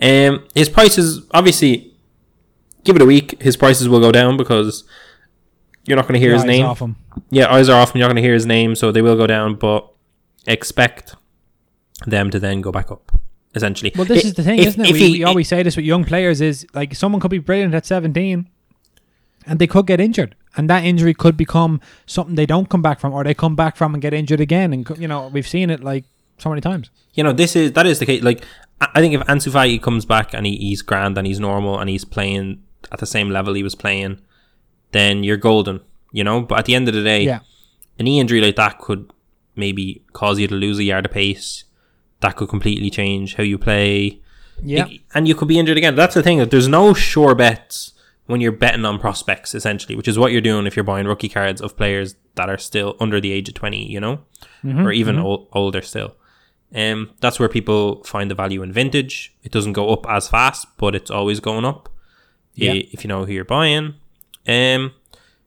Um, 0.03 0.47
his 0.55 0.69
prices 0.69 1.27
obviously 1.33 1.95
give 2.85 2.97
it 2.97 3.03
a 3.03 3.07
week. 3.07 3.41
His 3.43 3.57
prices 3.57 3.89
will 3.89 4.01
go 4.01 4.11
down 4.13 4.37
because 4.37 4.85
you're 5.87 5.97
not 5.97 6.07
going 6.09 6.15
to 6.15 6.21
hear 6.21 6.33
his 6.35 6.45
name. 6.45 6.65
Off 6.65 6.81
him. 6.81 6.97
Yeah, 7.31 7.53
eyes 7.53 7.69
are 7.69 7.81
off, 7.81 7.91
and 7.91 7.99
you're 7.99 8.07
not 8.09 8.15
going 8.15 8.23
to 8.23 8.27
hear 8.27 8.35
his 8.35 8.47
name, 8.47 8.75
so 8.75 8.93
they 8.93 9.03
will 9.03 9.17
go 9.17 9.27
down. 9.27 9.57
But 9.57 9.91
expect 10.47 11.15
them 12.07 12.31
to 12.31 12.39
then 12.41 12.61
go 12.61 12.73
back 12.73 12.91
up. 12.91 13.13
Essentially, 13.55 13.91
Well, 13.97 14.05
this 14.05 14.25
I- 14.25 14.29
is 14.29 14.35
the 14.35 14.45
thing, 14.45 14.61
if- 14.61 14.69
isn't 14.69 14.85
it? 14.85 14.93
We, 14.93 14.99
he- 14.99 15.13
we 15.13 15.25
always 15.25 15.49
say 15.49 15.63
this 15.65 15.75
with 15.77 15.85
young 15.85 16.05
players: 16.05 16.41
is 16.41 16.65
like 16.73 16.95
someone 16.95 17.21
could 17.21 17.33
be 17.33 17.39
brilliant 17.39 17.75
at 17.75 17.85
seventeen, 17.85 18.49
and 19.47 19.59
they 19.59 19.67
could 19.67 19.87
get 19.87 20.01
injured, 20.01 20.35
and 20.57 20.69
that 20.71 20.85
injury 20.85 21.15
could 21.15 21.37
become 21.37 21.81
something 22.07 22.35
they 22.35 22.47
don't 22.47 22.69
come 22.69 22.83
back 22.83 23.01
from, 23.01 23.13
or 23.13 23.25
they 23.25 23.35
come 23.35 23.57
back 23.57 23.77
from 23.77 23.95
and 23.95 24.03
get 24.03 24.13
injured 24.15 24.41
again. 24.41 24.73
And 24.73 24.89
you 24.99 25.09
know, 25.09 25.29
we've 25.29 25.49
seen 25.49 25.71
it 25.71 25.83
like 25.83 26.05
so 26.39 26.49
many 26.51 26.61
times. 26.61 26.91
you 27.15 27.23
know, 27.25 27.33
this 27.33 27.55
is 27.57 27.73
that 27.73 27.87
is 27.87 27.99
the 27.99 28.07
case. 28.07 28.23
Like, 28.23 28.45
I 28.81 29.01
think 29.01 29.15
if 29.15 29.21
Ansu 29.23 29.51
Fati 29.53 29.81
comes 29.83 30.05
back 30.05 30.33
and 30.35 30.47
he, 30.47 30.57
he's 30.57 30.83
grand 30.83 31.19
and 31.19 31.27
he's 31.27 31.41
normal 31.41 31.79
and 31.79 31.91
he's 31.91 32.05
playing 32.05 32.63
at 32.93 32.99
the 32.99 33.07
same 33.07 33.29
level 33.31 33.55
he 33.55 33.63
was 33.63 33.75
playing, 33.75 34.21
then 34.93 35.23
you're 35.25 35.37
golden. 35.37 35.81
You 36.13 36.25
know, 36.25 36.41
but 36.41 36.59
at 36.59 36.65
the 36.65 36.75
end 36.75 36.89
of 36.89 36.95
the 36.95 37.03
day, 37.03 37.23
Yeah, 37.25 37.41
a 37.99 38.03
knee 38.03 38.19
injury 38.21 38.41
like 38.41 38.57
that 38.57 38.79
could 38.79 39.11
maybe 39.57 40.03
cause 40.13 40.39
you 40.39 40.49
to 40.49 40.55
lose 40.55 40.79
a 40.79 40.85
yard 40.85 41.07
of 41.07 41.13
pace. 41.13 41.65
That 42.21 42.37
could 42.37 42.49
completely 42.49 42.91
change 42.91 43.35
how 43.37 43.43
you 43.43 43.59
play. 43.59 44.21
yeah, 44.63 44.87
It- 44.87 45.01
and 45.15 45.29
you 45.29 45.35
could 45.35 45.49
be 45.49 45.59
injured 45.59 45.77
again. 45.79 45.95
That's 45.95 46.15
the 46.15 46.23
thing. 46.23 46.39
that 46.39 46.51
There's 46.51 46.69
no 46.69 46.95
sure 46.95 47.35
bets 47.35 47.93
when 48.31 48.41
you're 48.41 48.53
betting 48.53 48.85
on 48.85 48.99
prospects, 48.99 49.55
essentially, 49.55 49.97
which 49.97 50.09
is 50.09 50.19
what 50.19 50.33
you're 50.33 50.41
doing 50.41 50.67
if 50.67 50.77
you're 50.77 50.85
buying 50.85 51.07
rookie 51.07 51.29
cards 51.29 51.61
of 51.61 51.77
players 51.77 52.15
that 52.37 52.49
are 52.49 52.59
still 52.59 52.97
under 53.01 53.21
the 53.21 53.33
age 53.33 53.49
of 53.49 53.55
20, 53.55 53.91
you 53.91 54.01
know, 54.01 54.21
or 54.65 54.93
even 54.93 55.19
ol- 55.19 55.49
older 55.53 55.83
still. 55.83 56.15
Um, 56.75 57.11
that's 57.21 57.41
where 57.41 57.49
people 57.49 58.05
find 58.05 58.31
the 58.31 58.35
value 58.35 58.63
in 58.63 58.73
vintage. 58.73 59.35
It 59.43 59.51
doesn't 59.51 59.73
go 59.73 59.93
up 59.93 60.07
as 60.09 60.29
fast, 60.29 60.69
but 60.77 60.95
it's 60.95 61.11
always 61.11 61.41
going 61.41 61.65
up. 61.65 61.89
Yeah. 62.55 62.73
If 62.75 63.03
you 63.05 63.09
know 63.09 63.25
who 63.25 63.33
you're 63.33 63.45
buying, 63.45 63.95
um, 64.47 64.93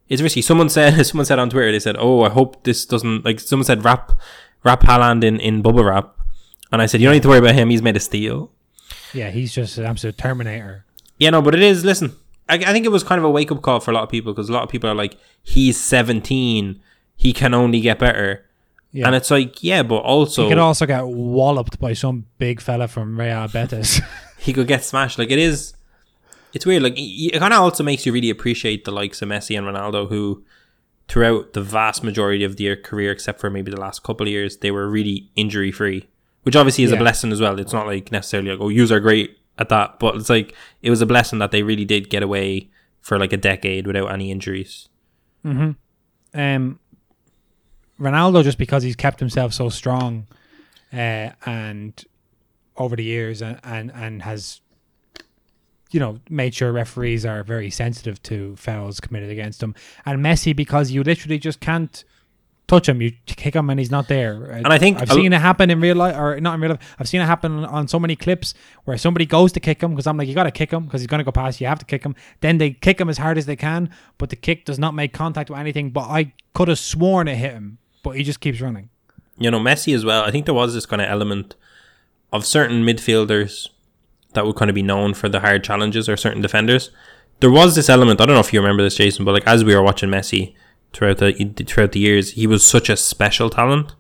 it's 0.09 0.21
risky. 0.21 0.41
Someone 0.41 0.69
said, 0.69 1.05
someone 1.05 1.25
said 1.25 1.39
on 1.39 1.49
Twitter, 1.49 1.71
they 1.71 1.79
said, 1.79 1.95
"Oh, 1.97 2.23
I 2.23 2.29
hope 2.29 2.63
this 2.63 2.85
doesn't 2.85 3.23
like." 3.23 3.39
Someone 3.39 3.65
said, 3.65 3.83
"Wrap, 3.83 4.11
wrap 4.63 4.81
Haaland 4.81 5.23
in 5.23 5.39
in 5.39 5.61
bubble 5.61 5.83
wrap," 5.83 6.15
and 6.71 6.81
I 6.81 6.85
said, 6.87 7.01
"You 7.01 7.07
don't 7.07 7.15
need 7.15 7.23
to 7.23 7.29
worry 7.29 7.39
about 7.39 7.55
him. 7.55 7.69
He's 7.69 7.81
made 7.81 7.95
of 7.95 8.01
steel." 8.01 8.51
yeah. 9.13 9.29
He's 9.29 9.53
just 9.53 9.77
an 9.77 9.85
absolute 9.85 10.17
Terminator. 10.17 10.85
Yeah, 11.19 11.29
no, 11.29 11.41
but 11.41 11.55
it 11.55 11.61
is. 11.61 11.85
Listen, 11.85 12.15
I, 12.49 12.55
I 12.55 12.73
think 12.73 12.85
it 12.85 12.89
was 12.89 13.03
kind 13.03 13.19
of 13.19 13.25
a 13.25 13.29
wake 13.29 13.51
up 13.51 13.61
call 13.61 13.79
for 13.79 13.91
a 13.91 13.93
lot 13.93 14.03
of 14.03 14.09
people 14.09 14.33
because 14.33 14.49
a 14.49 14.53
lot 14.53 14.63
of 14.63 14.69
people 14.69 14.89
are 14.89 14.95
like, 14.95 15.17
he's 15.41 15.79
17, 15.79 16.81
he 17.15 17.33
can 17.33 17.53
only 17.53 17.79
get 17.79 17.99
better. 17.99 18.45
Yeah, 18.91 19.07
And 19.07 19.15
it's 19.15 19.31
like, 19.31 19.63
yeah, 19.63 19.81
but 19.81 19.97
also 19.97 20.43
he 20.43 20.49
could 20.49 20.59
also 20.59 20.85
get 20.85 21.05
walloped 21.05 21.79
by 21.79 21.93
some 21.93 22.25
big 22.37 22.61
fella 22.61 22.87
from 22.87 23.19
Real 23.19 23.47
Betis. 23.47 24.01
he 24.37 24.53
could 24.53 24.67
get 24.67 24.83
smashed. 24.83 25.17
Like, 25.17 25.31
it 25.31 25.39
is, 25.39 25.73
it's 26.53 26.65
weird. 26.65 26.83
Like, 26.83 26.93
it 26.95 27.39
kind 27.39 27.53
of 27.53 27.61
also 27.61 27.83
makes 27.83 28.05
you 28.05 28.13
really 28.13 28.29
appreciate 28.29 28.85
the 28.85 28.91
likes 28.91 29.21
of 29.21 29.29
Messi 29.29 29.57
and 29.57 29.65
Ronaldo 29.65 30.09
who, 30.09 30.43
throughout 31.07 31.53
the 31.53 31.61
vast 31.61 32.03
majority 32.03 32.43
of 32.43 32.57
their 32.57 32.75
career, 32.75 33.11
except 33.11 33.39
for 33.41 33.49
maybe 33.49 33.71
the 33.71 33.79
last 33.79 34.03
couple 34.03 34.27
of 34.27 34.31
years, 34.31 34.57
they 34.57 34.69
were 34.69 34.87
really 34.87 35.31
injury 35.35 35.71
free, 35.71 36.07
which 36.43 36.55
obviously 36.55 36.83
is 36.83 36.91
a 36.91 36.97
blessing 36.97 37.31
as 37.31 37.41
well. 37.41 37.59
It's 37.59 37.73
not 37.73 37.87
like 37.87 38.11
necessarily 38.11 38.51
like, 38.51 38.59
oh, 38.61 38.69
yous 38.69 38.91
are 38.91 38.99
great 38.99 39.39
at 39.57 39.69
that, 39.69 39.99
but 39.99 40.15
it's 40.15 40.29
like, 40.29 40.55
it 40.81 40.89
was 40.89 41.01
a 41.01 41.05
blessing 41.05 41.39
that 41.39 41.51
they 41.51 41.63
really 41.63 41.85
did 41.85 42.09
get 42.09 42.23
away 42.23 42.69
for 43.01 43.19
like 43.19 43.33
a 43.33 43.37
decade 43.37 43.85
without 43.85 44.11
any 44.11 44.31
injuries. 44.31 44.89
um, 46.33 46.79
Ronaldo 47.99 48.43
just 48.43 48.57
because 48.57 48.83
he's 48.83 48.95
kept 48.95 49.19
himself 49.19 49.53
so 49.53 49.69
strong, 49.69 50.27
uh, 50.91 51.29
and 51.45 52.03
over 52.77 52.95
the 52.95 53.03
years 53.03 53.41
and, 53.41 53.59
and, 53.63 53.91
and 53.93 54.23
has 54.23 54.61
you 55.91 55.99
know 55.99 56.19
made 56.29 56.55
sure 56.55 56.71
referees 56.71 57.25
are 57.25 57.43
very 57.43 57.69
sensitive 57.69 58.21
to 58.23 58.55
fouls 58.55 58.99
committed 58.99 59.29
against 59.29 59.59
them. 59.59 59.75
And 60.05 60.23
Messi 60.25 60.55
because 60.55 60.91
you 60.91 61.03
literally 61.03 61.37
just 61.37 61.59
can't 61.59 62.03
touch 62.67 62.87
him. 62.87 63.01
You 63.01 63.11
kick 63.25 63.55
him 63.55 63.69
and 63.69 63.79
he's 63.79 63.91
not 63.91 64.07
there. 64.07 64.45
And 64.45 64.67
I 64.67 64.77
think 64.77 65.01
I've 65.01 65.11
seen 65.11 65.33
it 65.33 65.39
happen 65.39 65.69
in 65.69 65.79
real 65.81 65.95
life, 65.97 66.15
or 66.15 66.39
not 66.39 66.55
in 66.55 66.61
real 66.61 66.71
life. 66.71 66.95
I've 66.99 67.07
seen 67.09 67.21
it 67.21 67.25
happen 67.25 67.65
on 67.65 67.87
so 67.87 67.99
many 67.99 68.15
clips 68.15 68.53
where 68.85 68.97
somebody 68.97 69.25
goes 69.25 69.51
to 69.53 69.59
kick 69.59 69.81
him 69.81 69.91
because 69.91 70.07
I'm 70.07 70.17
like, 70.17 70.27
you 70.27 70.33
got 70.33 70.43
to 70.43 70.51
kick 70.51 70.71
him 70.71 70.85
because 70.85 71.01
he's 71.01 71.07
going 71.07 71.19
to 71.19 71.23
go 71.25 71.31
past. 71.31 71.59
You 71.61 71.67
have 71.67 71.79
to 71.79 71.85
kick 71.85 72.03
him. 72.03 72.15
Then 72.41 72.57
they 72.57 72.71
kick 72.71 72.99
him 72.99 73.09
as 73.09 73.17
hard 73.17 73.37
as 73.37 73.45
they 73.45 73.55
can, 73.55 73.89
but 74.17 74.29
the 74.29 74.35
kick 74.35 74.65
does 74.65 74.79
not 74.79 74.93
make 74.93 75.13
contact 75.13 75.49
with 75.49 75.59
anything. 75.59 75.91
But 75.91 76.09
I 76.09 76.33
could 76.53 76.67
have 76.69 76.79
sworn 76.79 77.27
it 77.27 77.35
hit 77.35 77.51
him, 77.51 77.79
but 78.03 78.11
he 78.11 78.23
just 78.23 78.39
keeps 78.39 78.61
running. 78.61 78.89
you 79.37 79.51
know, 79.51 79.59
Messi 79.59 79.93
as 79.95 80.05
well. 80.05 80.23
I 80.23 80.31
think 80.31 80.45
there 80.45 80.53
was 80.55 80.73
this 80.73 80.85
kind 80.85 81.01
of 81.01 81.09
element 81.09 81.55
of 82.31 82.45
certain 82.45 82.83
midfielders 82.83 83.69
that 84.33 84.45
would 84.45 84.55
kind 84.55 84.69
of 84.69 84.75
be 84.75 84.81
known 84.81 85.13
for 85.13 85.29
the 85.29 85.41
hard 85.41 85.63
challenges 85.63 86.07
or 86.09 86.17
certain 86.17 86.41
defenders. 86.41 86.89
There 87.39 87.51
was 87.51 87.75
this 87.75 87.89
element. 87.89 88.21
I 88.21 88.25
don't 88.25 88.35
know 88.35 88.39
if 88.39 88.53
you 88.53 88.61
remember 88.61 88.83
this, 88.83 88.95
Jason, 88.95 89.25
but 89.25 89.33
like 89.33 89.45
as 89.45 89.63
we 89.63 89.75
were 89.75 89.83
watching 89.83 90.09
Messi 90.09 90.55
throughout 90.93 91.17
the 91.17 91.33
throughout 91.67 91.91
the 91.91 91.99
years, 91.99 92.31
he 92.31 92.47
was 92.47 92.63
such 92.63 92.89
a 92.89 92.95
special 92.97 93.49
talent 93.49 93.95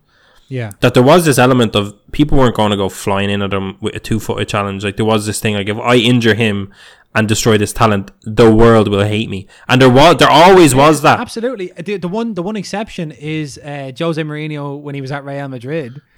Yeah. 0.47 0.71
that 0.81 0.93
there 0.93 1.03
was 1.03 1.25
this 1.25 1.37
element 1.39 1.75
of 1.75 1.93
people 2.11 2.37
weren't 2.37 2.55
going 2.55 2.71
to 2.71 2.77
go 2.77 2.89
flying 2.89 3.29
in 3.29 3.41
at 3.41 3.53
him 3.53 3.77
with 3.81 3.95
a 3.95 3.99
two 3.99 4.19
footed 4.19 4.47
challenge. 4.47 4.83
Like 4.83 4.97
there 4.97 5.05
was 5.05 5.25
this 5.25 5.39
thing 5.39 5.55
like 5.55 5.69
if 5.69 5.77
I 5.77 5.95
injure 5.95 6.35
him 6.35 6.71
and 7.15 7.27
destroy 7.27 7.59
this 7.59 7.73
talent, 7.73 8.09
the 8.23 8.49
world 8.51 8.87
will 8.87 9.03
hate 9.05 9.29
me. 9.29 9.45
And 9.69 9.79
there 9.81 9.89
was 9.89 10.17
there 10.17 10.29
always 10.31 10.73
was 10.73 11.01
that. 11.03 11.19
Absolutely. 11.19 11.71
The, 11.77 11.97
the 11.97 12.07
one 12.07 12.33
the 12.33 12.41
one 12.43 12.55
exception 12.55 13.11
is 13.11 13.57
uh, 13.59 13.91
Jose 13.97 14.21
Mourinho 14.21 14.79
when 14.79 14.95
he 14.95 15.01
was 15.01 15.11
at 15.11 15.23
Real 15.23 15.47
Madrid 15.47 16.01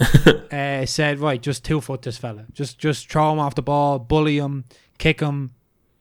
uh, 0.51 0.85
said, 0.85 1.19
"Right, 1.19 1.41
just 1.41 1.63
two 1.65 1.81
foot 1.81 2.01
this 2.03 2.17
fella. 2.17 2.45
Just 2.53 2.79
just 2.79 3.09
throw 3.11 3.31
him 3.33 3.39
off 3.39 3.55
the 3.55 3.61
ball, 3.61 3.99
bully 3.99 4.37
him, 4.37 4.63
kick 4.97 5.19
him, 5.19 5.51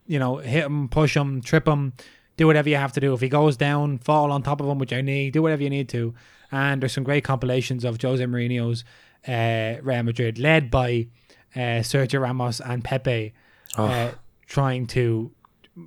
you 0.06 0.18
know, 0.20 0.36
hit 0.36 0.64
him, 0.64 0.88
push 0.88 1.16
him, 1.16 1.42
trip 1.42 1.66
him, 1.66 1.94
do 2.36 2.46
whatever 2.46 2.68
you 2.68 2.76
have 2.76 2.92
to 2.92 3.00
do. 3.00 3.14
If 3.14 3.20
he 3.20 3.28
goes 3.28 3.56
down, 3.56 3.98
fall 3.98 4.32
on 4.32 4.42
top 4.42 4.60
of 4.60 4.68
him 4.68 4.78
with 4.78 4.90
your 4.90 5.02
knee, 5.02 5.30
do 5.30 5.42
whatever 5.42 5.62
you 5.62 5.70
need 5.70 5.88
to." 5.90 6.14
And 6.50 6.80
there's 6.80 6.92
some 6.92 7.04
great 7.04 7.24
compilations 7.24 7.84
of 7.84 8.00
Jose 8.00 8.24
Mourinho's 8.24 8.84
uh, 9.26 9.80
Real 9.82 10.02
Madrid, 10.02 10.38
led 10.38 10.70
by 10.70 11.08
uh, 11.56 11.82
Sergio 11.82 12.20
Ramos 12.20 12.60
and 12.60 12.84
Pepe, 12.84 13.32
uh, 13.76 14.10
trying 14.46 14.86
to 14.88 15.32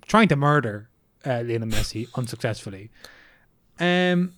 trying 0.05 0.27
to 0.27 0.36
murder 0.36 0.89
uh, 1.25 1.43
Lionel 1.45 1.69
Messi 1.69 2.07
unsuccessfully. 2.15 2.89
Um, 3.79 4.33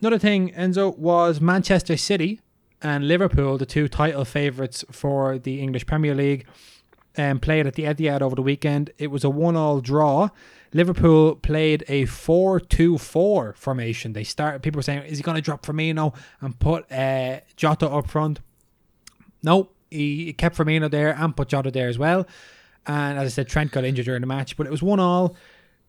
another 0.00 0.18
thing, 0.18 0.52
Enzo, 0.52 0.96
was 0.98 1.40
Manchester 1.40 1.96
City 1.96 2.40
and 2.82 3.08
Liverpool, 3.08 3.56
the 3.56 3.66
two 3.66 3.88
title 3.88 4.24
favourites 4.24 4.84
for 4.90 5.38
the 5.38 5.60
English 5.60 5.86
Premier 5.86 6.14
League, 6.14 6.46
um, 7.16 7.40
played 7.40 7.66
at 7.66 7.74
the 7.74 7.84
Etihad 7.84 8.20
over 8.20 8.34
the 8.34 8.42
weekend. 8.42 8.90
It 8.98 9.10
was 9.10 9.24
a 9.24 9.30
one-all 9.30 9.80
draw. 9.80 10.28
Liverpool 10.74 11.36
played 11.36 11.84
a 11.88 12.04
4-2-4 12.04 13.56
formation. 13.56 14.12
They 14.12 14.24
start. 14.24 14.60
People 14.62 14.78
were 14.78 14.82
saying, 14.82 15.04
"Is 15.04 15.18
he 15.18 15.22
going 15.22 15.36
to 15.36 15.40
drop 15.40 15.64
Firmino 15.64 16.14
and 16.40 16.58
put 16.58 16.90
uh, 16.90 17.40
Jota 17.56 17.88
up 17.88 18.08
front?" 18.08 18.40
No, 19.42 19.70
he 19.90 20.32
kept 20.32 20.56
Firmino 20.56 20.90
there 20.90 21.14
and 21.16 21.36
put 21.36 21.48
Jota 21.48 21.70
there 21.70 21.88
as 21.88 21.98
well. 21.98 22.26
And 22.86 23.18
as 23.18 23.26
I 23.26 23.28
said, 23.28 23.48
Trent 23.48 23.70
got 23.72 23.84
injured 23.84 24.04
during 24.04 24.20
the 24.20 24.26
match, 24.26 24.56
but 24.56 24.66
it 24.66 24.70
was 24.70 24.82
one 24.82 25.00
all. 25.00 25.36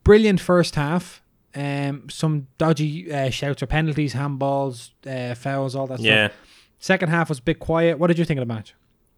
Brilliant 0.03 0.39
first 0.39 0.75
half. 0.75 1.21
Um, 1.55 2.09
some 2.09 2.47
dodgy 2.57 3.11
uh, 3.11 3.29
shouts 3.29 3.63
or 3.63 3.67
penalties, 3.67 4.13
handballs, 4.13 4.91
uh, 5.07 5.35
fouls, 5.35 5.73
all 5.75 5.87
that 5.87 5.99
Yeah. 5.99 6.27
stuff. 6.27 6.37
Second 6.79 7.09
half 7.09 7.29
was 7.29 7.39
a 7.39 7.41
bit 7.41 7.59
quiet. 7.59 7.97
What 7.97 8.07
did 8.07 8.19
you 8.19 8.25
think 8.25 8.39
of 8.39 8.47
the 8.47 8.53
match? 8.53 8.75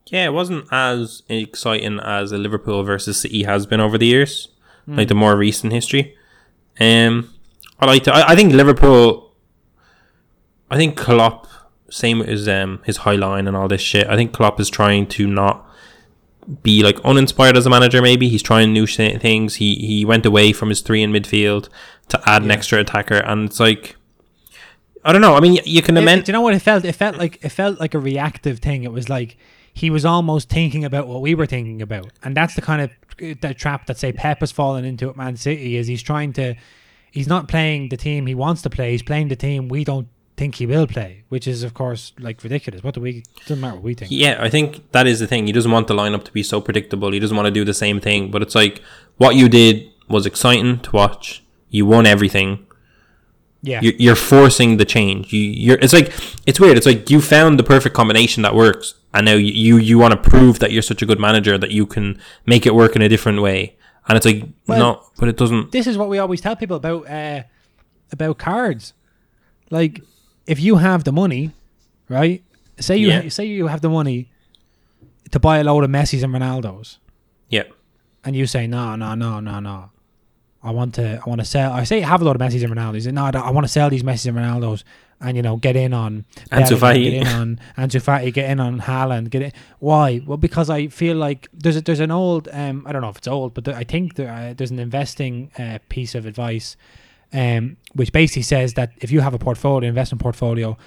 Yeah, 0.08 0.26
it 0.26 0.34
wasn't 0.34 0.66
as 0.72 1.24
exciting 1.28 2.00
as 2.00 2.32
a 2.32 2.38
Liverpool 2.38 2.84
versus 2.84 3.20
City 3.20 3.44
has 3.44 3.66
been 3.66 3.82
over 3.82 3.98
the 3.98 4.06
years, 4.06 4.50
like 4.88 5.10
the 5.10 5.16
more 5.16 5.36
recent 5.36 5.74
history. 5.74 6.16
Um, 6.80 7.34
I 7.80 7.86
like 7.86 8.04
to. 8.04 8.14
I, 8.14 8.30
I 8.32 8.36
think 8.36 8.54
Liverpool. 8.54 9.34
I 10.70 10.78
think 10.78 10.98
Klopp, 10.98 11.48
same 11.90 12.22
as 12.22 12.48
um 12.48 12.82
his 12.86 12.98
high 12.98 13.16
line 13.16 13.48
and 13.48 13.56
all 13.56 13.68
this 13.68 13.82
shit. 13.82 14.08
I 14.08 14.16
think 14.16 14.34
Klopp 14.34 14.60
is 14.60 14.70
trying 14.70 15.08
to 15.08 15.28
not 15.28 15.66
be 16.64 16.82
like 16.84 17.00
uninspired 17.04 17.58
as 17.58 17.66
a 17.66 17.70
manager. 17.70 18.02
Maybe 18.02 18.30
he's 18.30 18.42
trying 18.44 18.72
new 18.72 18.86
sh- 18.86 19.18
things. 19.20 19.56
He 19.56 19.76
he 19.76 20.06
went 20.06 20.26
away 20.26 20.54
from 20.54 20.70
his 20.70 20.82
three 20.82 21.04
in 21.04 21.12
midfield 21.12 21.70
to 22.10 22.22
add 22.30 22.44
an 22.44 22.52
extra 22.52 22.80
attacker, 22.80 23.18
and 23.18 23.50
it's 23.50 23.60
like. 23.60 23.96
I 25.06 25.14
don't 25.14 25.22
know. 25.22 25.36
I 25.36 25.40
mean, 25.40 25.58
you 25.64 25.82
can 25.82 25.96
amend. 25.96 26.26
do 26.26 26.32
you 26.32 26.34
know 26.34 26.42
what 26.42 26.54
it 26.54 26.60
felt? 26.60 26.84
It 26.84 26.92
felt 26.92 27.16
like 27.16 27.40
it 27.42 27.50
felt 27.50 27.80
like 27.80 27.94
a 27.94 28.00
reactive 28.00 28.60
thing. 28.60 28.84
It 28.84 28.92
was 28.92 29.08
like 29.08 29.38
he 29.78 29.90
was 29.90 30.06
almost 30.06 30.50
thinking 30.50 30.84
about 30.84 31.08
what 31.08 31.22
we 31.22 31.36
were 31.36 31.46
thinking 31.46 31.82
about, 31.82 32.12
and 32.24 32.36
that's 32.36 32.56
the 32.56 32.62
kind 32.62 32.82
of 32.82 33.40
that 33.42 33.58
trap 33.58 33.86
that 33.86 33.98
say 33.98 34.12
Pep 34.12 34.40
has 34.40 34.52
fallen 34.52 34.86
into 34.86 35.10
at 35.10 35.16
Man 35.16 35.38
City. 35.38 35.78
Is 35.78 35.88
he's 35.88 36.02
trying 36.02 36.34
to, 36.34 36.56
he's 37.12 37.28
not 37.28 37.48
playing 37.48 37.90
the 37.90 37.98
team 37.98 38.26
he 38.26 38.36
wants 38.36 38.62
to 38.64 38.70
play. 38.70 38.92
He's 38.92 39.04
playing 39.04 39.28
the 39.28 39.36
team 39.36 39.70
we 39.70 39.84
don't 39.84 40.08
think 40.36 40.56
he 40.56 40.66
will 40.66 40.88
play, 40.88 41.24
which 41.30 41.48
is 41.48 41.64
of 41.64 41.74
course 41.74 42.14
like 42.20 42.44
ridiculous. 42.44 42.84
What 42.84 42.96
do 42.96 43.02
we? 43.02 43.24
Doesn't 43.42 43.62
matter 43.62 43.76
what 43.76 43.84
we 43.84 43.94
think. 43.94 44.12
Yeah, 44.12 44.38
I 44.40 44.50
think 44.50 44.92
that 44.94 45.06
is 45.06 45.20
the 45.20 45.28
thing. 45.28 45.46
He 45.48 45.54
doesn't 45.54 45.72
want 45.72 45.88
the 45.88 45.96
lineup 45.96 46.24
to 46.26 46.32
be 46.32 46.44
so 46.44 46.60
predictable. 46.60 47.12
He 47.12 47.20
doesn't 47.20 47.38
want 47.38 47.48
to 47.48 47.52
do 47.52 47.64
the 47.64 47.74
same 47.74 48.00
thing. 48.00 48.32
But 48.32 48.42
it's 48.42 48.56
like 48.56 48.82
what 49.18 49.36
you 49.36 49.48
did 49.48 49.90
was 50.08 50.26
exciting 50.26 50.80
to 50.80 50.92
watch. 50.92 51.44
You 51.70 51.86
won 51.86 52.06
everything. 52.06 52.66
Yeah, 53.64 53.82
You're, 53.82 53.94
you're 53.98 54.16
forcing 54.16 54.78
the 54.78 54.86
change. 54.86 55.34
You, 55.34 55.42
you're. 55.42 55.80
It's 55.80 55.94
like 55.94 56.14
it's 56.46 56.60
weird. 56.60 56.78
It's 56.78 56.86
like 56.86 57.10
you 57.10 57.20
found 57.22 57.60
the 57.60 57.64
perfect 57.64 57.96
combination 57.96 58.44
that 58.44 58.56
works, 58.56 58.94
and 59.18 59.26
now 59.26 59.34
you 59.34 59.78
you, 59.78 59.98
want 60.00 60.14
to 60.14 60.30
prove 60.30 60.60
that 60.60 60.72
you're 60.72 60.82
such 60.92 61.02
a 61.02 61.06
good 61.06 61.20
manager 61.20 61.58
that 61.58 61.72
you 61.72 61.86
can 61.86 62.20
make 62.46 62.66
it 62.66 62.74
work 62.76 62.96
in 62.96 63.02
a 63.02 63.10
different 63.10 63.42
way. 63.42 63.76
And 64.08 64.16
it's 64.18 64.26
like 64.26 64.44
Well- 64.68 64.80
no, 64.80 64.90
but 65.20 65.28
it 65.30 65.38
doesn't. 65.38 65.72
this 65.72 65.88
is 65.88 65.98
what 65.98 66.08
we 66.10 66.18
always 66.20 66.40
tell 66.42 66.56
people 66.56 66.78
about 66.78 67.10
uh, 67.10 67.44
about 68.12 68.38
cards. 68.38 68.94
Like, 69.70 70.02
if 70.46 70.60
you 70.60 70.78
have 70.78 71.04
the 71.04 71.12
money, 71.12 71.52
right? 72.08 72.42
Say 72.80 72.98
you 72.98 73.08
Yeah. 73.10 73.28
say 73.30 73.46
you 73.46 73.68
have 73.68 73.82
the 73.82 73.90
money 73.90 74.30
to 75.32 75.40
buy 75.40 75.58
a 75.58 75.64
load 75.64 75.84
of 75.84 75.90
Messi's 75.90 76.24
and 76.24 76.34
Ronaldos, 76.34 76.98
Yeah, 77.50 77.64
and 78.24 78.36
you 78.36 78.46
say 78.48 78.68
no, 78.68 78.96
no, 78.96 79.16
no, 79.16 79.40
no, 79.42 79.60
no. 79.60 79.90
I 80.64 80.72
want 80.72 80.96
to, 80.96 81.22
I 81.26 81.30
want 81.30 81.40
to 81.42 81.46
sell. 81.46 81.72
I 81.72 81.84
say 81.86 82.00
have 82.02 82.22
a 82.22 82.26
load 82.26 82.36
of 82.40 82.42
Messi's 82.42 82.64
and 82.64 82.74
Ronaldos. 82.74 83.12
No, 83.12 83.26
I, 83.26 83.32
I 83.50 83.52
want 83.52 83.66
to 83.66 83.72
sell 83.72 83.90
these 83.90 84.04
Messi's 84.04 84.28
and 84.28 84.38
Ronaldos, 84.38 84.84
and 85.20 85.36
you 85.36 85.42
know, 85.44 85.56
get 85.58 85.76
in 85.76 85.94
on 85.94 86.26
Ansu 86.52 86.78
Fati. 86.78 87.04
get 87.04 87.14
in 87.14 87.28
on 87.28 87.60
Ansu 87.78 88.02
Fati, 88.02 88.32
get 88.32 88.50
in 88.52 88.60
on 88.60 88.80
Haaland, 88.82 89.30
get 89.30 89.42
in. 89.42 89.52
Why? 89.80 90.22
Well, 90.26 90.38
because 90.38 90.70
I 90.70 90.88
feel 90.88 91.16
like 91.18 91.48
there's 91.54 91.76
a, 91.78 91.82
there's 91.82 92.00
an 92.00 92.12
old, 92.12 92.48
um, 92.52 92.84
I 92.88 92.92
don't 92.92 93.02
know 93.02 93.10
if 93.10 93.18
it's 93.18 93.28
old, 93.28 93.54
but 93.54 93.66
there, 93.66 93.76
I 93.76 93.84
think 93.84 94.16
there, 94.16 94.32
uh, 94.32 94.54
there's 94.54 94.72
an 94.72 94.80
investing 94.80 95.52
uh, 95.58 95.80
piece 95.90 96.14
of 96.16 96.26
advice, 96.26 96.76
um, 97.34 97.78
which 97.94 98.12
basically 98.14 98.44
says 98.44 98.76
that 98.76 98.92
if 98.98 99.12
you 99.12 99.22
have 99.22 99.34
a 99.34 99.40
portfolio, 99.40 99.88
investment 99.90 100.22
portfolio, 100.22 100.78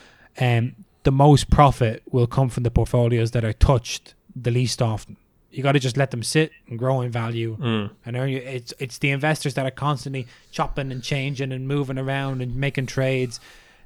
um, 0.40 0.76
the 1.02 1.12
most 1.12 1.50
profit 1.50 2.02
will 2.10 2.26
come 2.26 2.48
from 2.48 2.62
the 2.62 2.70
portfolios 2.70 3.32
that 3.32 3.44
are 3.44 3.52
touched 3.52 4.14
the 4.36 4.50
least 4.50 4.80
often. 4.80 5.16
You 5.50 5.64
got 5.64 5.72
to 5.72 5.80
just 5.80 5.96
let 5.96 6.12
them 6.12 6.22
sit 6.22 6.52
and 6.68 6.78
grow 6.78 7.00
in 7.00 7.10
value 7.10 7.56
Mm. 7.58 7.90
and 8.06 8.16
earn 8.16 8.28
you. 8.28 8.38
It's 8.38 8.72
it's 8.78 8.98
the 8.98 9.10
investors 9.10 9.54
that 9.54 9.66
are 9.66 9.72
constantly 9.72 10.28
chopping 10.52 10.92
and 10.92 11.02
changing 11.02 11.50
and 11.50 11.66
moving 11.66 11.98
around 11.98 12.40
and 12.40 12.54
making 12.54 12.86
trades 12.86 13.40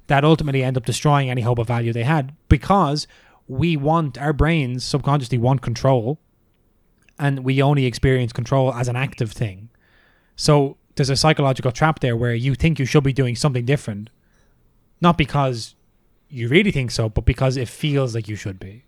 that 0.07 0.25
ultimately 0.25 0.62
end 0.62 0.77
up 0.77 0.85
destroying 0.85 1.31
any 1.31 1.43
hope 1.43 1.59
of 1.59 1.67
value 1.67 1.93
they 1.93 2.05
had 2.05 2.35
because 2.49 3.07
we 3.49 3.77
want 3.77 4.19
our 4.19 4.33
brains 4.33 4.85
subconsciously 4.85 5.38
want 5.38 5.62
control 5.62 6.19
and 7.19 7.45
we 7.45 7.62
only 7.62 7.87
experience 7.87 8.33
control 8.33 8.73
as 8.75 8.88
an 8.88 8.97
active 8.97 9.33
thing. 9.33 9.69
So 10.37 10.77
there's 10.97 11.11
a 11.11 11.17
psychological 11.17 11.73
trap 11.73 12.01
there 12.01 12.17
where 12.17 12.35
you 12.35 12.55
think 12.55 12.79
you 12.79 12.87
should 12.87 13.05
be 13.05 13.12
doing 13.12 13.37
something 13.37 13.64
different, 13.64 14.11
not 15.01 15.17
because 15.17 15.75
you 16.29 16.49
really 16.49 16.71
think 16.71 16.90
so, 16.90 17.09
but 17.09 17.25
because 17.25 17.57
it 17.57 17.69
feels 17.69 18.14
like 18.14 18.29
you 18.29 18.37
should 18.37 18.59
be. 18.59 18.85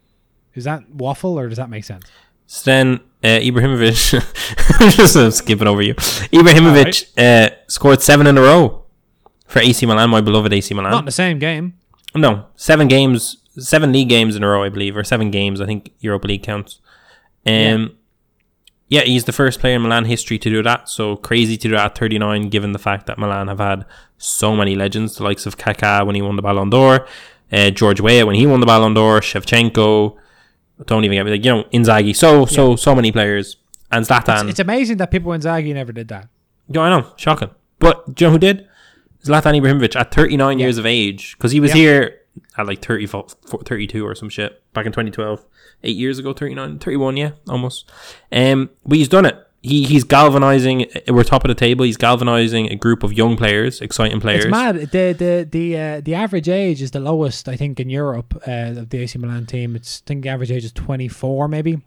Is 0.54 0.64
that 0.64 0.90
waffle 0.90 1.38
or 1.38 1.48
does 1.48 1.58
that 1.58 1.70
make 1.70 1.84
sense? 1.84 2.04
So 2.46 2.70
then 2.70 3.00
uh, 3.22 3.40
Ibrahimovic, 3.40 4.96
just 4.96 5.38
skipping 5.38 5.68
over 5.68 5.82
you. 5.82 5.94
Ibrahimovic 5.94 7.12
uh, 7.18 7.54
scored 7.68 8.02
seven 8.02 8.26
in 8.26 8.38
a 8.38 8.40
row 8.40 8.85
for 9.46 9.60
AC 9.60 9.86
Milan, 9.86 10.10
my 10.10 10.20
beloved 10.20 10.52
AC 10.52 10.74
Milan. 10.74 10.92
Not 10.92 10.98
in 11.00 11.04
the 11.06 11.12
same 11.12 11.38
game. 11.38 11.74
No, 12.14 12.46
seven 12.56 12.88
games, 12.88 13.38
seven 13.58 13.92
league 13.92 14.08
games 14.08 14.36
in 14.36 14.42
a 14.42 14.48
row, 14.48 14.62
I 14.62 14.68
believe, 14.68 14.96
or 14.96 15.04
seven 15.04 15.30
games. 15.30 15.60
I 15.60 15.66
think 15.66 15.92
Europa 16.00 16.28
League 16.28 16.42
counts. 16.42 16.80
Um, 17.46 17.96
yeah. 18.88 19.02
he's 19.02 19.24
the 19.24 19.32
first 19.32 19.60
player 19.60 19.76
in 19.76 19.82
Milan 19.82 20.06
history 20.06 20.38
to 20.38 20.50
do 20.50 20.62
that. 20.62 20.88
So 20.88 21.16
crazy 21.16 21.56
to 21.56 21.68
do 21.68 21.74
that 21.74 21.92
at 21.92 21.98
39, 21.98 22.48
given 22.48 22.72
the 22.72 22.78
fact 22.78 23.06
that 23.06 23.18
Milan 23.18 23.48
have 23.48 23.58
had 23.58 23.84
so 24.18 24.56
many 24.56 24.74
legends, 24.74 25.16
the 25.16 25.24
likes 25.24 25.46
of 25.46 25.56
Kaká 25.56 26.04
when 26.06 26.14
he 26.14 26.22
won 26.22 26.36
the 26.36 26.42
Ballon 26.42 26.70
d'Or, 26.70 27.06
uh, 27.52 27.70
George 27.70 28.00
Weah 28.00 28.26
when 28.26 28.34
he 28.34 28.46
won 28.46 28.60
the 28.60 28.66
Ballon 28.66 28.94
d'Or, 28.94 29.20
Shevchenko. 29.20 30.16
Don't 30.86 31.04
even 31.04 31.16
get 31.16 31.24
me 31.24 31.30
like 31.32 31.44
you 31.44 31.50
know 31.50 31.64
Inzaghi. 31.72 32.14
So 32.14 32.44
so 32.44 32.76
so 32.76 32.94
many 32.94 33.10
players 33.10 33.56
and 33.90 34.04
Zlatan. 34.04 34.42
It's, 34.42 34.50
it's 34.50 34.60
amazing 34.60 34.98
that 34.98 35.10
Pippo 35.10 35.30
Inzaghi 35.30 35.72
never 35.72 35.92
did 35.92 36.08
that. 36.08 36.28
Yeah, 36.68 36.82
I 36.82 36.90
know, 36.90 37.12
shocking. 37.16 37.50
But 37.78 38.14
do 38.14 38.24
you 38.24 38.28
know 38.28 38.32
who 38.32 38.38
did? 38.38 38.68
Zlatan 39.26 39.60
Ibrahimovic 39.60 39.96
at 39.96 40.12
39 40.14 40.58
years 40.58 40.78
of 40.78 40.86
age, 40.86 41.36
because 41.36 41.52
he 41.52 41.60
was 41.60 41.70
Yeah. 41.70 41.76
here 41.76 42.18
at 42.58 42.66
like 42.66 42.84
30, 42.84 43.06
32 43.06 44.06
or 44.06 44.14
some 44.14 44.28
shit 44.28 44.62
back 44.72 44.86
in 44.86 44.92
2012. 44.92 45.44
Eight 45.84 45.96
years 45.96 46.18
ago, 46.18 46.32
39, 46.32 46.78
31, 46.78 47.16
yeah, 47.16 47.30
almost. 47.48 47.90
Um, 48.32 48.70
but 48.84 48.98
he's 48.98 49.08
done 49.08 49.26
it. 49.26 49.36
He, 49.62 49.84
he's 49.84 50.04
galvanizing. 50.04 50.86
We're 51.08 51.24
top 51.24 51.44
of 51.44 51.48
the 51.48 51.54
table. 51.54 51.84
He's 51.84 51.96
galvanizing 51.96 52.70
a 52.70 52.76
group 52.76 53.02
of 53.02 53.12
young 53.12 53.36
players, 53.36 53.80
exciting 53.80 54.20
players. 54.20 54.44
It's 54.44 54.50
mad. 54.50 54.76
The 54.76 55.12
the 55.12 55.48
the 55.50 55.76
uh, 55.76 56.00
the 56.02 56.14
average 56.14 56.48
age 56.48 56.80
is 56.82 56.92
the 56.92 57.00
lowest 57.00 57.48
I 57.48 57.56
think 57.56 57.80
in 57.80 57.90
Europe 57.90 58.40
uh, 58.46 58.74
of 58.80 58.90
the 58.90 58.98
AC 58.98 59.18
Milan 59.18 59.44
team. 59.46 59.74
It's 59.74 60.02
I 60.04 60.06
think 60.06 60.22
the 60.22 60.28
average 60.28 60.52
age 60.52 60.64
is 60.64 60.70
twenty 60.72 61.08
four 61.08 61.48
maybe, 61.48 61.80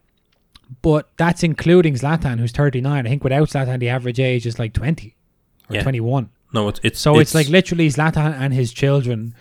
but 0.82 1.10
that's 1.16 1.42
including 1.42 1.94
Zlatan 1.94 2.40
who's 2.40 2.52
thirty 2.52 2.82
nine. 2.82 3.06
I 3.06 3.10
think 3.10 3.24
without 3.24 3.48
Zlatan 3.50 3.80
the 3.80 3.90
average 3.90 4.20
age 4.20 4.46
is 4.46 4.60
like 4.60 4.74
twenty 4.74 5.16
or 5.70 5.78
Yeah. 5.78 5.84
twenty 5.84 6.02
one. 6.02 6.30
No, 6.54 6.68
it's 6.70 6.80
it's 6.84 7.00
So 7.00 7.20
it's, 7.20 7.36
like 7.36 7.48
literally 7.48 7.88
Zlatan 7.90 8.34
and 8.40 8.54
his 8.54 8.72
children. 8.74 9.36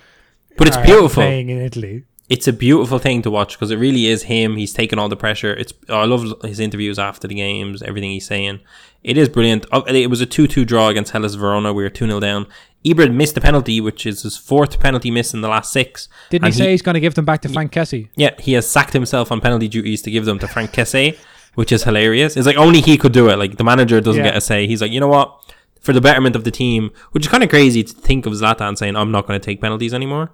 but 0.57 0.69
it's 0.69 0.77
beautiful. 0.77 1.23
playing 1.23 1.49
in 1.51 1.59
Italy. 1.59 2.05
it's 2.29 2.47
a 2.47 2.53
beautiful 2.53 2.99
thing 2.99 3.23
to 3.23 3.31
watch 3.31 3.55
because 3.55 3.71
it 3.71 3.77
really 3.79 4.07
is 4.07 4.25
him. 4.25 4.57
He's 4.57 4.73
taking 4.73 4.99
all 4.99 5.09
the 5.09 5.17
pressure. 5.17 5.53
It's 5.55 5.73
oh, 5.89 6.01
I 6.01 6.05
love 6.05 6.23
his 6.43 6.61
interviews 6.61 6.99
after 6.99 7.27
the 7.29 7.35
games, 7.35 7.83
everything 7.83 8.11
he's 8.11 8.27
saying. 8.27 8.61
It 9.03 9.17
is 9.17 9.29
brilliant. 9.29 9.65
Oh, 9.73 9.83
It 9.87 10.11
was 10.11 10.21
a 10.21 10.27
two-two 10.27 10.65
draw 10.65 10.89
against 10.89 11.13
Hellas 11.13 11.35
Verona. 11.37 11.73
We 11.73 11.83
were 11.85 11.89
two 11.89 12.07
0 12.07 12.21
down. 12.21 12.47
Ibra 12.85 13.13
missed 13.13 13.37
a 13.37 13.41
penalty, 13.41 13.81
which 13.81 14.05
is 14.07 14.23
his 14.23 14.37
fourth 14.37 14.79
penalty 14.79 15.11
miss 15.11 15.33
in 15.35 15.41
the 15.41 15.49
last 15.49 15.73
six. 15.73 16.09
Didn't 16.31 16.45
And 16.47 16.55
he 16.55 16.59
say 16.61 16.71
he's 16.73 16.83
going 16.83 16.95
to 16.95 17.01
give 17.01 17.15
them 17.15 17.25
back 17.25 17.41
to 17.43 17.49
Franck 17.49 17.73
Kessié? 17.73 18.09
Yeah, 18.17 18.35
he 18.39 18.53
has 18.53 18.69
sacked 18.69 18.93
himself 18.93 19.33
on 19.33 19.41
penalty 19.41 19.67
duties 19.69 20.01
to 20.03 20.11
give 20.11 20.25
them 20.27 20.39
to 20.41 20.47
Franck 20.49 20.71
Kessié, 20.73 21.17
which 21.55 21.73
is 21.73 21.83
hilarious. 21.85 22.37
It's 22.37 22.47
like 22.47 22.57
only 22.57 22.81
he 22.81 22.97
could 22.99 23.13
do 23.13 23.29
it. 23.31 23.37
Like 23.37 23.57
the 23.57 23.65
manager 23.65 24.01
doesn't 24.01 24.23
Yeah. 24.25 24.31
get 24.31 24.37
a 24.37 24.41
say. 24.41 24.67
He's 24.67 24.81
like, 24.83 24.93
you 24.93 25.01
know 25.01 25.09
what? 25.09 25.55
For 25.81 25.93
the 25.93 26.01
betterment 26.01 26.37
of 26.37 26.45
the 26.45 26.51
team, 26.51 26.91
which 27.13 27.27
is 27.27 27.31
kind 27.31 27.43
of 27.43 27.51
crazy 27.51 27.83
to 27.85 27.93
think 27.93 28.27
of 28.27 28.33
Zlatan 28.33 28.77
saying, 28.77 28.97
"I'm 28.97 29.11
not 29.11 29.27
going 29.27 29.39
to 29.41 29.45
take 29.45 29.61
penalties 29.61 29.95
anymore." 29.95 30.33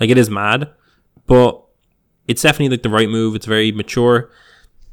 Like 0.00 0.10
it 0.10 0.18
is 0.18 0.30
mad, 0.30 0.70
but 1.26 1.62
it's 2.26 2.42
definitely 2.42 2.70
like 2.70 2.82
the 2.82 2.90
right 2.90 3.08
move. 3.08 3.34
It's 3.34 3.46
very 3.46 3.72
mature. 3.72 4.30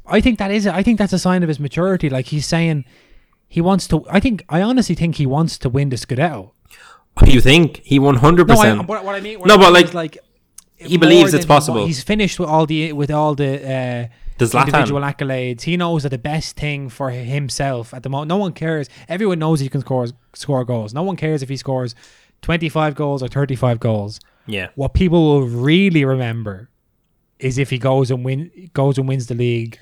I 0.06 0.20
think 0.20 0.38
that 0.38 0.50
is 0.50 0.66
it. 0.66 0.74
I 0.74 0.82
think 0.82 0.98
that's 0.98 1.12
a 1.12 1.18
sign 1.18 1.42
of 1.42 1.48
his 1.48 1.58
maturity. 1.58 2.10
Like 2.10 2.26
he's 2.26 2.46
saying 2.46 2.84
he 3.48 3.60
wants 3.60 3.88
to. 3.88 4.04
I 4.10 4.20
think 4.20 4.44
I 4.48 4.60
honestly 4.62 4.94
think 4.94 5.16
he 5.16 5.26
wants 5.26 5.58
to 5.58 5.68
win 5.68 5.88
the 5.88 5.96
Scudetto. 5.96 6.50
You 7.24 7.40
think 7.40 7.80
he 7.84 7.98
100? 7.98 8.48
No, 8.48 8.54
I, 8.54 8.74
what, 8.80 9.04
what 9.04 9.14
I 9.14 9.20
mean. 9.20 9.38
what 9.38 9.46
No, 9.46 9.54
I 9.54 9.58
but, 9.58 9.64
mean 9.64 9.72
like, 9.72 9.84
is, 9.86 9.94
like 9.94 10.18
he 10.76 10.98
believes 10.98 11.32
it's 11.32 11.46
possible. 11.46 11.86
He's 11.86 12.02
finished 12.02 12.40
with 12.40 12.48
all 12.48 12.66
the 12.66 12.92
with 12.92 13.10
all 13.10 13.34
the 13.34 13.74
uh, 13.74 14.06
The 14.38 14.46
Zlatan. 14.46 14.66
individual 14.66 15.00
accolades. 15.02 15.62
He 15.62 15.76
knows 15.76 16.02
that 16.02 16.08
the 16.10 16.18
best 16.18 16.56
thing 16.56 16.88
for 16.88 17.10
himself 17.10 17.94
at 17.94 18.02
the 18.02 18.08
moment. 18.08 18.28
No 18.28 18.36
one 18.36 18.52
cares. 18.52 18.88
Everyone 19.08 19.38
knows 19.38 19.60
he 19.60 19.68
can 19.68 19.80
score 19.82 20.06
score 20.34 20.64
goals. 20.64 20.92
No 20.92 21.02
one 21.02 21.16
cares 21.16 21.42
if 21.42 21.48
he 21.48 21.56
scores 21.56 21.94
twenty 22.42 22.68
five 22.68 22.94
goals 22.94 23.22
or 23.22 23.28
thirty 23.28 23.54
five 23.56 23.78
goals. 23.80 24.20
Yeah, 24.46 24.68
What 24.74 24.92
people 24.92 25.24
will 25.24 25.46
really 25.48 26.04
remember 26.04 26.68
is 27.38 27.56
if 27.58 27.70
he 27.70 27.78
goes 27.78 28.10
and 28.10 28.24
win 28.24 28.50
goes 28.74 28.98
and 28.98 29.08
wins 29.08 29.26
the 29.28 29.34
league 29.34 29.78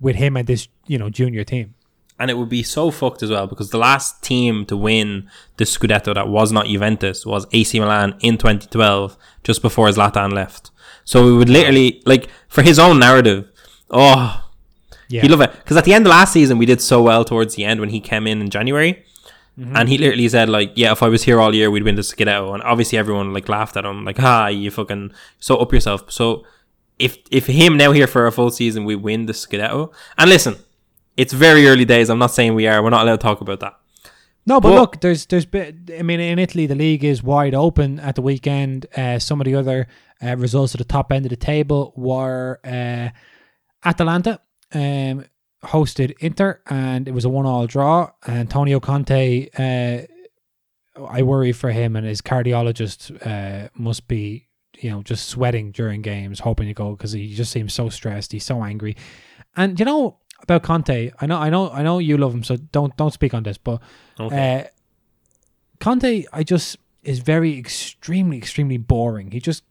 with 0.00 0.16
him 0.16 0.36
and 0.36 0.46
this 0.48 0.66
you 0.86 0.98
know 0.98 1.10
junior 1.10 1.44
team. 1.44 1.74
and 2.18 2.30
it 2.30 2.36
would 2.36 2.48
be 2.48 2.62
so 2.62 2.90
fucked 2.90 3.22
as 3.22 3.30
well 3.30 3.46
because 3.46 3.70
the 3.70 3.78
last 3.78 4.22
team 4.22 4.64
to 4.66 4.76
win 4.76 5.28
the 5.58 5.64
Scudetto 5.64 6.12
that 6.14 6.28
was 6.28 6.50
not 6.52 6.66
Juventus 6.66 7.24
was 7.24 7.46
AC 7.52 7.78
Milan 7.80 8.14
in 8.20 8.36
2012, 8.36 9.16
just 9.44 9.62
before 9.62 9.88
Zlatan 9.88 10.32
left. 10.32 10.70
So 11.04 11.24
we 11.24 11.32
would 11.36 11.48
literally 11.48 12.02
like 12.04 12.28
for 12.48 12.62
his 12.62 12.78
own 12.78 12.98
narrative. 12.98 13.50
Oh, 13.90 14.44
Yeah, 15.08 15.22
he 15.22 15.28
love 15.28 15.40
it 15.40 15.52
because 15.52 15.76
at 15.76 15.84
the 15.84 15.92
end 15.94 16.06
of 16.06 16.10
last 16.10 16.32
season 16.32 16.56
we 16.58 16.66
did 16.66 16.80
so 16.80 17.02
well 17.02 17.24
towards 17.24 17.54
the 17.56 17.64
end 17.64 17.80
when 17.80 17.90
he 17.90 18.00
came 18.00 18.26
in 18.26 18.40
in 18.40 18.48
January, 18.50 19.04
and 19.74 19.88
he 19.88 19.98
literally 19.98 20.28
said 20.28 20.48
like, 20.48 20.72
"Yeah, 20.76 20.92
if 20.92 21.02
I 21.02 21.08
was 21.08 21.24
here 21.24 21.38
all 21.40 21.54
year, 21.54 21.70
we'd 21.70 21.82
win 21.82 21.96
the 21.96 22.02
Scudetto." 22.02 22.54
And 22.54 22.62
obviously 22.62 22.96
everyone 22.98 23.34
like 23.34 23.48
laughed 23.48 23.76
at 23.76 23.84
him, 23.84 24.04
like, 24.04 24.18
"Ha, 24.18 24.46
you 24.46 24.70
fucking 24.70 25.12
so 25.38 25.56
up 25.56 25.72
yourself." 25.72 26.10
So 26.10 26.44
if 26.98 27.18
if 27.30 27.46
him 27.46 27.76
now 27.76 27.92
here 27.92 28.06
for 28.06 28.26
a 28.26 28.32
full 28.32 28.50
season, 28.50 28.84
we 28.84 28.94
win 28.96 29.26
the 29.26 29.32
Scudetto. 29.34 29.92
And 30.16 30.30
listen, 30.30 30.56
it's 31.16 31.32
very 31.34 31.66
early 31.68 31.84
days. 31.84 32.08
I'm 32.08 32.18
not 32.18 32.30
saying 32.30 32.54
we 32.54 32.66
are. 32.68 32.82
We're 32.82 32.90
not 32.90 33.02
allowed 33.02 33.20
to 33.20 33.26
talk 33.26 33.40
about 33.42 33.60
that. 33.60 33.74
No, 34.46 34.60
but 34.60 34.70
But- 34.70 34.80
look, 34.80 35.00
there's 35.02 35.26
there's 35.26 35.44
been, 35.46 35.88
I 35.98 36.02
mean, 36.02 36.20
in 36.20 36.38
Italy, 36.38 36.66
the 36.66 36.74
league 36.74 37.04
is 37.04 37.22
wide 37.22 37.54
open 37.54 37.98
at 38.00 38.14
the 38.14 38.22
weekend. 38.22 38.86
Uh, 38.96 39.18
some 39.18 39.40
of 39.40 39.44
the 39.44 39.54
other 39.56 39.88
uh, 40.24 40.36
results 40.36 40.74
at 40.74 40.78
the 40.78 40.84
top 40.84 41.12
end 41.12 41.26
of 41.26 41.30
the 41.30 41.36
table 41.36 41.92
were 41.96 42.60
uh, 42.64 43.08
Atalanta 43.84 44.40
um, 44.72 45.24
hosted 45.64 46.14
Inter, 46.20 46.60
and 46.66 47.08
it 47.08 47.12
was 47.12 47.24
a 47.24 47.28
one-all 47.28 47.66
draw. 47.66 48.10
Antonio 48.26 48.80
Conte, 48.80 49.48
uh, 49.58 51.02
I 51.02 51.22
worry 51.22 51.52
for 51.52 51.70
him, 51.70 51.96
and 51.96 52.06
his 52.06 52.20
cardiologist 52.20 53.26
uh, 53.26 53.68
must 53.74 54.08
be, 54.08 54.48
you 54.78 54.90
know, 54.90 55.02
just 55.02 55.28
sweating 55.28 55.72
during 55.72 56.02
games, 56.02 56.40
hoping 56.40 56.68
to 56.68 56.74
go 56.74 56.92
because 56.92 57.12
he 57.12 57.34
just 57.34 57.52
seems 57.52 57.72
so 57.74 57.88
stressed. 57.88 58.32
He's 58.32 58.44
so 58.44 58.62
angry, 58.62 58.96
and 59.56 59.78
you 59.78 59.84
know 59.84 60.18
about 60.42 60.62
Conte. 60.62 61.10
I 61.20 61.26
know, 61.26 61.36
I 61.36 61.50
know, 61.50 61.70
I 61.70 61.82
know 61.82 61.98
you 61.98 62.16
love 62.16 62.34
him, 62.34 62.44
so 62.44 62.56
don't 62.56 62.96
don't 62.96 63.12
speak 63.12 63.34
on 63.34 63.42
this, 63.42 63.58
but. 63.58 63.80
Okay. 64.18 64.60
Uh, 64.60 64.68
Conte, 65.80 66.24
I 66.30 66.42
just 66.42 66.76
is 67.02 67.20
very 67.20 67.58
extremely, 67.58 68.36
extremely 68.36 68.76
boring. 68.76 69.30
He 69.30 69.40
just, 69.40 69.64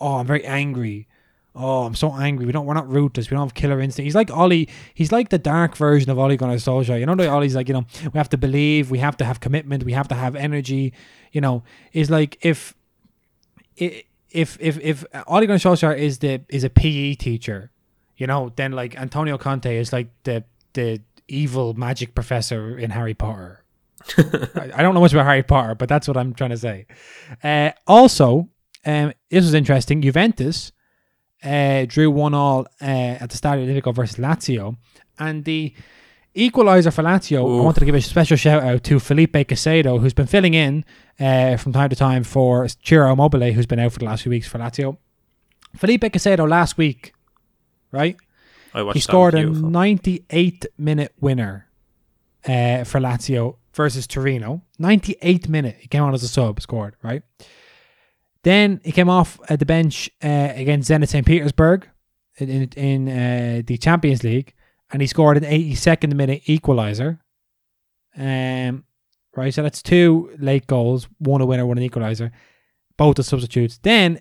oh, 0.00 0.16
I'm 0.18 0.26
very 0.26 0.44
angry. 0.44 1.08
Oh, 1.56 1.84
I'm 1.84 1.94
so 1.94 2.12
angry. 2.12 2.46
We 2.46 2.52
don't, 2.52 2.66
we're 2.66 2.74
not 2.74 2.90
ruthless. 2.90 3.30
We 3.30 3.36
don't 3.36 3.46
have 3.46 3.54
killer 3.54 3.80
instinct. 3.80 4.06
He's 4.06 4.14
like 4.16 4.30
Ole. 4.30 4.66
He's 4.92 5.12
like 5.12 5.28
the 5.28 5.38
dark 5.38 5.76
version 5.76 6.10
of 6.10 6.18
Ole 6.18 6.36
Gunnar 6.36 6.56
Solskjaer. 6.56 6.98
You 6.98 7.06
know, 7.06 7.14
the 7.14 7.28
Ole's 7.28 7.54
like, 7.54 7.68
you 7.68 7.74
know, 7.74 7.84
we 8.12 8.18
have 8.18 8.28
to 8.30 8.36
believe, 8.36 8.90
we 8.90 8.98
have 8.98 9.16
to 9.18 9.24
have 9.24 9.38
commitment, 9.38 9.84
we 9.84 9.92
have 9.92 10.08
to 10.08 10.16
have 10.16 10.34
energy. 10.34 10.92
You 11.30 11.40
know, 11.40 11.62
is 11.92 12.10
like 12.10 12.38
if, 12.42 12.74
if 13.76 14.58
if 14.60 14.78
if 14.80 15.04
Ole 15.28 15.46
Gunnar 15.46 15.58
Solskjaer 15.58 15.96
is 15.96 16.18
the 16.18 16.40
is 16.48 16.64
a 16.64 16.70
PE 16.70 17.14
teacher, 17.14 17.70
you 18.16 18.26
know, 18.26 18.52
then 18.56 18.72
like 18.72 18.96
Antonio 18.96 19.38
Conte 19.38 19.76
is 19.76 19.92
like 19.92 20.08
the 20.24 20.42
the 20.72 21.00
evil 21.28 21.74
magic 21.74 22.16
professor 22.16 22.76
in 22.76 22.90
Harry 22.90 23.14
Potter. 23.14 23.64
I 24.18 24.72
I 24.74 24.82
don't 24.82 24.94
know 24.94 25.00
much 25.00 25.12
about 25.12 25.26
Harry 25.26 25.44
Potter, 25.44 25.76
but 25.76 25.88
that's 25.88 26.08
what 26.08 26.16
I'm 26.16 26.34
trying 26.34 26.50
to 26.50 26.56
say. 26.56 26.86
Uh, 27.44 27.70
also, 27.86 28.48
um, 28.84 29.12
this 29.30 29.44
was 29.44 29.54
interesting. 29.54 30.02
Juventus 30.02 30.72
uh, 31.44 31.84
drew 31.86 32.10
one 32.10 32.34
all 32.34 32.66
uh, 32.80 32.84
at 33.20 33.30
the 33.30 33.36
start 33.36 33.58
Stadio 33.58 33.82
Olimpico 33.82 33.94
versus 33.94 34.16
Lazio, 34.16 34.76
and 35.18 35.44
the 35.44 35.72
equalizer 36.34 36.90
for 36.90 37.02
Lazio. 37.02 37.60
I 37.60 37.62
wanted 37.62 37.80
to 37.80 37.86
give 37.86 37.94
a 37.94 38.00
special 38.00 38.36
shout 38.36 38.62
out 38.62 38.82
to 38.84 38.98
Felipe 38.98 39.32
Caicedo, 39.34 40.00
who's 40.00 40.14
been 40.14 40.26
filling 40.26 40.54
in 40.54 40.84
uh, 41.20 41.56
from 41.56 41.72
time 41.72 41.90
to 41.90 41.96
time 41.96 42.24
for 42.24 42.66
Ciro 42.82 43.12
Immobile, 43.12 43.52
who's 43.52 43.66
been 43.66 43.78
out 43.78 43.92
for 43.92 43.98
the 44.00 44.06
last 44.06 44.22
few 44.22 44.30
weeks 44.30 44.48
for 44.48 44.58
Lazio. 44.58 44.96
Felipe 45.76 46.02
Caicedo 46.02 46.48
last 46.48 46.78
week, 46.78 47.12
right? 47.92 48.16
I 48.72 48.82
watched 48.82 48.94
He 48.94 49.00
scored 49.00 49.34
a 49.34 49.44
98 49.44 50.66
minute 50.78 51.12
winner 51.20 51.68
uh, 52.46 52.84
for 52.84 53.00
Lazio 53.00 53.56
versus 53.72 54.06
Torino. 54.06 54.62
98 54.78 55.48
minute. 55.48 55.76
He 55.80 55.88
came 55.88 56.02
on 56.02 56.14
as 56.14 56.22
a 56.22 56.28
sub, 56.28 56.60
scored, 56.60 56.96
right? 57.02 57.22
Then 58.44 58.80
he 58.84 58.92
came 58.92 59.08
off 59.08 59.40
at 59.48 59.58
the 59.58 59.66
bench 59.66 60.08
uh, 60.22 60.52
against 60.54 60.90
Zenit 60.90 61.08
St. 61.08 61.26
Petersburg 61.26 61.88
in, 62.38 62.48
in, 62.48 62.68
in 62.76 63.08
uh, 63.08 63.62
the 63.66 63.76
Champions 63.78 64.22
League, 64.22 64.54
and 64.92 65.02
he 65.02 65.08
scored 65.08 65.36
an 65.38 65.44
82nd 65.44 66.14
minute 66.14 66.42
equalizer. 66.46 67.20
Um, 68.16 68.84
right, 69.34 69.52
so 69.52 69.62
that's 69.62 69.82
two 69.82 70.30
late 70.38 70.66
goals, 70.66 71.08
one 71.18 71.40
a 71.40 71.46
winner, 71.46 71.66
one 71.66 71.78
an 71.78 71.84
equalizer, 71.84 72.30
both 72.96 73.16
the 73.16 73.22
substitutes. 73.24 73.78
Then 73.82 74.20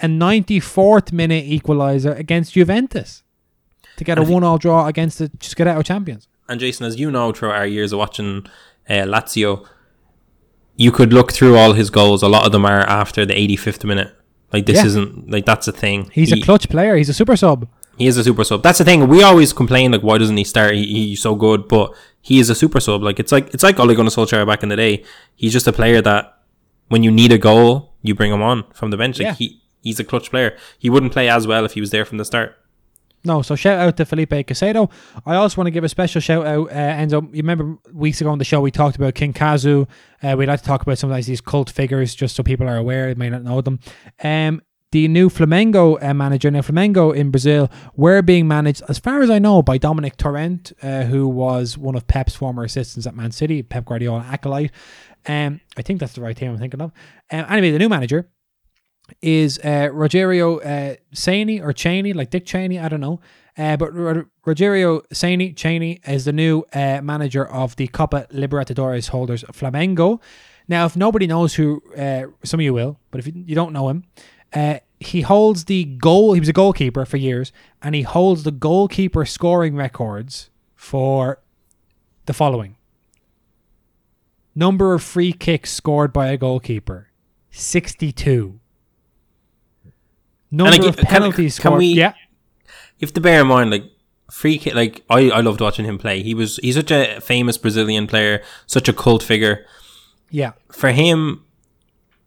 a 0.00 0.06
94th 0.06 1.12
minute 1.12 1.44
equalizer 1.44 2.12
against 2.14 2.54
Juventus 2.54 3.22
to 3.96 4.04
get 4.04 4.18
a 4.18 4.22
And 4.22 4.28
he- 4.28 4.34
one-all 4.34 4.58
draw 4.58 4.86
against 4.86 5.18
the 5.18 5.28
Scudetto 5.40 5.84
champions. 5.84 6.26
And 6.48 6.60
Jason, 6.60 6.86
as 6.86 6.98
you 6.98 7.10
know, 7.10 7.32
throughout 7.32 7.56
our 7.56 7.66
years 7.66 7.92
of 7.92 7.98
watching 7.98 8.46
uh, 8.88 8.92
Lazio, 9.04 9.66
you 10.76 10.90
could 10.92 11.12
look 11.12 11.32
through 11.32 11.56
all 11.56 11.72
his 11.72 11.90
goals. 11.90 12.22
A 12.22 12.28
lot 12.28 12.46
of 12.46 12.52
them 12.52 12.64
are 12.64 12.80
after 12.80 13.24
the 13.24 13.34
85th 13.34 13.84
minute. 13.84 14.14
Like 14.52 14.66
this 14.66 14.76
Yeah. 14.78 14.86
isn't 14.86 15.30
like 15.30 15.44
that's 15.46 15.66
a 15.68 15.72
thing. 15.72 16.10
He's 16.12 16.30
he, 16.30 16.40
a 16.40 16.44
clutch 16.44 16.68
player. 16.68 16.96
He's 16.96 17.08
a 17.08 17.14
super 17.14 17.36
sub. 17.36 17.68
He 17.96 18.06
is 18.08 18.16
a 18.16 18.24
super 18.24 18.42
sub. 18.44 18.62
That's 18.62 18.78
the 18.78 18.84
thing. 18.84 19.06
We 19.08 19.22
always 19.22 19.52
complain 19.52 19.92
like, 19.92 20.02
why 20.02 20.18
doesn't 20.18 20.36
he 20.36 20.44
start? 20.44 20.74
He, 20.74 21.08
he's 21.10 21.22
so 21.22 21.34
good, 21.34 21.68
but 21.68 21.92
he 22.20 22.38
is 22.38 22.50
a 22.50 22.54
super 22.54 22.80
sub. 22.80 23.02
Like 23.02 23.18
it's 23.20 23.32
like 23.32 23.52
it's 23.54 23.62
like 23.62 23.78
Ole 23.78 23.94
Gunnar 23.94 24.10
Solskjaer 24.10 24.46
back 24.46 24.62
in 24.62 24.68
the 24.68 24.76
day. 24.76 25.04
He's 25.36 25.52
just 25.52 25.66
a 25.66 25.72
player 25.72 26.00
that 26.02 26.38
when 26.88 27.02
you 27.02 27.10
need 27.10 27.32
a 27.32 27.38
goal, 27.38 27.94
you 28.02 28.14
bring 28.14 28.32
him 28.32 28.42
on 28.42 28.64
from 28.72 28.90
the 28.90 28.96
bench. 28.96 29.18
Like 29.18 29.26
Yeah. 29.26 29.34
he 29.34 29.60
he's 29.82 29.98
a 30.00 30.04
clutch 30.04 30.30
player. 30.30 30.56
He 30.78 30.88
wouldn't 30.90 31.12
play 31.12 31.28
as 31.28 31.46
well 31.46 31.64
if 31.64 31.72
he 31.74 31.80
was 31.80 31.90
there 31.90 32.04
from 32.04 32.18
the 32.18 32.24
start. 32.24 32.56
No, 33.24 33.40
so 33.40 33.56
shout 33.56 33.78
out 33.78 33.96
to 33.96 34.04
Felipe 34.04 34.30
Caicedo. 34.30 34.90
I 35.24 35.36
also 35.36 35.56
want 35.56 35.66
to 35.66 35.70
give 35.70 35.84
a 35.84 35.88
special 35.88 36.20
shout 36.20 36.46
out, 36.46 36.70
uh, 36.70 36.74
Enzo. 36.74 37.22
You 37.34 37.42
remember 37.42 37.78
weeks 37.92 38.20
ago 38.20 38.30
on 38.30 38.38
the 38.38 38.44
show 38.44 38.60
we 38.60 38.70
talked 38.70 38.96
about 38.96 39.14
King 39.14 39.32
Kazu. 39.32 39.86
Uh, 40.22 40.34
we 40.36 40.44
like 40.44 40.60
to 40.60 40.66
talk 40.66 40.82
about 40.82 40.98
sometimes 40.98 41.26
these 41.26 41.40
cult 41.40 41.70
figures 41.70 42.14
just 42.14 42.36
so 42.36 42.42
people 42.42 42.68
are 42.68 42.76
aware, 42.76 43.06
they 43.06 43.18
may 43.18 43.30
not 43.30 43.42
know 43.42 43.62
them. 43.62 43.80
Um, 44.22 44.60
the 44.92 45.08
new 45.08 45.28
Flamengo 45.28 46.00
uh, 46.00 46.14
manager, 46.14 46.50
now 46.50 46.60
Flamengo 46.60 47.16
in 47.16 47.30
Brazil, 47.30 47.68
were 47.96 48.22
being 48.22 48.46
managed, 48.46 48.82
as 48.88 48.98
far 48.98 49.22
as 49.22 49.30
I 49.30 49.40
know, 49.40 49.60
by 49.60 49.76
Dominic 49.76 50.16
Torrent, 50.16 50.72
uh, 50.82 51.02
who 51.02 51.26
was 51.26 51.76
one 51.76 51.96
of 51.96 52.06
Pep's 52.06 52.36
former 52.36 52.62
assistants 52.62 53.06
at 53.06 53.16
Man 53.16 53.32
City, 53.32 53.62
Pep 53.62 53.86
Guardiola 53.86 54.24
acolyte. 54.30 54.70
Um, 55.26 55.60
I 55.76 55.82
think 55.82 55.98
that's 55.98 56.12
the 56.12 56.20
right 56.20 56.36
team 56.36 56.52
I'm 56.52 56.58
thinking 56.58 56.80
of. 56.80 56.92
Um, 57.32 57.46
anyway, 57.48 57.72
the 57.72 57.78
new 57.78 57.88
manager 57.88 58.30
is 59.22 59.58
uh, 59.58 59.88
Rogerio 59.92 60.58
uh, 60.64 60.96
Ceni 61.14 61.62
or 61.62 61.72
Cheney, 61.72 62.12
like 62.12 62.30
Dick 62.30 62.44
Cheney, 62.44 62.78
I 62.78 62.88
don't 62.88 63.00
know. 63.00 63.20
Uh, 63.56 63.76
but 63.76 63.94
Ro- 63.94 64.24
Rogerio 64.46 65.02
Ceni, 65.12 65.56
Cheney 65.56 66.00
is 66.06 66.24
the 66.24 66.32
new 66.32 66.64
uh, 66.72 67.00
manager 67.02 67.46
of 67.46 67.76
the 67.76 67.86
Copa 67.88 68.26
Libertadores 68.32 69.08
holders 69.08 69.44
Flamengo. 69.44 70.20
Now, 70.66 70.86
if 70.86 70.96
nobody 70.96 71.26
knows 71.26 71.54
who, 71.54 71.82
uh, 71.96 72.26
some 72.42 72.60
of 72.60 72.64
you 72.64 72.74
will, 72.74 72.98
but 73.10 73.20
if 73.20 73.26
you, 73.26 73.32
you 73.46 73.54
don't 73.54 73.72
know 73.72 73.88
him, 73.88 74.04
uh, 74.52 74.78
he 74.98 75.20
holds 75.20 75.66
the 75.66 75.84
goal. 75.84 76.32
He 76.32 76.40
was 76.40 76.48
a 76.48 76.54
goalkeeper 76.54 77.04
for 77.04 77.16
years, 77.16 77.52
and 77.82 77.94
he 77.94 78.02
holds 78.02 78.44
the 78.44 78.50
goalkeeper 78.50 79.24
scoring 79.24 79.76
records 79.76 80.50
for 80.74 81.40
the 82.26 82.32
following 82.32 82.76
number 84.54 84.94
of 84.94 85.02
free 85.02 85.32
kicks 85.32 85.72
scored 85.72 86.12
by 86.12 86.28
a 86.28 86.36
goalkeeper 86.36 87.08
62. 87.50 88.60
Number 90.56 90.74
again, 90.74 90.88
of 90.88 90.96
penalties 90.96 91.58
can 91.58 91.70
scored. 91.70 91.78
we- 91.78 91.94
yeah. 91.94 92.14
You 92.98 93.06
have 93.06 93.12
to 93.14 93.20
bear 93.20 93.40
in 93.40 93.46
mind, 93.48 93.70
like 93.70 93.84
free 94.30 94.56
kick. 94.58 94.74
Like 94.74 95.02
I, 95.10 95.30
I 95.30 95.40
loved 95.40 95.60
watching 95.60 95.84
him 95.84 95.98
play. 95.98 96.22
He 96.22 96.32
was 96.34 96.56
he's 96.62 96.76
such 96.76 96.90
a 96.90 97.20
famous 97.20 97.58
Brazilian 97.58 98.06
player, 98.06 98.42
such 98.66 98.88
a 98.88 98.92
cult 98.92 99.22
figure. 99.22 99.66
Yeah. 100.30 100.52
For 100.72 100.90
him, 100.90 101.44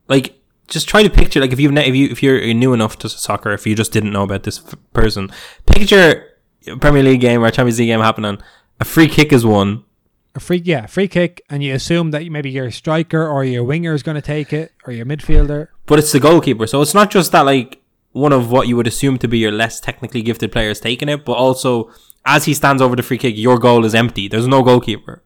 like 0.07 0.35
just 0.67 0.87
try 0.89 1.03
to 1.03 1.09
picture 1.09 1.39
like 1.39 1.53
if 1.53 1.59
you've 1.59 1.71
ne- 1.71 1.87
if 1.87 1.95
you 1.95 2.07
if 2.09 2.21
you're 2.21 2.53
new 2.53 2.73
enough 2.73 2.97
to 2.99 3.09
soccer, 3.09 3.51
if 3.53 3.65
you 3.65 3.75
just 3.75 3.91
didn't 3.93 4.11
know 4.11 4.23
about 4.23 4.43
this 4.43 4.59
f- 4.65 4.75
person, 4.93 5.31
picture 5.65 6.25
a 6.67 6.75
Premier 6.77 7.01
League 7.03 7.21
game 7.21 7.41
or 7.41 7.47
a 7.47 7.51
Champions 7.51 7.79
League 7.79 7.87
game 7.87 8.01
happening. 8.01 8.37
A 8.79 8.85
free 8.85 9.07
kick 9.07 9.31
is 9.31 9.45
one. 9.45 9.83
A 10.35 10.39
free, 10.39 10.61
yeah, 10.63 10.85
free 10.85 11.07
kick, 11.07 11.41
and 11.49 11.63
you 11.63 11.73
assume 11.73 12.11
that 12.11 12.23
maybe 12.29 12.51
your 12.51 12.69
striker 12.69 13.25
or 13.27 13.43
your 13.43 13.63
winger 13.63 13.93
is 13.95 14.03
going 14.03 14.15
to 14.15 14.21
take 14.21 14.53
it, 14.53 14.71
or 14.85 14.93
your 14.93 15.05
midfielder. 15.05 15.69
but 15.87 15.97
it's 15.97 16.11
the 16.11 16.19
goalkeeper. 16.19 16.67
So 16.67 16.81
it's 16.81 16.93
not 16.93 17.09
just 17.09 17.31
that 17.31 17.41
like 17.45 17.81
one 18.17 18.33
of 18.33 18.51
what 18.51 18.67
you 18.67 18.75
would 18.75 18.87
assume 18.87 19.17
to 19.19 19.27
be 19.27 19.37
your 19.37 19.51
less 19.51 19.79
technically 19.79 20.21
gifted 20.21 20.51
players 20.51 20.79
taking 20.79 21.09
it, 21.09 21.23
but 21.25 21.33
also 21.33 21.91
as 22.25 22.45
he 22.45 22.53
stands 22.53 22.81
over 22.81 22.95
the 22.95 23.03
free 23.03 23.17
kick, 23.17 23.35
your 23.37 23.57
goal 23.57 23.85
is 23.85 23.95
empty. 23.95 24.27
There's 24.27 24.47
no 24.47 24.61
goalkeeper. 24.63 25.23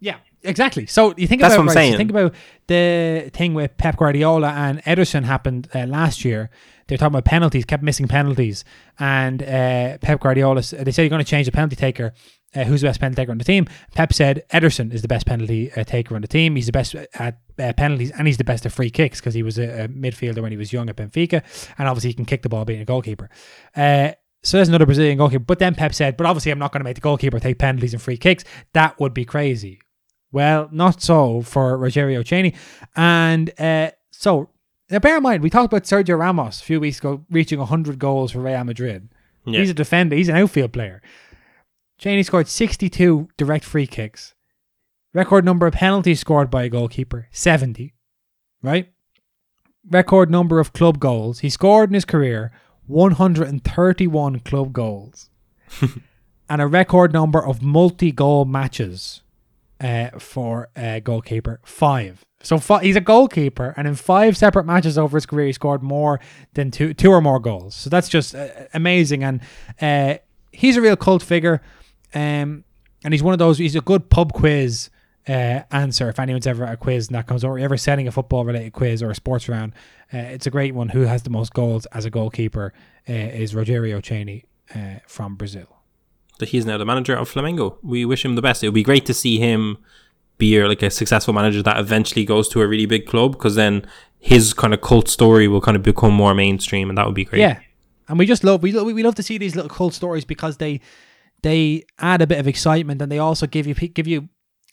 Yeah, 0.00 0.16
exactly. 0.42 0.86
So 0.86 1.14
you 1.16 1.26
think 1.26 1.40
That's 1.40 1.54
about 1.54 1.66
what 1.66 1.70
I'm 1.72 1.76
right, 1.76 1.84
so 1.84 1.88
saying. 1.90 1.96
think 1.96 2.10
about 2.10 2.34
the 2.66 3.30
thing 3.32 3.54
with 3.54 3.76
Pep 3.78 3.96
Guardiola 3.96 4.48
and 4.50 4.82
Ederson 4.84 5.24
happened 5.24 5.68
uh, 5.74 5.86
last 5.86 6.24
year. 6.24 6.50
They 6.86 6.94
were 6.94 6.98
talking 6.98 7.14
about 7.14 7.24
penalties, 7.24 7.64
kept 7.64 7.82
missing 7.82 8.06
penalties, 8.06 8.64
and 8.98 9.42
uh, 9.42 9.98
Pep 9.98 10.20
Guardiola. 10.20 10.60
They 10.60 10.92
said 10.92 11.02
you're 11.02 11.08
going 11.08 11.24
to 11.24 11.30
change 11.30 11.46
the 11.46 11.52
penalty 11.52 11.76
taker. 11.76 12.12
Uh, 12.54 12.64
who's 12.64 12.80
the 12.80 12.86
best 12.86 13.00
penalty 13.00 13.20
taker 13.20 13.32
on 13.32 13.38
the 13.38 13.44
team? 13.44 13.66
Pep 13.94 14.12
said 14.12 14.42
Ederson 14.50 14.92
is 14.92 15.02
the 15.02 15.08
best 15.08 15.26
penalty 15.26 15.70
uh, 15.72 15.84
taker 15.84 16.14
on 16.14 16.22
the 16.22 16.28
team. 16.28 16.56
He's 16.56 16.66
the 16.66 16.72
best 16.72 16.94
at 16.94 17.38
uh, 17.58 17.72
penalties, 17.74 18.12
and 18.12 18.26
he's 18.26 18.38
the 18.38 18.44
best 18.44 18.64
at 18.64 18.72
free 18.72 18.88
kicks 18.88 19.20
because 19.20 19.34
he 19.34 19.42
was 19.42 19.58
a, 19.58 19.84
a 19.84 19.88
midfielder 19.88 20.40
when 20.40 20.52
he 20.52 20.56
was 20.56 20.72
young 20.72 20.88
at 20.88 20.96
Benfica, 20.96 21.42
and 21.76 21.88
obviously 21.88 22.10
he 22.10 22.14
can 22.14 22.24
kick 22.24 22.42
the 22.42 22.48
ball 22.48 22.64
being 22.64 22.80
a 22.80 22.84
goalkeeper. 22.84 23.28
Uh, 23.74 24.12
so 24.42 24.58
there's 24.58 24.68
another 24.68 24.86
Brazilian 24.86 25.18
goalkeeper. 25.18 25.44
But 25.44 25.58
then 25.58 25.74
Pep 25.74 25.92
said, 25.92 26.16
but 26.16 26.26
obviously 26.26 26.52
I'm 26.52 26.58
not 26.58 26.72
going 26.72 26.80
to 26.80 26.84
make 26.84 26.94
the 26.94 27.00
goalkeeper 27.00 27.40
take 27.40 27.58
penalties 27.58 27.92
and 27.92 28.00
free 28.00 28.16
kicks. 28.16 28.44
That 28.74 28.98
would 29.00 29.12
be 29.12 29.24
crazy. 29.24 29.80
Well, 30.30 30.68
not 30.70 31.02
so 31.02 31.42
for 31.42 31.76
Rogerio 31.76 32.22
Ceni. 32.22 32.54
And 32.94 33.50
uh, 33.58 33.90
so, 34.12 34.50
now 34.88 35.00
bear 35.00 35.16
in 35.16 35.22
mind, 35.22 35.42
we 35.42 35.50
talked 35.50 35.72
about 35.72 35.84
Sergio 35.84 36.18
Ramos 36.18 36.60
a 36.60 36.64
few 36.64 36.78
weeks 36.78 36.98
ago 36.98 37.24
reaching 37.30 37.58
100 37.58 37.98
goals 37.98 38.32
for 38.32 38.40
Real 38.40 38.62
Madrid. 38.62 39.08
Yeah. 39.44 39.60
He's 39.60 39.70
a 39.70 39.74
defender, 39.74 40.14
he's 40.14 40.28
an 40.28 40.36
outfield 40.36 40.72
player. 40.72 41.02
Ceni 42.00 42.24
scored 42.24 42.48
62 42.48 43.28
direct 43.36 43.64
free 43.64 43.86
kicks. 43.86 44.34
Record 45.14 45.44
number 45.44 45.66
of 45.66 45.74
penalties 45.74 46.20
scored 46.20 46.50
by 46.50 46.64
a 46.64 46.68
goalkeeper 46.68 47.28
70. 47.30 47.94
Right? 48.62 48.92
Record 49.88 50.30
number 50.30 50.58
of 50.58 50.72
club 50.72 50.98
goals. 50.98 51.40
He 51.40 51.48
scored 51.48 51.90
in 51.90 51.94
his 51.94 52.04
career 52.04 52.52
131 52.86 54.40
club 54.40 54.72
goals. 54.72 55.30
and 56.48 56.62
a 56.62 56.66
record 56.66 57.12
number 57.12 57.44
of 57.44 57.62
multi 57.62 58.12
goal 58.12 58.44
matches 58.44 59.22
uh, 59.80 60.10
for 60.18 60.68
a 60.76 61.00
goalkeeper 61.00 61.60
five. 61.64 62.24
So 62.42 62.58
he's 62.78 62.96
a 62.96 63.00
goalkeeper, 63.00 63.74
and 63.76 63.88
in 63.88 63.96
five 63.96 64.36
separate 64.36 64.66
matches 64.66 64.96
over 64.96 65.16
his 65.16 65.26
career, 65.26 65.46
he 65.46 65.52
scored 65.52 65.82
more 65.82 66.20
than 66.54 66.70
two, 66.70 66.94
two 66.94 67.10
or 67.10 67.20
more 67.20 67.40
goals. 67.40 67.74
So 67.74 67.90
that's 67.90 68.08
just 68.08 68.34
uh, 68.34 68.48
amazing, 68.72 69.24
and 69.24 69.40
uh, 69.80 70.18
he's 70.52 70.76
a 70.76 70.80
real 70.80 70.96
cult 70.96 71.22
figure. 71.22 71.60
Um, 72.14 72.64
and 73.04 73.12
he's 73.12 73.22
one 73.22 73.32
of 73.32 73.38
those. 73.38 73.58
He's 73.58 73.76
a 73.76 73.80
good 73.80 74.10
pub 74.10 74.32
quiz 74.32 74.90
uh, 75.28 75.60
answer. 75.70 76.08
If 76.08 76.18
anyone's 76.18 76.46
ever 76.46 76.64
at 76.64 76.74
a 76.74 76.76
quiz 76.76 77.08
and 77.08 77.14
that 77.14 77.26
comes 77.26 77.44
over, 77.44 77.58
ever 77.58 77.76
setting 77.76 78.08
a 78.08 78.12
football 78.12 78.44
related 78.44 78.72
quiz 78.72 79.02
or 79.02 79.10
a 79.10 79.14
sports 79.14 79.48
round, 79.48 79.74
uh, 80.12 80.18
it's 80.18 80.46
a 80.46 80.50
great 80.50 80.74
one. 80.74 80.88
Who 80.90 81.02
has 81.02 81.22
the 81.22 81.30
most 81.30 81.52
goals 81.52 81.86
as 81.86 82.04
a 82.04 82.10
goalkeeper 82.10 82.72
uh, 83.08 83.12
is 83.12 83.54
Rogerio 83.54 84.00
Ceni 84.00 84.44
uh, 84.74 85.00
from 85.06 85.36
Brazil. 85.36 85.68
that 86.38 86.50
he's 86.50 86.66
now 86.66 86.78
the 86.78 86.84
manager 86.84 87.16
of 87.16 87.32
Flamengo. 87.32 87.78
We 87.82 88.04
wish 88.04 88.24
him 88.24 88.34
the 88.34 88.42
best. 88.42 88.62
It 88.62 88.68
would 88.68 88.74
be 88.74 88.82
great 88.82 89.06
to 89.06 89.14
see 89.14 89.38
him 89.38 89.78
be 90.38 90.58
a, 90.58 90.68
like 90.68 90.82
a 90.82 90.90
successful 90.90 91.32
manager 91.32 91.62
that 91.62 91.78
eventually 91.78 92.24
goes 92.24 92.48
to 92.48 92.60
a 92.60 92.66
really 92.66 92.86
big 92.86 93.06
club 93.06 93.32
because 93.32 93.54
then 93.54 93.86
his 94.18 94.52
kind 94.52 94.74
of 94.74 94.80
cult 94.80 95.08
story 95.08 95.48
will 95.48 95.60
kind 95.60 95.76
of 95.76 95.82
become 95.82 96.12
more 96.12 96.34
mainstream 96.34 96.88
and 96.88 96.98
that 96.98 97.06
would 97.06 97.14
be 97.14 97.24
great. 97.24 97.40
Yeah, 97.40 97.60
and 98.08 98.18
we 98.18 98.26
just 98.26 98.44
love 98.44 98.62
we 98.62 98.72
lo- 98.72 98.84
we 98.84 99.02
love 99.02 99.14
to 99.14 99.22
see 99.22 99.38
these 99.38 99.56
little 99.56 99.70
cult 99.70 99.94
stories 99.94 100.24
because 100.24 100.58
they 100.58 100.80
they 101.42 101.84
add 101.98 102.22
a 102.22 102.26
bit 102.26 102.38
of 102.38 102.46
excitement 102.48 103.00
and 103.02 103.10
they 103.10 103.18
also 103.18 103.46
give 103.46 103.66
you 103.66 103.74
give 103.74 104.06
you 104.06 104.28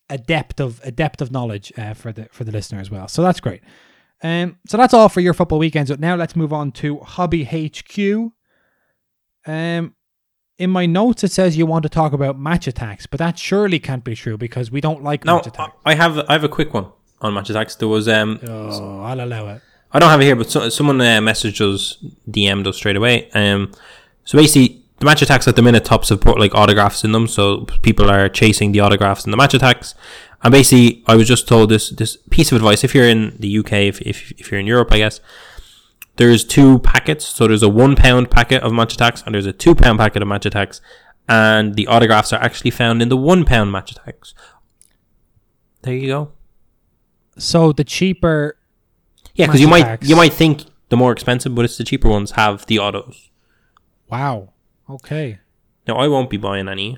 a 0.10 0.17
depth 0.17 0.60
of 0.60 0.82
a 0.84 0.91
depth 0.91 1.21
of 1.21 1.32
knowledge 1.32 1.71
uh, 1.78 1.93
for 1.93 2.12
the 2.12 2.28
for 2.32 2.43
the 2.43 2.52
listener 2.52 2.80
as 2.80 2.89
well. 2.91 3.08
So 3.08 3.21
that's 3.21 3.39
great. 3.39 3.62
Um, 4.21 4.58
so 4.67 4.78
that's 4.78 4.93
all 4.93 5.10
for 5.10 5.19
your 5.19 5.34
football 5.34 5.60
weekends. 5.60 5.89
But 5.91 5.99
now 5.99 6.15
let's 6.15 6.36
move 6.36 6.54
on 6.54 6.71
to 6.73 6.99
Hobby 6.99 7.43
HQ. 7.43 8.32
Um, 9.45 9.95
in 10.58 10.69
my 10.69 10.86
notes 10.86 11.23
it 11.23 11.32
says 11.32 11.58
you 11.58 11.65
want 11.65 11.84
to 11.84 11.89
talk 11.89 12.13
about 12.13 12.39
Match 12.39 12.67
Attax, 12.67 13.06
but 13.10 13.17
that 13.19 13.38
surely 13.38 13.80
can't 13.80 14.04
be 14.04 14.15
true 14.15 14.38
because 14.38 14.71
we 14.71 14.80
don't 14.80 15.04
like 15.04 15.26
No, 15.26 15.38
Match 15.38 15.45
Attax. 15.45 15.71
I 15.86 15.95
have 15.95 16.17
I 16.30 16.34
have 16.34 16.43
a 16.43 16.49
quick 16.49 16.73
one 16.73 16.88
on 17.21 17.34
Match 17.34 17.49
Attax. 17.49 17.78
There 17.78 17.88
was 17.88 18.08
um 18.08 18.39
Oh, 18.47 19.02
I'll 19.02 19.19
allow 19.19 19.49
it. 19.49 19.62
I 19.91 19.99
don't 19.99 20.10
have 20.10 20.21
it 20.21 20.26
here, 20.26 20.36
but 20.36 20.49
so, 20.49 20.69
someone 20.69 20.99
uh, 21.02 21.19
messaged 21.19 21.62
us, 21.62 22.04
DM'd 22.28 22.65
us 22.65 22.78
straight 22.78 22.95
away. 22.95 23.30
Um, 23.32 23.71
so 24.23 24.39
basically, 24.39 24.83
the 25.04 25.10
Match 25.10 25.22
Attax 25.22 25.50
at 25.50 25.58
the 25.58 25.62
minute 25.62 25.84
Topps 25.84 26.10
have 26.10 26.22
put 26.22 26.39
like 26.39 26.56
autographs 26.56 27.04
in 27.04 27.12
them, 27.12 27.28
so 27.28 27.66
people 27.82 28.10
are 28.10 28.30
chasing 28.30 28.72
the 28.72 28.80
autographs 28.80 29.26
in 29.26 29.32
the 29.32 29.38
Match 29.38 29.52
Attax. 29.54 29.96
And 30.42 30.52
basically, 30.52 31.04
I 31.08 31.16
was 31.16 31.28
just 31.28 31.46
told 31.46 31.70
this 31.70 31.89
this 31.89 32.16
piece 32.30 32.52
of 32.54 32.56
advice: 32.56 32.86
if 32.86 32.96
you're 32.96 33.08
in 33.10 33.36
the 33.38 33.58
UK, 33.60 33.74
if 33.74 34.02
if, 34.02 34.32
if 34.39 34.50
you're 34.50 34.62
in 34.62 34.66
Europe, 34.68 34.94
I 34.94 35.00
guess 35.00 35.20
there's 36.16 36.46
two 36.46 36.80
packets. 36.80 37.28
So 37.28 37.48
there's 37.48 37.63
a 37.63 37.68
one 37.70 37.98
pound 37.98 38.32
packet 38.32 38.63
of 38.63 38.72
Match 38.72 38.96
Attax, 38.96 39.26
and 39.26 39.36
there's 39.36 39.46
a 39.46 39.52
two 39.52 39.76
pound 39.76 40.00
packet 40.00 40.22
of 40.22 40.28
Match 40.30 40.46
Attax, 40.46 40.80
and 41.28 41.76
the 41.76 41.86
autographs 41.88 42.32
are 42.32 42.42
actually 42.42 42.72
found 42.72 43.02
in 43.02 43.10
the 43.10 43.18
one 43.18 43.44
pound 43.44 43.74
Match 43.74 43.94
Attax. 43.94 44.34
There 45.82 45.94
you 45.96 46.08
go. 46.08 46.32
So 47.38 47.74
the 47.74 47.84
cheaper 47.84 48.56
Yeah, 49.36 49.48
because 49.48 49.60
you 49.60 49.68
might 49.68 49.80
attacks. 49.82 50.08
you 50.08 50.16
might 50.16 50.32
think 50.32 50.63
the 50.88 50.96
more 50.96 51.12
expensive, 51.12 51.54
but 51.56 51.66
it's 51.66 51.78
the 51.78 51.84
cheaper 51.84 52.08
ones 52.08 52.32
have 52.32 52.66
the 52.68 52.80
autos. 52.80 53.30
wow. 54.10 54.53
Okay. 54.94 55.40
Now 55.88 55.96
I 55.96 56.08
won't 56.08 56.30
be 56.30 56.38
buying 56.38 56.68
any 56.68 56.98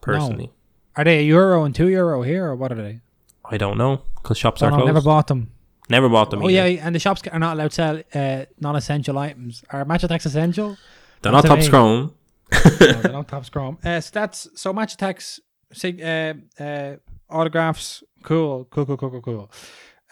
personally. 0.00 0.52
Are 0.96 1.04
they 1.04 1.20
a 1.20 1.22
euro 1.22 1.64
and 1.64 1.74
two 1.74 1.88
euro 1.88 2.22
here, 2.22 2.46
or 2.46 2.56
what 2.56 2.70
are 2.72 2.76
they? 2.76 3.00
I 3.44 3.56
don't 3.56 3.78
know 3.78 4.02
because 4.16 4.38
shops 4.38 4.62
are 4.62 4.70
know, 4.70 4.76
closed. 4.76 4.86
never 4.86 5.00
bought 5.00 5.26
them. 5.26 5.50
Never 5.88 6.08
bought 6.08 6.30
them. 6.30 6.42
Oh 6.42 6.48
either. 6.48 6.68
yeah, 6.68 6.86
and 6.86 6.94
the 6.94 6.98
shops 6.98 7.22
are 7.30 7.38
not 7.38 7.54
allowed 7.54 7.72
to 7.72 7.74
sell 7.74 8.02
uh, 8.14 8.44
non-essential 8.60 9.18
items. 9.18 9.64
Are 9.70 9.84
Match 9.84 10.02
Attax 10.02 10.26
essential? 10.26 10.76
they're 11.22 11.32
not 11.32 11.42
to 11.42 11.48
Topps 11.48 11.68
Chrome. 11.68 12.14
no, 12.52 12.58
they're 12.78 13.12
not 13.12 13.28
Topps 13.28 13.48
Chrome. 13.48 13.78
Uh, 13.84 14.00
so 14.00 14.10
that's 14.12 14.48
so 14.54 14.72
Match 14.72 14.96
Attax. 14.96 15.40
Say 15.72 16.00
uh, 16.02 16.62
uh, 16.62 16.96
autographs. 17.30 18.02
Cool, 18.22 18.66
cool, 18.66 18.86
cool, 18.86 18.96
cool, 18.96 19.10
cool, 19.10 19.20
cool. 19.22 19.50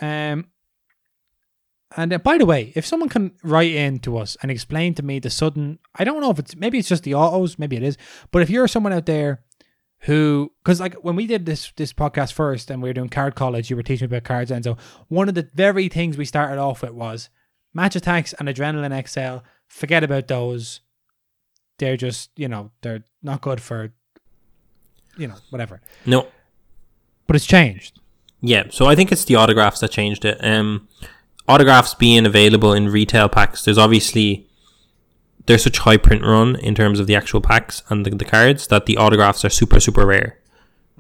Um, 0.01 0.47
and 1.97 2.12
uh, 2.12 2.18
by 2.18 2.38
the 2.38 2.47
way, 2.47 2.72
if 2.76 2.86
someone 2.86 3.09
can 3.09 3.32
write 3.43 3.72
in 3.72 3.99
to 4.01 4.16
us 4.18 4.36
and 4.43 4.51
explain 4.51 4.95
to 4.95 5.03
me 5.03 5.18
the 5.18 5.30
sudden, 5.30 5.78
I 5.95 6.05
don't 6.05 6.20
know 6.20 6.30
if 6.30 6.38
it's 6.38 6.57
maybe 6.57 6.78
it's 6.78 6.88
just 6.88 7.03
the 7.03 7.14
autos, 7.14 7.59
maybe 7.59 7.76
it 7.76 7.82
is, 7.82 7.99
but 8.30 8.43
if 8.43 8.51
you're 8.51 8.68
someone 8.68 8.93
out 8.93 9.07
there 9.07 9.43
who, 10.05 10.53
because 10.62 10.80
like 10.80 10.95
when 10.95 11.16
we 11.16 11.26
did 11.26 11.47
this 11.47 11.72
this 11.76 11.93
podcast 11.93 12.32
first 12.32 12.70
and 12.70 12.82
we 12.82 12.88
were 12.88 12.95
doing 12.95 13.09
card 13.09 13.34
college, 13.34 13.70
you 13.70 13.76
were 13.76 13.82
teaching 13.82 14.09
me 14.09 14.16
about 14.16 14.24
cards, 14.24 14.51
and 14.51 14.64
so 14.64 14.76
one 15.09 15.28
of 15.28 15.34
the 15.34 15.49
very 15.55 15.88
things 15.88 16.16
we 16.16 16.24
started 16.24 16.59
off 16.61 16.82
with 16.82 16.93
was 16.93 17.28
Match 17.74 17.95
Attax 17.95 18.34
and 18.38 18.49
Adrenalyn 18.49 19.09
XL. 19.09 19.45
Forget 19.66 20.05
about 20.05 20.28
those. 20.28 20.80
They're 21.78 21.97
just 21.97 22.30
you 22.36 22.49
know 22.49 22.70
they're 22.82 23.05
not 23.22 23.41
good 23.41 23.61
for 23.61 23.93
you 25.16 25.26
know 25.26 25.36
whatever. 25.51 25.80
No. 26.07 26.28
But 27.26 27.36
it's 27.36 27.47
changed. 27.47 28.01
Yeah, 28.41 28.64
so 28.70 28.86
I 28.86 28.97
think 28.97 29.12
it's 29.12 29.24
the 29.24 29.36
autographs 29.36 29.80
that 29.80 29.91
changed 29.91 30.24
it. 30.24 30.38
Um, 30.43 30.88
autographs 31.51 31.94
being 31.94 32.26
available 32.26 32.72
in 32.72 32.88
retail 32.88 33.28
packs. 33.28 33.64
There's 33.64 33.78
obviously 33.78 34.48
there's 35.46 35.64
such 35.64 35.78
high 35.78 35.96
print 35.96 36.22
run 36.22 36.57
in 36.57 36.74
terms 36.74 37.01
of 37.01 37.07
the 37.07 37.16
actual 37.16 37.40
packs 37.40 37.82
and 37.88 38.07
the, 38.07 38.11
the 38.11 38.24
cards 38.24 38.66
that 38.68 38.86
the 38.86 38.96
autographs 38.96 39.44
are 39.44 39.51
super 39.51 39.80
super 39.80 40.07
rare. 40.07 40.38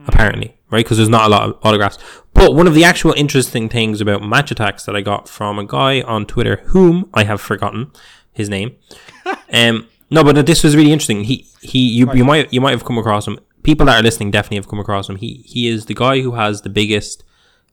apparently, 0.06 0.56
right? 0.70 0.84
Because 0.84 0.96
there's 0.96 1.08
not 1.08 1.26
a 1.26 1.28
lot 1.28 1.48
of 1.48 1.58
autographs. 1.62 1.98
But 2.32 2.54
one 2.54 2.66
of 2.66 2.74
the 2.74 2.84
actual 2.84 3.12
interesting 3.16 3.68
things 3.68 4.00
about 4.00 4.22
Match 4.22 4.50
Attax 4.50 4.84
that 4.86 4.96
I 4.96 5.02
got 5.02 5.28
from 5.28 5.58
a 5.58 5.66
guy 5.66 6.00
on 6.02 6.26
Twitter, 6.26 6.62
whom 6.66 7.10
I 7.12 7.24
have 7.24 7.40
forgotten 7.40 7.92
his 8.32 8.48
name. 8.48 8.76
um, 9.52 9.88
no, 10.10 10.24
but 10.24 10.46
this 10.46 10.64
was 10.64 10.74
really 10.76 10.92
interesting. 10.92 11.24
He 11.24 11.46
he 11.60 11.78
you, 11.78 12.12
you 12.14 12.24
might 12.24 12.52
you 12.52 12.60
might 12.60 12.72
have 12.72 12.84
come 12.84 12.98
across 12.98 13.26
him. 13.26 13.38
People 13.62 13.86
that 13.86 14.00
are 14.00 14.02
listening 14.02 14.30
definitely 14.30 14.56
have 14.56 14.68
come 14.68 14.80
across 14.80 15.08
him. 15.08 15.16
He 15.16 15.42
he 15.46 15.68
is 15.68 15.86
the 15.86 15.94
guy 15.94 16.20
who 16.20 16.32
has 16.32 16.62
the 16.62 16.70
biggest 16.70 17.22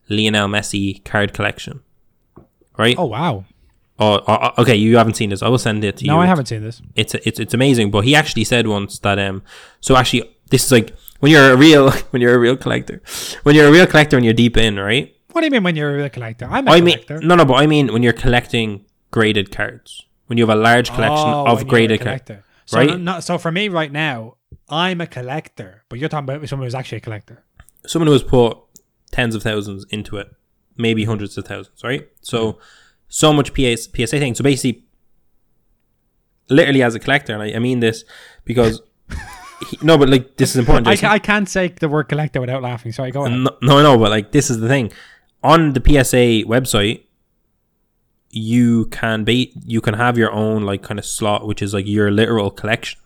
Lionel 0.08 0.48
Messi 0.48 1.04
card 1.04 1.32
collection. 1.34 1.80
Right? 2.78 2.94
Oh 2.98 3.06
wow! 3.06 3.44
Oh, 3.98 4.22
oh, 4.28 4.50
okay. 4.62 4.76
You 4.76 4.96
haven't 4.96 5.14
seen 5.14 5.30
this. 5.30 5.42
I 5.42 5.48
will 5.48 5.58
send 5.58 5.82
it 5.84 5.96
to 5.98 6.04
you. 6.04 6.10
No, 6.12 6.20
I 6.20 6.26
haven't 6.26 6.46
seen 6.46 6.62
this. 6.62 6.80
It's 6.94 7.14
it's 7.14 7.40
it's 7.40 7.54
amazing. 7.54 7.90
But 7.90 8.04
he 8.04 8.14
actually 8.14 8.44
said 8.44 8.66
once 8.66 8.98
that 9.00 9.18
um. 9.18 9.42
So 9.80 9.96
actually, 9.96 10.32
this 10.50 10.64
is 10.66 10.70
like 10.72 10.94
when 11.20 11.32
you're 11.32 11.50
a 11.52 11.56
real 11.56 11.90
when 12.10 12.22
you're 12.22 12.34
a 12.34 12.38
real 12.38 12.56
collector, 12.56 13.02
when 13.42 13.54
you're 13.56 13.66
a 13.68 13.72
real 13.72 13.86
collector 13.86 14.16
and 14.16 14.24
you're 14.24 14.34
deep 14.34 14.56
in, 14.56 14.78
right? 14.78 15.14
What 15.32 15.40
do 15.42 15.46
you 15.46 15.50
mean 15.50 15.62
when 15.64 15.76
you're 15.76 15.90
a 15.92 15.96
real 15.96 16.08
collector? 16.08 16.46
I'm 16.50 16.66
a 16.68 16.70
I 16.70 16.80
mean, 16.80 16.94
collector. 17.02 17.20
no, 17.26 17.34
no, 17.34 17.44
but 17.44 17.54
I 17.54 17.66
mean 17.66 17.92
when 17.92 18.02
you're 18.02 18.12
collecting 18.12 18.84
graded 19.10 19.50
cards. 19.50 20.04
When 20.26 20.36
you 20.38 20.46
have 20.46 20.56
a 20.56 20.60
large 20.60 20.90
collection 20.92 21.28
Oh, 21.28 21.46
of 21.46 21.58
when 21.58 21.66
you're 21.66 21.66
a 21.66 21.70
graded 21.70 22.00
cards. 22.02 22.44
So, 22.66 22.78
right? 22.78 22.88
no- 22.90 22.96
no- 23.14 23.20
so 23.20 23.38
for 23.38 23.50
me 23.50 23.68
right 23.68 23.90
now, 23.90 24.36
I'm 24.68 25.00
a 25.00 25.06
collector, 25.06 25.84
but 25.88 25.98
you're 25.98 26.08
talking 26.10 26.28
about 26.28 26.46
someone 26.48 26.66
who's 26.66 26.74
actually 26.74 26.98
a 26.98 27.00
collector. 27.00 27.44
someone 27.86 28.06
who 28.08 28.12
has 28.12 28.22
put 28.22 28.58
tens 29.10 29.34
of 29.34 29.42
thousands 29.42 29.86
into 29.90 30.16
it, 30.18 30.28
maybe 30.78 31.04
hundreds 31.04 31.36
of 31.36 31.44
thousands, 31.44 31.82
right? 31.84 32.08
So, 32.20 32.52
mm-hmm. 32.52 32.60
so 33.08 33.32
much 33.32 33.52
PS, 33.52 33.88
PSA 33.94 34.18
thing. 34.18 34.34
So 34.34 34.42
basically, 34.42 34.84
literally 36.48 36.82
as 36.82 36.94
a 36.94 37.00
collector, 37.00 37.34
and 37.34 37.42
I, 37.42 37.56
I 37.56 37.58
mean 37.58 37.80
this 37.80 38.04
because 38.44 38.80
he, 39.68 39.78
no, 39.82 39.98
but 39.98 40.08
like 40.08 40.36
this 40.36 40.50
is 40.50 40.56
important. 40.56 40.88
I. 40.88 41.14
I 41.14 41.18
can't 41.18 41.48
say 41.48 41.68
the 41.68 41.88
word 41.88 42.08
collector 42.08 42.40
without 42.40 42.62
laughing. 42.62 42.92
Sorry, 42.92 43.10
go 43.10 43.22
on. 43.22 43.44
no, 43.44 43.50
no, 43.62 43.82
no, 43.82 43.98
but 43.98 44.10
like 44.10 44.32
this 44.32 44.50
is 44.50 44.60
the 44.60 44.68
thing 44.68 44.92
on 45.42 45.72
the 45.72 45.80
PSA 45.80 46.46
website. 46.48 47.04
You 48.30 48.86
can 48.86 49.24
be 49.24 49.54
you 49.64 49.80
can 49.80 49.94
have 49.94 50.18
your 50.18 50.30
own 50.32 50.62
like 50.62 50.82
kind 50.82 50.98
of 50.98 51.06
slot, 51.06 51.46
which 51.46 51.62
is 51.62 51.72
like 51.72 51.86
your 51.86 52.10
literal 52.10 52.50
collection, 52.50 53.00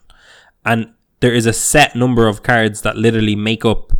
and 0.65 0.93
there 1.21 1.33
is 1.33 1.45
a 1.45 1.53
set 1.53 1.95
number 1.95 2.27
of 2.27 2.43
cards 2.43 2.81
that 2.81 2.97
literally 2.97 3.35
make 3.35 3.63
up 3.63 3.93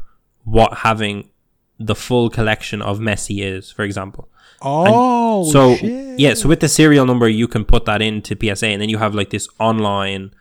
what 0.43 0.79
having 0.79 1.29
the 1.79 1.95
full 1.95 2.29
collection 2.29 2.81
of 2.81 2.99
Messi 2.99 3.43
is, 3.43 3.71
for 3.71 3.83
example. 3.83 4.29
Oh, 4.61 5.51
so 5.51 5.75
shit. 5.75 6.19
yeah, 6.19 6.33
so 6.35 6.47
with 6.47 6.59
the 6.61 6.69
serial 6.69 7.05
number, 7.05 7.27
you 7.27 7.47
can 7.47 7.65
put 7.65 7.85
that 7.85 8.01
into 8.01 8.35
PSA, 8.39 8.67
and 8.67 8.81
then 8.81 8.89
you 8.89 8.97
have 8.99 9.13
like 9.13 9.29
this 9.29 9.47
online 9.59 10.31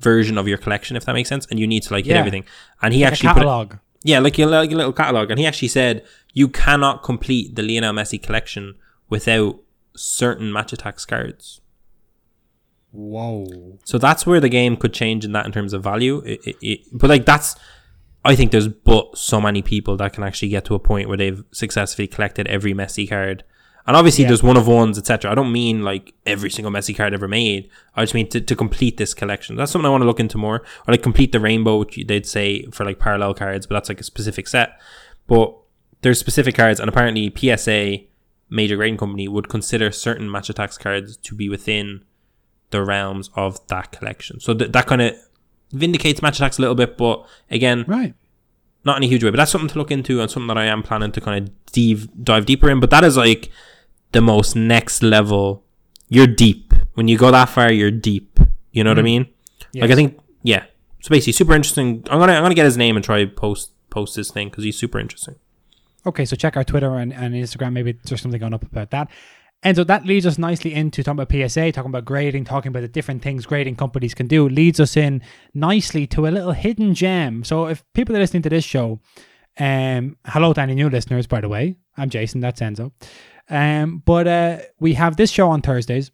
version 0.00 0.36
of 0.36 0.46
your 0.48 0.58
collection, 0.58 0.96
if 0.96 1.04
that 1.06 1.14
makes 1.14 1.28
sense. 1.28 1.46
And 1.50 1.58
you 1.58 1.66
need 1.66 1.82
to 1.84 1.92
like 1.94 2.04
hit 2.04 2.12
Yeah. 2.14 2.18
everything. 2.18 2.44
And 2.82 2.92
he 2.92 3.00
Like 3.02 3.08
a 3.08 3.12
actually 3.12 3.28
put 3.28 3.36
it, 3.36 3.40
catalog. 3.40 3.74
yeah, 4.02 4.18
like 4.18 4.38
a, 4.38 4.44
like 4.46 4.70
a 4.72 4.74
little 4.74 4.92
catalog, 4.92 5.30
and 5.30 5.38
he 5.38 5.46
actually 5.46 5.68
said 5.68 6.04
you 6.34 6.48
cannot 6.48 7.02
complete 7.02 7.54
the 7.56 7.62
Lionel 7.62 7.94
Messi 7.94 8.20
collection 8.22 8.74
without 9.08 9.60
certain 9.96 10.52
Match 10.52 10.72
Attax 10.72 11.06
cards. 11.06 11.60
Whoa. 12.90 13.78
So 13.84 13.96
that's 13.98 14.26
where 14.26 14.40
the 14.40 14.48
game 14.48 14.76
could 14.76 14.92
change 14.92 15.24
in 15.24 15.32
that 15.32 15.46
in 15.46 15.52
terms 15.52 15.72
of 15.72 15.82
value. 15.82 16.18
It, 16.26 16.56
it, 16.60 16.80
but 16.92 17.08
like 17.08 17.24
that's, 17.24 17.56
I 18.24 18.36
think 18.36 18.52
there's 18.52 18.68
but 18.68 19.18
so 19.18 19.40
many 19.40 19.62
people 19.62 19.96
that 19.96 20.12
can 20.12 20.22
actually 20.22 20.48
get 20.48 20.64
to 20.66 20.74
a 20.74 20.78
point 20.78 21.08
where 21.08 21.16
they've 21.18 21.42
successfully 21.50 22.06
collected 22.06 22.46
every 22.46 22.72
Messi 22.72 23.08
card. 23.08 23.42
And 23.84 23.96
obviously 23.96 24.22
Yeah. 24.22 24.28
there's 24.28 24.44
one 24.44 24.56
of 24.56 24.68
ones, 24.68 24.96
etc. 24.96 25.28
I 25.30 25.34
don't 25.34 25.50
mean 25.50 25.82
like 25.82 26.14
every 26.24 26.50
single 26.50 26.70
Messi 26.70 26.96
card 26.96 27.14
ever 27.14 27.26
made. 27.26 27.68
I 27.96 28.02
just 28.04 28.14
mean 28.14 28.28
to, 28.28 28.40
to 28.40 28.54
complete 28.54 28.96
this 28.96 29.12
collection. 29.12 29.56
That's 29.56 29.72
something 29.72 29.86
I 29.86 29.90
want 29.90 30.02
to 30.02 30.06
look 30.06 30.20
into 30.20 30.38
more. 30.38 30.58
Or 30.86 30.92
like 30.92 31.02
complete 31.02 31.32
the 31.32 31.40
rainbow, 31.40 31.78
which 31.78 31.98
they'd 32.06 32.24
say 32.26 32.64
for 32.66 32.84
like 32.84 33.00
parallel 33.00 33.34
cards, 33.34 33.66
but 33.66 33.74
that's 33.74 33.88
like 33.88 34.00
a 34.00 34.04
specific 34.04 34.46
set. 34.46 34.78
But 35.26 35.56
there's 36.02 36.20
specific 36.20 36.54
cards, 36.54 36.78
and 36.78 36.88
apparently 36.88 37.32
PSA, 37.36 37.98
major 38.50 38.76
grading 38.76 38.98
company, 38.98 39.26
would 39.26 39.48
consider 39.48 39.90
certain 39.90 40.30
Match 40.30 40.48
Attax 40.48 40.78
cards 40.78 41.16
to 41.16 41.34
be 41.34 41.48
within 41.48 42.04
the 42.70 42.84
realms 42.84 43.30
of 43.34 43.64
that 43.66 43.90
collection. 43.90 44.38
So 44.40 44.54
th- 44.54 44.70
that 44.72 44.86
kind 44.86 45.02
of 45.02 45.14
vindicates 45.72 46.22
Match 46.22 46.38
Attax 46.38 46.58
a 46.58 46.62
little 46.62 46.74
bit, 46.74 46.96
but 46.96 47.26
again, 47.50 47.84
Right. 47.86 48.14
not 48.84 48.96
in 48.96 49.04
a 49.04 49.06
huge 49.06 49.24
way. 49.24 49.30
But 49.30 49.36
that's 49.36 49.50
something 49.50 49.68
to 49.68 49.78
look 49.78 49.90
into 49.90 50.20
and 50.20 50.30
something 50.30 50.48
that 50.48 50.58
I 50.58 50.66
am 50.66 50.82
planning 50.82 51.12
to 51.12 51.20
kind 51.20 51.42
of 51.42 51.72
dive, 51.72 52.08
dive 52.22 52.46
deeper 52.46 52.70
in. 52.70 52.80
But 52.80 52.90
that 52.90 53.04
is 53.04 53.16
like 53.16 53.50
the 54.12 54.20
most 54.20 54.54
next 54.54 55.02
level. 55.02 55.64
You're 56.08 56.26
deep. 56.26 56.74
When 56.94 57.08
you 57.08 57.16
go 57.16 57.30
that 57.30 57.48
far, 57.48 57.72
you're 57.72 57.90
deep. 57.90 58.38
You 58.70 58.84
know 58.84 58.90
what 58.90 58.98
I 58.98 59.02
mm. 59.02 59.04
mean? 59.04 59.28
Like 59.74 59.90
I 59.90 59.94
think, 59.94 60.18
yeah. 60.42 60.64
So 61.00 61.08
basically, 61.08 61.32
super 61.32 61.54
interesting. 61.54 62.04
I'm 62.10 62.20
gonna 62.20 62.34
I'm 62.34 62.42
gonna 62.42 62.54
get 62.54 62.64
his 62.64 62.76
name 62.76 62.96
and 62.96 63.04
try 63.04 63.24
post 63.24 63.72
post 63.90 64.14
this 64.14 64.30
thing 64.30 64.48
because 64.48 64.64
he's 64.64 64.78
super 64.78 64.98
interesting. 65.00 65.36
Okay, 66.04 66.24
so 66.24 66.36
check 66.36 66.56
our 66.56 66.64
Twitter 66.64 66.96
and, 66.96 67.12
and 67.12 67.34
Instagram. 67.34 67.72
Maybe 67.72 67.92
there's 68.04 68.20
something 68.20 68.40
going 68.40 68.54
up 68.54 68.64
about 68.64 68.90
that. 68.90 69.08
And 69.62 69.76
so 69.76 69.84
that 69.84 70.04
leads 70.04 70.26
us 70.26 70.38
nicely 70.38 70.74
into 70.74 71.02
talking 71.02 71.20
about 71.20 71.50
PSA, 71.50 71.70
talking 71.72 71.90
about 71.90 72.04
grading, 72.04 72.44
talking 72.44 72.70
about 72.70 72.80
the 72.80 72.88
different 72.88 73.22
things 73.22 73.46
grading 73.46 73.76
companies 73.76 74.12
can 74.12 74.26
do. 74.26 74.48
Leads 74.48 74.80
us 74.80 74.96
in 74.96 75.22
nicely 75.54 76.06
to 76.08 76.26
a 76.26 76.30
little 76.30 76.52
hidden 76.52 76.94
gem. 76.94 77.44
So 77.44 77.66
if 77.66 77.84
people 77.94 78.16
are 78.16 78.18
listening 78.18 78.42
to 78.42 78.48
this 78.48 78.64
show, 78.64 79.00
um, 79.58 80.16
hello 80.26 80.52
to 80.52 80.60
any 80.60 80.74
new 80.74 80.90
listeners, 80.90 81.28
by 81.28 81.40
the 81.40 81.48
way. 81.48 81.76
I'm 81.96 82.10
Jason. 82.10 82.40
That's 82.40 82.60
Enzo. 82.60 82.90
Um, 83.48 84.02
but 84.04 84.26
uh, 84.26 84.58
we 84.80 84.94
have 84.94 85.16
this 85.16 85.30
show 85.30 85.48
on 85.50 85.62
Thursdays. 85.62 86.10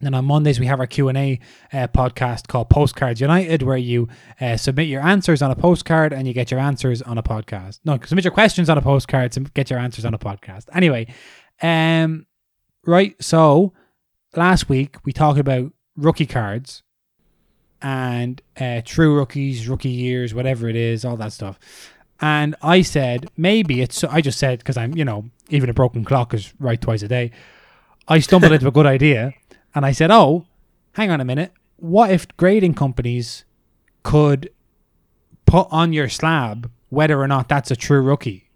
And 0.00 0.14
on 0.14 0.24
Mondays 0.24 0.58
we 0.58 0.66
have 0.66 0.80
our 0.80 0.86
Q 0.86 1.08
and 1.08 1.18
A 1.18 1.38
uh, 1.72 1.86
podcast 1.88 2.48
called 2.48 2.70
Postcards 2.70 3.20
United, 3.20 3.62
where 3.62 3.76
you 3.76 4.08
uh, 4.40 4.56
submit 4.56 4.88
your 4.88 5.02
answers 5.02 5.42
on 5.42 5.50
a 5.50 5.54
postcard 5.54 6.14
and 6.14 6.26
you 6.26 6.32
get 6.32 6.50
your 6.50 6.60
answers 6.60 7.02
on 7.02 7.18
a 7.18 7.22
podcast. 7.22 7.80
No, 7.84 7.98
submit 8.02 8.24
your 8.24 8.32
questions 8.32 8.70
on 8.70 8.78
a 8.78 8.82
postcard 8.82 9.36
and 9.36 9.52
get 9.52 9.68
your 9.68 9.78
answers 9.78 10.06
on 10.06 10.14
a 10.14 10.18
podcast. 10.18 10.64
Anyway, 10.72 11.12
um, 11.60 12.26
right. 12.86 13.14
So 13.22 13.72
last 14.36 14.68
week 14.68 14.96
we 15.04 15.12
talked 15.12 15.38
about 15.38 15.72
rookie 15.96 16.26
cards 16.26 16.82
and 17.80 18.40
uh, 18.58 18.80
true 18.84 19.16
rookies, 19.16 19.68
rookie 19.68 19.90
years, 19.90 20.34
whatever 20.34 20.68
it 20.68 20.76
is, 20.76 21.04
all 21.04 21.16
that 21.16 21.32
stuff. 21.32 21.58
And 22.20 22.54
I 22.62 22.82
said 22.82 23.28
maybe 23.36 23.82
it's. 23.82 24.04
I 24.04 24.20
just 24.20 24.38
said 24.38 24.60
because 24.60 24.76
I'm, 24.76 24.96
you 24.96 25.04
know, 25.04 25.24
even 25.48 25.68
a 25.68 25.74
broken 25.74 26.04
clock 26.04 26.32
is 26.32 26.54
right 26.60 26.80
twice 26.80 27.02
a 27.02 27.08
day. 27.08 27.32
I 28.06 28.20
stumbled 28.20 28.52
into 28.52 28.68
a 28.68 28.72
good 28.72 28.86
idea, 28.86 29.34
and 29.74 29.84
I 29.84 29.90
said, 29.90 30.12
"Oh, 30.12 30.46
hang 30.92 31.10
on 31.10 31.20
a 31.20 31.24
minute. 31.24 31.52
What 31.76 32.12
if 32.12 32.28
grading 32.36 32.74
companies 32.74 33.44
could 34.04 34.50
put 35.46 35.66
on 35.72 35.92
your 35.92 36.08
slab 36.08 36.70
whether 36.90 37.20
or 37.20 37.26
not 37.26 37.48
that's 37.48 37.72
a 37.72 37.76
true 37.76 38.00
rookie?" 38.00 38.51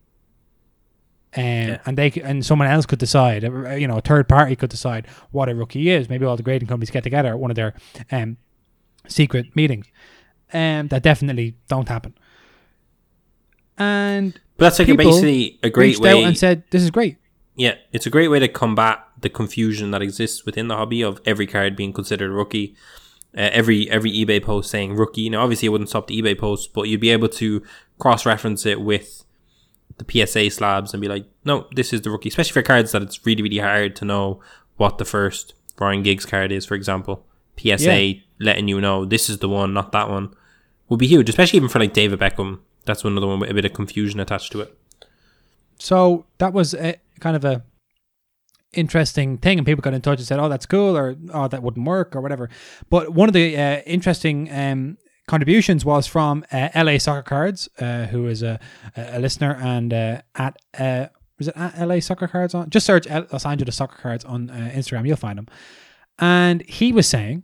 Um, 1.36 1.42
Yeah. 1.44 1.78
and 1.86 1.98
they 1.98 2.10
and 2.24 2.44
someone 2.44 2.68
else 2.68 2.86
could 2.86 2.98
decide. 2.98 3.44
uh, 3.44 3.74
You 3.74 3.86
know, 3.88 3.98
a 3.98 4.00
third 4.00 4.28
party 4.28 4.56
could 4.56 4.70
decide 4.70 5.06
what 5.32 5.48
a 5.48 5.54
rookie 5.54 5.90
is. 5.90 6.08
Maybe 6.08 6.24
all 6.24 6.36
the 6.36 6.42
grading 6.42 6.68
companies 6.68 6.90
get 6.90 7.04
together 7.04 7.28
at 7.28 7.38
one 7.38 7.50
of 7.50 7.56
their 7.56 7.74
um, 8.10 8.36
secret 9.08 9.54
meetings. 9.54 9.86
Um, 10.52 10.88
that 10.88 11.02
definitely 11.02 11.56
don't 11.68 11.88
happen. 11.88 12.14
And 13.78 14.32
But 14.56 14.66
that's 14.66 14.78
like 14.78 14.88
a 14.88 14.94
basically 14.94 15.58
a 15.62 15.70
great 15.70 15.98
way. 15.98 16.22
and 16.22 16.36
said, 16.38 16.62
"This 16.70 16.82
is 16.82 16.90
great." 16.90 17.16
Yeah, 17.56 17.74
it's 17.92 18.06
a 18.06 18.10
great 18.10 18.28
way 18.28 18.38
to 18.38 18.48
combat 18.48 19.00
the 19.20 19.28
confusion 19.28 19.90
that 19.90 20.02
exists 20.02 20.44
within 20.46 20.68
the 20.68 20.76
hobby 20.76 21.02
of 21.02 21.20
every 21.24 21.46
card 21.46 21.76
being 21.76 21.92
considered 21.92 22.30
a 22.30 22.34
rookie. 22.34 22.74
Uh, 23.36 23.50
every 23.52 23.90
every 23.90 24.10
eBay 24.10 24.42
post 24.42 24.70
saying 24.70 24.94
rookie. 24.96 25.28
Now, 25.28 25.42
obviously 25.42 25.66
it 25.66 25.70
wouldn't 25.70 25.90
stop 25.90 26.06
the 26.06 26.22
eBay 26.22 26.38
post, 26.38 26.72
but 26.72 26.88
you'd 26.88 27.00
be 27.00 27.10
able 27.10 27.28
to 27.28 27.62
cross 27.98 28.24
reference 28.24 28.64
it 28.64 28.80
with 28.80 29.24
the 29.98 30.26
PSA 30.26 30.50
slabs 30.50 30.92
and 30.92 31.00
be 31.00 31.08
like, 31.08 31.26
no, 31.44 31.66
this 31.74 31.92
is 31.92 32.02
the 32.02 32.10
rookie. 32.10 32.28
Especially 32.28 32.52
for 32.52 32.62
cards 32.62 32.92
that 32.92 33.02
it's 33.02 33.24
really 33.26 33.42
really 33.42 33.58
hard 33.58 33.96
to 33.96 34.04
know 34.04 34.40
what 34.76 34.98
the 34.98 35.04
first 35.04 35.54
Ryan 35.78 36.02
Giggs 36.02 36.26
card 36.26 36.52
is, 36.52 36.66
for 36.66 36.74
example. 36.74 37.24
PSA 37.58 38.02
Yeah. 38.02 38.12
letting 38.38 38.68
you 38.68 38.80
know 38.80 39.04
this 39.04 39.30
is 39.30 39.38
the 39.38 39.48
one, 39.48 39.72
not 39.72 39.92
that 39.92 40.08
one, 40.10 40.34
would 40.88 40.98
be 40.98 41.06
huge. 41.06 41.28
Especially 41.28 41.56
even 41.56 41.68
for 41.68 41.78
like 41.78 41.92
David 41.94 42.18
Beckham. 42.20 42.60
That's 42.84 43.04
another 43.04 43.26
one 43.26 43.40
with 43.40 43.50
a 43.50 43.54
bit 43.54 43.64
of 43.64 43.72
confusion 43.72 44.20
attached 44.20 44.52
to 44.52 44.60
it. 44.60 44.76
So 45.78 46.26
that 46.38 46.52
was 46.52 46.74
a, 46.74 46.96
kind 47.20 47.34
of 47.36 47.44
a 47.44 47.64
interesting 48.72 49.38
thing, 49.38 49.58
and 49.58 49.66
people 49.66 49.82
got 49.82 49.94
in 49.94 50.00
touch 50.02 50.18
and 50.18 50.26
said, 50.26 50.38
"Oh, 50.38 50.48
that's 50.48 50.66
cool," 50.66 50.96
or 50.96 51.16
"Oh, 51.32 51.48
that 51.48 51.62
wouldn't 51.62 51.86
work," 51.86 52.14
or 52.14 52.20
whatever. 52.20 52.48
But 52.90 53.12
one 53.12 53.28
of 53.28 53.32
the 53.32 53.56
uh, 53.56 53.80
interesting 53.86 54.50
um, 54.52 54.98
contributions 55.26 55.84
was 55.84 56.06
from 56.06 56.44
uh, 56.52 56.68
LA 56.74 56.98
Soccer 56.98 57.22
Cards, 57.22 57.68
uh, 57.78 58.06
who 58.06 58.26
is 58.26 58.42
a, 58.42 58.60
a 58.96 59.18
listener, 59.18 59.58
and 59.60 59.92
uh, 59.92 60.22
at 60.34 60.56
uh, 60.78 61.06
was 61.38 61.48
it 61.48 61.56
at 61.56 61.86
LA 61.86 62.00
Soccer 62.00 62.28
Cards 62.28 62.54
on? 62.54 62.70
Just 62.70 62.86
search 62.86 63.08
Los 63.08 63.44
Angeles 63.44 63.76
Soccer 63.76 64.00
Cards 64.00 64.24
on 64.24 64.50
uh, 64.50 64.72
Instagram, 64.74 65.06
you'll 65.06 65.16
find 65.16 65.38
them. 65.38 65.48
And 66.18 66.62
he 66.62 66.92
was 66.92 67.06
saying 67.06 67.42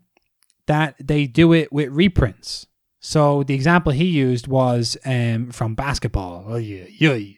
that 0.66 0.95
they 0.99 1.26
do 1.26 1.53
it 1.53 1.72
with 1.72 1.91
reprints. 1.91 2.66
So 3.01 3.43
the 3.43 3.55
example 3.55 3.93
he 3.93 4.05
used 4.05 4.47
was 4.47 4.97
um, 5.05 5.51
from 5.51 5.74
basketball. 5.74 6.45
Oh, 6.47 6.57
yeah, 6.57 6.85
yeah. 6.89 7.35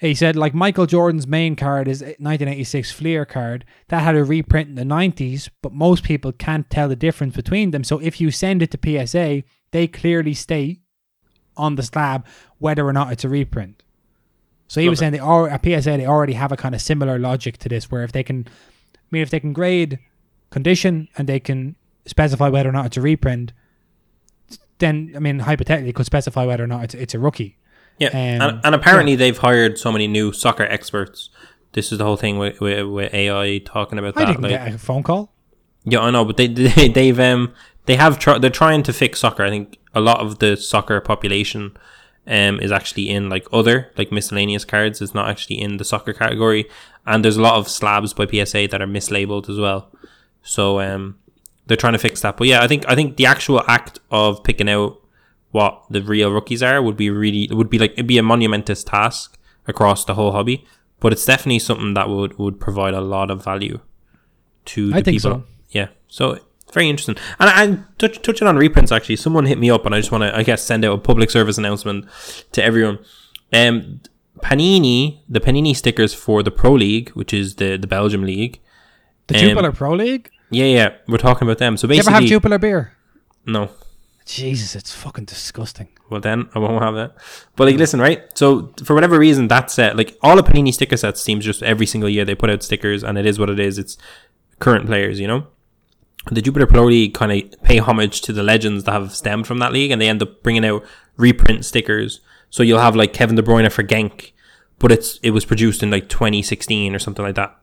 He 0.00 0.14
said, 0.14 0.34
like 0.34 0.54
Michael 0.54 0.86
Jordan's 0.86 1.26
main 1.26 1.56
card 1.56 1.86
is 1.86 2.00
1986 2.00 2.90
Fleer 2.90 3.26
card 3.26 3.66
that 3.88 4.02
had 4.02 4.16
a 4.16 4.24
reprint 4.24 4.70
in 4.70 4.74
the 4.74 4.82
90s, 4.82 5.50
but 5.60 5.74
most 5.74 6.04
people 6.04 6.32
can't 6.32 6.70
tell 6.70 6.88
the 6.88 6.96
difference 6.96 7.36
between 7.36 7.70
them. 7.70 7.84
So 7.84 7.98
if 7.98 8.18
you 8.18 8.30
send 8.30 8.62
it 8.62 8.70
to 8.70 9.06
PSA, 9.06 9.42
they 9.72 9.86
clearly 9.86 10.32
state 10.32 10.80
on 11.54 11.74
the 11.74 11.82
slab 11.82 12.26
whether 12.58 12.86
or 12.86 12.94
not 12.94 13.12
it's 13.12 13.24
a 13.24 13.28
reprint. 13.28 13.82
So 14.68 14.80
he 14.80 14.88
was 14.88 15.00
saying 15.00 15.12
they 15.12 15.18
are 15.18 15.48
at 15.48 15.64
PSA 15.64 15.98
they 15.98 16.06
already 16.06 16.32
have 16.34 16.52
a 16.52 16.56
kind 16.56 16.74
of 16.74 16.80
similar 16.80 17.18
logic 17.18 17.58
to 17.58 17.68
this, 17.68 17.90
where 17.90 18.02
if 18.02 18.12
they 18.12 18.22
can, 18.22 18.46
I 18.94 19.00
mean, 19.10 19.20
if 19.20 19.28
they 19.28 19.40
can 19.40 19.52
grade 19.52 19.98
condition 20.48 21.08
and 21.18 21.28
they 21.28 21.40
can 21.40 21.76
specify 22.06 22.48
whether 22.48 22.68
or 22.68 22.72
not 22.72 22.86
it's 22.86 22.96
a 22.96 23.02
reprint, 23.02 23.52
then 24.78 25.12
I 25.14 25.18
mean 25.18 25.40
hypothetically 25.40 25.92
could 25.92 26.06
specify 26.06 26.44
whether 26.46 26.64
or 26.64 26.68
not 26.68 26.84
it's 26.84 26.94
it's 26.94 27.14
a 27.14 27.18
rookie. 27.18 27.58
Yeah, 28.00 28.08
Um, 28.08 28.14
and, 28.50 28.60
and 28.64 28.74
apparently 28.74 29.14
they've 29.14 29.36
hired 29.38 29.78
so 29.78 29.92
many 29.92 30.08
new 30.08 30.32
soccer 30.32 30.64
experts. 30.64 31.30
This 31.72 31.92
is 31.92 31.98
the 31.98 32.04
whole 32.04 32.16
thing 32.16 32.38
with, 32.38 32.58
with, 32.60 32.86
with 32.88 33.14
AI 33.14 33.58
talking 33.58 33.98
about 33.98 34.16
I 34.16 34.20
that. 34.24 34.26
didn't 34.32 34.42
like- 34.42 34.50
get 34.52 34.74
a 34.74 34.78
phone 34.78 35.02
call. 35.04 35.32
Yeah, 35.84 36.00
I 36.00 36.10
know, 36.10 36.24
but 36.24 36.36
they, 36.36 36.46
they 36.48 36.88
they've 36.88 37.18
um 37.20 37.54
they 37.86 37.96
have 37.96 38.18
tr- 38.18 38.38
they're 38.38 38.50
trying 38.50 38.82
to 38.84 38.92
fix 38.92 39.20
soccer. 39.20 39.44
I 39.44 39.50
think 39.50 39.78
a 39.94 40.00
lot 40.00 40.20
of 40.20 40.38
the 40.40 40.56
soccer 40.56 41.00
population 41.00 41.76
um 42.26 42.60
is 42.60 42.70
actually 42.70 43.08
in 43.08 43.28
like 43.30 43.46
other 43.52 43.90
like 43.96 44.12
miscellaneous 44.12 44.64
cards. 44.66 45.00
It's 45.00 45.14
not 45.14 45.28
actually 45.30 45.58
in 45.60 45.78
the 45.78 45.84
soccer 45.84 46.12
category, 46.12 46.68
and 47.06 47.24
there's 47.24 47.38
a 47.38 47.42
lot 47.42 47.54
of 47.56 47.66
slabs 47.68 48.12
by 48.12 48.26
PSA 48.26 48.68
that 48.68 48.82
are 48.82 48.86
mislabeled 48.86 49.48
as 49.48 49.58
well. 49.58 49.90
So 50.42 50.80
um 50.80 51.16
they're 51.66 51.78
trying 51.78 51.94
to 51.94 51.98
fix 51.98 52.20
that. 52.22 52.36
But 52.36 52.46
yeah, 52.48 52.62
I 52.62 52.68
think 52.68 52.84
I 52.88 52.94
think 52.94 53.16
the 53.16 53.24
actual 53.26 53.62
act 53.66 54.00
of 54.10 54.44
picking 54.44 54.68
out 54.68 54.99
what 55.52 55.82
the 55.90 56.00
real 56.02 56.30
rookies 56.32 56.62
are 56.62 56.80
would 56.82 56.96
be 56.96 57.10
really 57.10 57.44
it 57.44 57.54
would 57.54 57.70
be 57.70 57.78
like 57.78 57.92
it'd 57.92 58.06
be 58.06 58.18
a 58.18 58.22
monumentous 58.22 58.84
task 58.84 59.36
across 59.66 60.04
the 60.04 60.14
whole 60.14 60.32
hobby. 60.32 60.64
But 61.00 61.12
it's 61.12 61.24
definitely 61.24 61.58
something 61.60 61.94
that 61.94 62.08
would 62.08 62.38
would 62.38 62.60
provide 62.60 62.94
a 62.94 63.00
lot 63.00 63.30
of 63.30 63.42
value 63.42 63.80
to 64.66 64.90
I 64.92 65.00
the 65.00 65.04
think 65.04 65.22
people. 65.22 65.30
so. 65.40 65.44
Yeah, 65.70 65.88
so 66.08 66.38
very 66.72 66.88
interesting. 66.88 67.16
And 67.38 67.48
I, 67.50 67.84
touch, 67.98 68.20
touching 68.22 68.46
on 68.46 68.56
reprints, 68.56 68.92
actually, 68.92 69.16
someone 69.16 69.46
hit 69.46 69.58
me 69.58 69.70
up, 69.70 69.86
and 69.86 69.94
I 69.94 69.98
just 69.98 70.12
want 70.12 70.22
to, 70.22 70.36
I 70.36 70.42
guess, 70.44 70.62
send 70.62 70.84
out 70.84 70.92
a 70.94 70.98
public 70.98 71.30
service 71.30 71.58
announcement 71.58 72.06
to 72.52 72.62
everyone. 72.62 72.98
Um, 73.52 74.00
Panini, 74.42 75.20
the 75.28 75.40
Panini 75.40 75.74
stickers 75.74 76.12
for 76.14 76.42
the 76.42 76.50
Pro 76.50 76.72
League, 76.74 77.10
which 77.10 77.32
is 77.32 77.56
the 77.56 77.76
the 77.76 77.86
Belgium 77.86 78.22
league. 78.24 78.60
The 79.28 79.34
Um, 79.36 79.40
Jupiler 79.40 79.72
Pro 79.72 79.92
League. 79.94 80.30
Yeah, 80.50 80.66
yeah, 80.66 80.88
we're 81.08 81.18
talking 81.18 81.46
about 81.48 81.58
them. 81.58 81.76
So 81.76 81.86
You 81.88 81.98
ever 82.00 82.10
have 82.10 82.24
Jupiler 82.24 82.58
beer? 82.58 82.92
no. 83.46 83.70
Jesus, 84.26 84.76
it's 84.76 84.94
fucking 84.94 85.24
disgusting. 85.24 85.88
Well, 86.08 86.20
then 86.20 86.48
I 86.54 86.58
won't 86.58 86.82
have 86.82 86.96
it. 86.96 87.12
But 87.56 87.66
like, 87.68 87.76
listen, 87.76 88.00
right? 88.00 88.22
So 88.38 88.72
for 88.84 88.94
whatever 88.94 89.18
reason, 89.18 89.48
that 89.48 89.70
set, 89.70 89.96
like 89.96 90.16
all 90.22 90.36
the 90.36 90.42
Panini 90.42 90.72
sticker 90.72 90.96
sets, 90.96 91.20
seems 91.20 91.44
just 91.44 91.62
every 91.62 91.86
single 91.86 92.08
year 92.08 92.24
they 92.24 92.34
put 92.34 92.50
out 92.50 92.62
stickers, 92.62 93.02
and 93.02 93.18
it 93.18 93.26
is 93.26 93.38
what 93.38 93.50
it 93.50 93.58
is. 93.58 93.78
It's 93.78 93.96
current 94.58 94.86
players, 94.86 95.18
you 95.18 95.26
know. 95.26 95.46
The 96.30 96.42
Jupiler 96.42 96.66
Pro 96.66 96.84
League 96.84 97.14
kind 97.14 97.32
of 97.32 97.62
pay 97.62 97.78
homage 97.78 98.20
to 98.22 98.32
the 98.32 98.42
legends 98.42 98.84
that 98.84 98.92
have 98.92 99.14
stemmed 99.14 99.46
from 99.46 99.58
that 99.60 99.72
league, 99.72 99.90
and 99.90 100.00
they 100.00 100.08
end 100.08 100.22
up 100.22 100.42
bringing 100.42 100.64
out 100.64 100.84
reprint 101.16 101.64
stickers. 101.64 102.20
So 102.50 102.62
you'll 102.62 102.78
have 102.80 102.94
like 102.94 103.12
Kevin 103.12 103.36
De 103.36 103.42
Bruyne 103.42 103.70
for 103.72 103.82
Genk, 103.82 104.32
but 104.78 104.92
it's 104.92 105.18
it 105.22 105.30
was 105.30 105.44
produced 105.44 105.82
in 105.82 105.90
like 105.90 106.08
2016 106.08 106.94
or 106.94 106.98
something 106.98 107.24
like 107.24 107.36
that. 107.36 107.56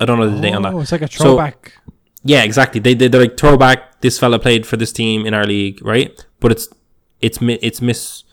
I 0.00 0.04
don't 0.04 0.18
know 0.18 0.28
the 0.28 0.40
date 0.40 0.54
on 0.54 0.62
that. 0.62 0.74
Oh, 0.74 0.80
it's 0.80 0.92
like 0.92 1.02
a 1.02 1.10
So- 1.10 1.24
throwback. 1.24 1.72
Yeah, 2.24 2.42
exactly. 2.44 2.80
They 2.80 2.94
they 2.94 3.08
they're 3.08 3.20
like 3.22 3.36
throwback. 3.36 4.00
This 4.00 4.18
fella 4.18 4.38
played 4.38 4.66
for 4.66 4.76
this 4.76 4.92
team 4.92 5.26
in 5.26 5.34
our 5.34 5.44
league, 5.44 5.84
right? 5.84 6.24
But 6.40 6.52
it's 6.52 6.68
it's 7.20 7.38
it's 7.40 7.80
mis 7.80 8.24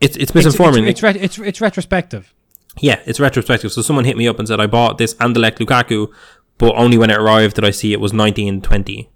it's 0.00 0.16
it's 0.16 0.30
It's- 0.34 0.54
misinforming. 0.54 0.82
It's, 0.82 0.90
it's, 0.90 1.02
ret- 1.02 1.16
it's, 1.16 1.38
it's 1.38 1.60
retrospective. 1.60 2.32
yeah, 2.78 3.00
it's 3.06 3.20
retrospective. 3.20 3.72
So 3.72 3.82
someone 3.82 4.04
hit 4.04 4.16
me 4.16 4.26
up 4.28 4.38
and 4.38 4.46
said 4.48 4.60
I 4.60 4.66
bought 4.66 4.98
this 4.98 5.14
Anderlecht 5.14 5.58
Lukaku, 5.58 6.12
but 6.58 6.74
only 6.76 6.96
when 6.98 7.10
it 7.10 7.18
arrived 7.18 7.56
did 7.56 7.64
I 7.64 7.70
see 7.70 7.92
it 7.92 8.00
was 8.00 8.12
nineteen 8.12 8.60
twenty. 8.62 9.10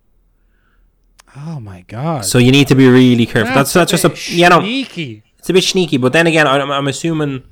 Oh 1.36 1.58
my 1.60 1.82
god. 1.88 2.24
So 2.24 2.38
you 2.38 2.52
need 2.52 2.68
to 2.68 2.74
be 2.74 2.88
really 2.88 3.26
careful. 3.26 3.54
That's 3.54 3.72
that's, 3.72 3.90
just 3.90 4.04
a 4.04 4.32
you 4.32 4.48
know 4.48 4.60
it's 4.62 5.50
a 5.50 5.52
bit 5.52 5.64
sneaky. 5.64 5.96
But 5.98 6.12
then 6.12 6.26
again, 6.26 6.46
I'm, 6.46 6.70
I'm 6.70 6.86
assuming 6.88 7.44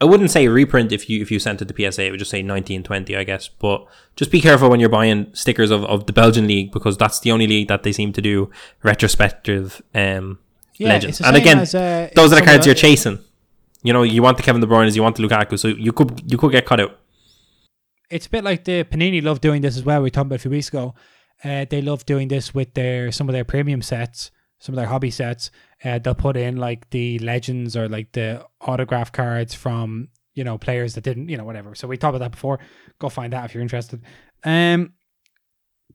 I 0.00 0.04
wouldn't 0.04 0.30
say 0.30 0.46
reprint 0.46 0.92
if 0.92 1.10
you 1.10 1.20
if 1.20 1.30
you 1.30 1.38
sent 1.38 1.60
it 1.60 1.68
to 1.68 1.74
PSA. 1.74 2.04
It 2.04 2.10
would 2.10 2.18
just 2.18 2.30
say 2.30 2.38
1920, 2.38 3.16
I 3.16 3.24
guess. 3.24 3.48
But 3.48 3.84
just 4.14 4.30
be 4.30 4.40
careful 4.40 4.70
when 4.70 4.78
you're 4.78 4.88
buying 4.88 5.28
stickers 5.34 5.70
of, 5.70 5.84
of 5.84 6.06
the 6.06 6.12
Belgian 6.12 6.46
league 6.46 6.70
because 6.70 6.96
that's 6.96 7.20
the 7.20 7.32
only 7.32 7.46
league 7.46 7.68
that 7.68 7.82
they 7.82 7.92
seem 7.92 8.12
to 8.12 8.22
do 8.22 8.50
retrospective 8.82 9.82
um, 9.94 10.38
Yeah, 10.76 10.90
legends. 10.90 11.20
And 11.20 11.36
again, 11.36 11.58
as, 11.58 11.74
uh, 11.74 12.10
those 12.14 12.32
are 12.32 12.36
the 12.36 12.46
cards 12.46 12.64
you're 12.64 12.76
chasing. 12.76 13.18
You 13.82 13.92
know, 13.92 14.02
you 14.02 14.22
want 14.22 14.36
the 14.36 14.42
Kevin 14.42 14.60
De 14.60 14.66
Bruyne's, 14.66 14.96
you 14.96 15.02
want 15.02 15.16
the 15.16 15.22
Lukaku, 15.22 15.58
so 15.58 15.68
you 15.68 15.92
could 15.92 16.30
you 16.30 16.38
could 16.38 16.52
get 16.52 16.64
cut 16.64 16.80
out. 16.80 16.96
It's 18.10 18.26
a 18.26 18.30
bit 18.30 18.44
like 18.44 18.64
the 18.64 18.84
Panini 18.84 19.22
love 19.22 19.40
doing 19.40 19.62
this 19.62 19.76
as 19.76 19.84
well. 19.84 20.02
We 20.02 20.10
talked 20.10 20.26
about 20.26 20.36
a 20.36 20.38
few 20.40 20.50
weeks 20.50 20.68
ago. 20.68 20.94
Uh, 21.44 21.66
they 21.68 21.82
love 21.82 22.06
doing 22.06 22.28
this 22.28 22.54
with 22.54 22.74
their 22.74 23.10
some 23.10 23.28
of 23.28 23.32
their 23.32 23.44
premium 23.44 23.82
sets, 23.82 24.30
some 24.60 24.74
of 24.74 24.76
their 24.76 24.86
hobby 24.86 25.10
sets. 25.10 25.50
Uh, 25.84 25.98
they'll 25.98 26.14
put 26.14 26.36
in 26.36 26.56
like 26.56 26.90
the 26.90 27.18
legends 27.20 27.76
or 27.76 27.88
like 27.88 28.12
the 28.12 28.44
autograph 28.60 29.12
cards 29.12 29.54
from 29.54 30.08
you 30.34 30.44
know 30.44 30.58
players 30.58 30.94
that 30.94 31.02
didn't 31.02 31.28
you 31.28 31.36
know 31.36 31.44
whatever. 31.44 31.74
So 31.74 31.86
we 31.88 31.96
talked 31.96 32.16
about 32.16 32.24
that 32.24 32.32
before. 32.32 32.58
Go 32.98 33.08
find 33.08 33.32
that 33.32 33.44
if 33.44 33.54
you're 33.54 33.62
interested. 33.62 34.02
Um, 34.44 34.94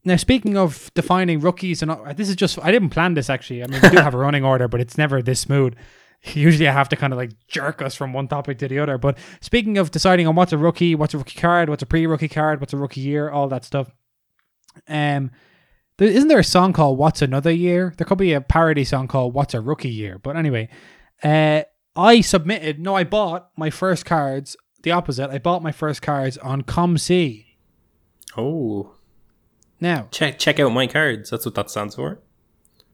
now 0.04 0.16
speaking 0.16 0.56
of 0.56 0.90
defining 0.94 1.40
rookies 1.40 1.82
and 1.82 1.90
all, 1.90 2.04
this 2.14 2.28
is 2.28 2.36
just 2.36 2.58
I 2.62 2.70
didn't 2.72 2.90
plan 2.90 3.14
this 3.14 3.28
actually. 3.28 3.62
I 3.62 3.66
mean 3.66 3.80
we 3.82 3.90
do 3.90 3.96
have 3.98 4.14
a 4.14 4.18
running 4.26 4.44
order, 4.44 4.68
but 4.68 4.80
it's 4.80 4.98
never 4.98 5.22
this 5.22 5.40
smooth. 5.40 5.74
Usually 6.32 6.66
I 6.68 6.72
have 6.72 6.88
to 6.88 6.96
kind 6.96 7.12
of 7.12 7.18
like 7.18 7.32
jerk 7.48 7.82
us 7.82 7.94
from 7.94 8.14
one 8.14 8.28
topic 8.28 8.58
to 8.58 8.68
the 8.68 8.78
other. 8.78 8.96
But 8.96 9.18
speaking 9.42 9.76
of 9.76 9.90
deciding 9.90 10.26
on 10.26 10.34
what's 10.34 10.52
a 10.52 10.58
rookie, 10.58 10.94
what's 10.94 11.12
a 11.12 11.18
rookie 11.18 11.38
card, 11.38 11.68
what's 11.68 11.82
a 11.82 11.86
pre-rookie 11.86 12.28
card, 12.28 12.60
what's 12.60 12.72
a 12.72 12.78
rookie 12.78 13.02
year, 13.02 13.28
all 13.28 13.48
that 13.48 13.64
stuff. 13.64 13.90
Um, 14.88 15.30
there, 15.98 16.08
isn't 16.08 16.28
there 16.28 16.38
a 16.38 16.44
song 16.44 16.72
called 16.72 16.98
"What's 16.98 17.22
Another 17.22 17.50
Year"? 17.52 17.94
There 17.96 18.04
could 18.06 18.18
be 18.18 18.32
a 18.32 18.40
parody 18.40 18.84
song 18.84 19.08
called 19.08 19.34
"What's 19.34 19.54
a 19.54 19.60
Rookie 19.60 19.88
Year." 19.90 20.18
But 20.18 20.36
anyway, 20.36 20.68
uh, 21.22 21.62
I 21.96 22.20
submitted. 22.20 22.78
No, 22.80 22.94
I 22.96 23.04
bought 23.04 23.50
my 23.56 23.70
first 23.70 24.04
cards. 24.04 24.56
The 24.82 24.90
opposite. 24.90 25.30
I 25.30 25.38
bought 25.38 25.62
my 25.62 25.72
first 25.72 26.02
cards 26.02 26.36
on 26.38 26.62
ComC. 26.62 27.46
Oh, 28.36 28.94
Now, 29.80 30.08
check 30.10 30.38
check 30.38 30.58
out 30.60 30.72
my 30.72 30.86
cards. 30.86 31.30
That's 31.30 31.44
what 31.44 31.54
that 31.54 31.70
stands 31.70 31.94
for. 31.94 32.18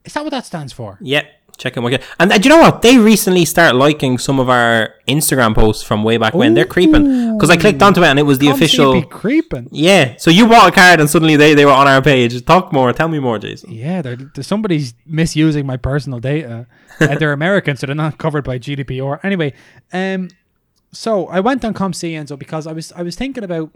is 0.05 0.13
that 0.15 0.23
what 0.25 0.31
that 0.31 0.47
stands 0.47 0.73
for? 0.73 0.99
Yeah, 1.01 1.23
check 1.61 1.77
out 1.77 1.83
my 1.85 1.91
cards. 1.91 2.05
And 2.19 2.33
uh, 2.33 2.39
do 2.39 2.49
you 2.49 2.55
know 2.55 2.61
what? 2.61 2.83
They 2.83 2.99
recently 2.99 3.45
start 3.45 3.75
liking 3.77 4.19
some 4.19 4.41
of 4.41 4.49
our 4.49 4.95
Instagram 5.07 5.55
posts 5.55 5.83
from 5.83 6.03
way 6.03 6.17
back 6.17 6.35
when. 6.35 6.55
They're 6.55 6.65
creeping 6.65 7.37
because 7.37 7.51
I 7.51 7.57
clicked 7.57 7.83
onto 7.83 8.03
it 8.03 8.07
and 8.07 8.19
it 8.19 8.23
was 8.23 8.39
the 8.39 8.47
ComC 8.47 8.55
official. 8.55 8.93
be 8.95 9.03
creeping. 9.07 9.69
Yeah, 9.71 10.15
so 10.17 10.31
you 10.31 10.49
bought 10.49 10.71
a 10.71 10.75
card 10.75 11.01
and 11.01 11.09
suddenly 11.09 11.37
they, 11.37 11.55
they 11.55 11.65
were 11.67 11.73
on 11.73 11.87
our 11.87 12.03
page. 12.03 12.45
Talk 12.45 12.73
more. 12.73 12.93
Tell 12.93 13.09
me 13.09 13.19
more, 13.21 13.39
Jason. 13.39 13.71
Yeah, 13.73 14.03
they're, 14.03 14.17
they're- 14.17 14.43
somebody's 14.43 14.95
misusing 15.07 15.67
my 15.67 15.77
personal 15.77 16.19
data. 16.19 16.67
uh, 17.01 17.15
they're 17.17 17.33
American, 17.33 17.77
so 17.77 17.87
they're 17.87 17.95
not 17.95 18.19
covered 18.19 18.45
by 18.45 18.59
GDPR. 18.59 19.21
Anyway, 19.23 19.53
um, 19.93 20.29
so 20.93 21.27
I 21.29 21.41
went 21.41 21.65
on 21.65 21.75
ComC 21.75 22.13
Enzo 22.13 22.39
because 22.39 22.67
I 22.67 22.73
was 22.73 22.91
I 22.93 23.03
was 23.03 23.15
thinking 23.17 23.45
about 23.45 23.71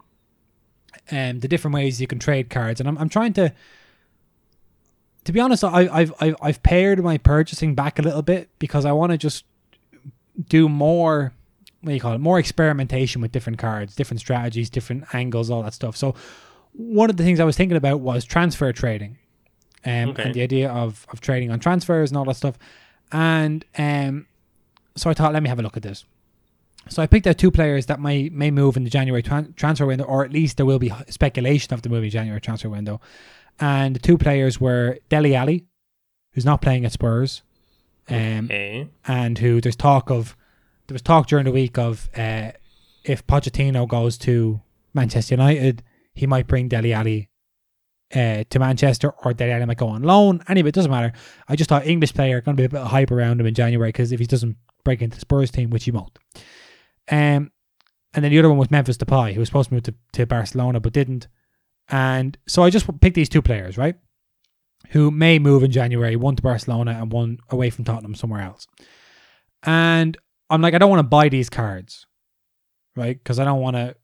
um 1.12 1.40
the 1.40 1.48
different 1.48 1.74
ways 1.74 2.00
you 2.00 2.06
can 2.06 2.18
trade 2.18 2.50
cards, 2.50 2.80
and 2.80 2.88
I'm 2.88 2.98
I'm 2.98 3.08
trying 3.08 3.32
to. 3.34 3.52
To 5.24 5.32
be 5.32 5.40
honest, 5.40 5.64
I, 5.64 5.88
I've 5.90 6.12
I've 6.20 6.36
I've 6.42 6.62
pared 6.62 7.02
my 7.02 7.18
purchasing 7.18 7.74
back 7.74 7.98
a 7.98 8.02
little 8.02 8.22
bit 8.22 8.50
because 8.58 8.84
I 8.84 8.92
want 8.92 9.12
to 9.12 9.18
just 9.18 9.44
do 10.48 10.68
more. 10.68 11.32
What 11.80 11.88
do 11.88 11.94
you 11.94 12.00
call 12.00 12.14
it? 12.14 12.18
More 12.18 12.38
experimentation 12.38 13.20
with 13.22 13.32
different 13.32 13.58
cards, 13.58 13.94
different 13.94 14.20
strategies, 14.20 14.70
different 14.70 15.14
angles, 15.14 15.50
all 15.50 15.62
that 15.62 15.74
stuff. 15.74 15.96
So, 15.96 16.14
one 16.72 17.10
of 17.10 17.16
the 17.16 17.24
things 17.24 17.40
I 17.40 17.44
was 17.44 17.56
thinking 17.56 17.76
about 17.76 18.00
was 18.00 18.24
transfer 18.24 18.72
trading 18.72 19.18
um, 19.84 20.10
Okay. 20.10 20.22
and 20.24 20.34
the 20.34 20.42
idea 20.42 20.70
of, 20.70 21.06
of 21.12 21.20
trading 21.20 21.50
on 21.50 21.60
transfers 21.60 22.10
and 22.10 22.16
all 22.18 22.24
that 22.24 22.36
stuff. 22.36 22.58
And 23.12 23.64
um, 23.76 24.26
so 24.96 25.10
I 25.10 25.14
thought, 25.14 25.32
let 25.34 25.42
me 25.42 25.48
have 25.50 25.58
a 25.58 25.62
look 25.62 25.76
at 25.76 25.82
this. 25.82 26.04
So 26.88 27.02
I 27.02 27.06
picked 27.06 27.26
out 27.26 27.38
two 27.38 27.50
players 27.50 27.86
that 27.86 28.00
may 28.00 28.28
may 28.28 28.50
move 28.50 28.76
in 28.76 28.84
the 28.84 28.90
January 28.90 29.22
tran- 29.22 29.54
transfer 29.56 29.86
window, 29.86 30.04
or 30.04 30.24
at 30.24 30.32
least 30.32 30.56
there 30.58 30.66
will 30.66 30.78
be 30.78 30.92
speculation 31.08 31.72
of 31.74 31.82
the 31.82 31.88
movie 31.88 32.10
January 32.10 32.40
transfer 32.40 32.68
window. 32.68 33.00
And 33.60 33.94
the 33.94 34.00
two 34.00 34.18
players 34.18 34.60
were 34.60 34.98
Dele 35.08 35.34
Alli, 35.34 35.64
who's 36.32 36.44
not 36.44 36.60
playing 36.60 36.84
at 36.84 36.92
Spurs, 36.92 37.42
um, 38.08 38.46
Okay. 38.46 38.88
and 39.06 39.38
who 39.38 39.60
there's 39.60 39.76
talk 39.76 40.10
of 40.10 40.36
there 40.86 40.94
was 40.94 41.02
talk 41.02 41.26
during 41.28 41.44
the 41.46 41.52
week 41.52 41.78
of 41.78 42.10
uh, 42.16 42.50
if 43.04 43.26
Pochettino 43.26 43.88
goes 43.88 44.18
to 44.18 44.60
Manchester 44.92 45.34
United, 45.34 45.82
he 46.14 46.26
might 46.26 46.46
bring 46.46 46.68
Dele 46.68 46.92
Alli 46.92 47.28
uh, 48.14 48.44
to 48.50 48.58
Manchester, 48.58 49.12
or 49.24 49.32
Dele 49.32 49.52
Alli 49.52 49.66
might 49.66 49.78
go 49.78 49.88
on 49.88 50.02
loan. 50.02 50.42
Anyway, 50.48 50.68
it 50.68 50.74
doesn't 50.74 50.90
matter. 50.90 51.12
I 51.48 51.56
just 51.56 51.68
thought 51.70 51.86
English 51.86 52.12
player 52.12 52.40
going 52.40 52.56
to 52.56 52.60
be 52.60 52.66
a 52.66 52.68
bit 52.68 52.80
of 52.80 52.88
hype 52.88 53.10
around 53.10 53.40
him 53.40 53.46
in 53.46 53.54
January 53.54 53.88
because 53.90 54.12
if 54.12 54.20
he 54.20 54.26
doesn't 54.26 54.56
break 54.84 55.00
into 55.00 55.16
the 55.16 55.20
Spurs 55.22 55.50
team, 55.50 55.70
which 55.70 55.84
he 55.84 55.90
won't. 55.90 56.18
Um, 57.10 57.50
and 58.12 58.22
then 58.22 58.30
the 58.30 58.38
other 58.38 58.48
one 58.48 58.58
was 58.58 58.70
Memphis 58.70 58.96
Depay, 58.98 59.32
who 59.32 59.40
was 59.40 59.48
supposed 59.48 59.68
to 59.70 59.74
move 59.74 59.82
to, 59.84 59.94
to 60.12 60.26
Barcelona 60.26 60.80
but 60.80 60.92
didn't. 60.92 61.28
And 61.88 62.36
so 62.46 62.62
I 62.62 62.70
just 62.70 62.86
picked 63.00 63.14
these 63.14 63.28
two 63.28 63.42
players, 63.42 63.76
right? 63.76 63.96
Who 64.90 65.10
may 65.10 65.38
move 65.38 65.62
in 65.62 65.70
January, 65.70 66.16
one 66.16 66.36
to 66.36 66.42
Barcelona 66.42 66.92
and 66.92 67.10
one 67.12 67.38
away 67.50 67.70
from 67.70 67.84
Tottenham 67.84 68.14
somewhere 68.14 68.42
else. 68.42 68.66
And 69.62 70.16
I'm 70.50 70.60
like, 70.62 70.74
I 70.74 70.78
don't 70.78 70.90
want 70.90 71.00
to 71.00 71.04
buy 71.08 71.28
these 71.28 71.48
cards, 71.50 72.06
right? 72.96 73.16
Because 73.18 73.38
I 73.38 73.44
don't 73.44 73.60
want 73.60 73.76
to, 73.76 73.96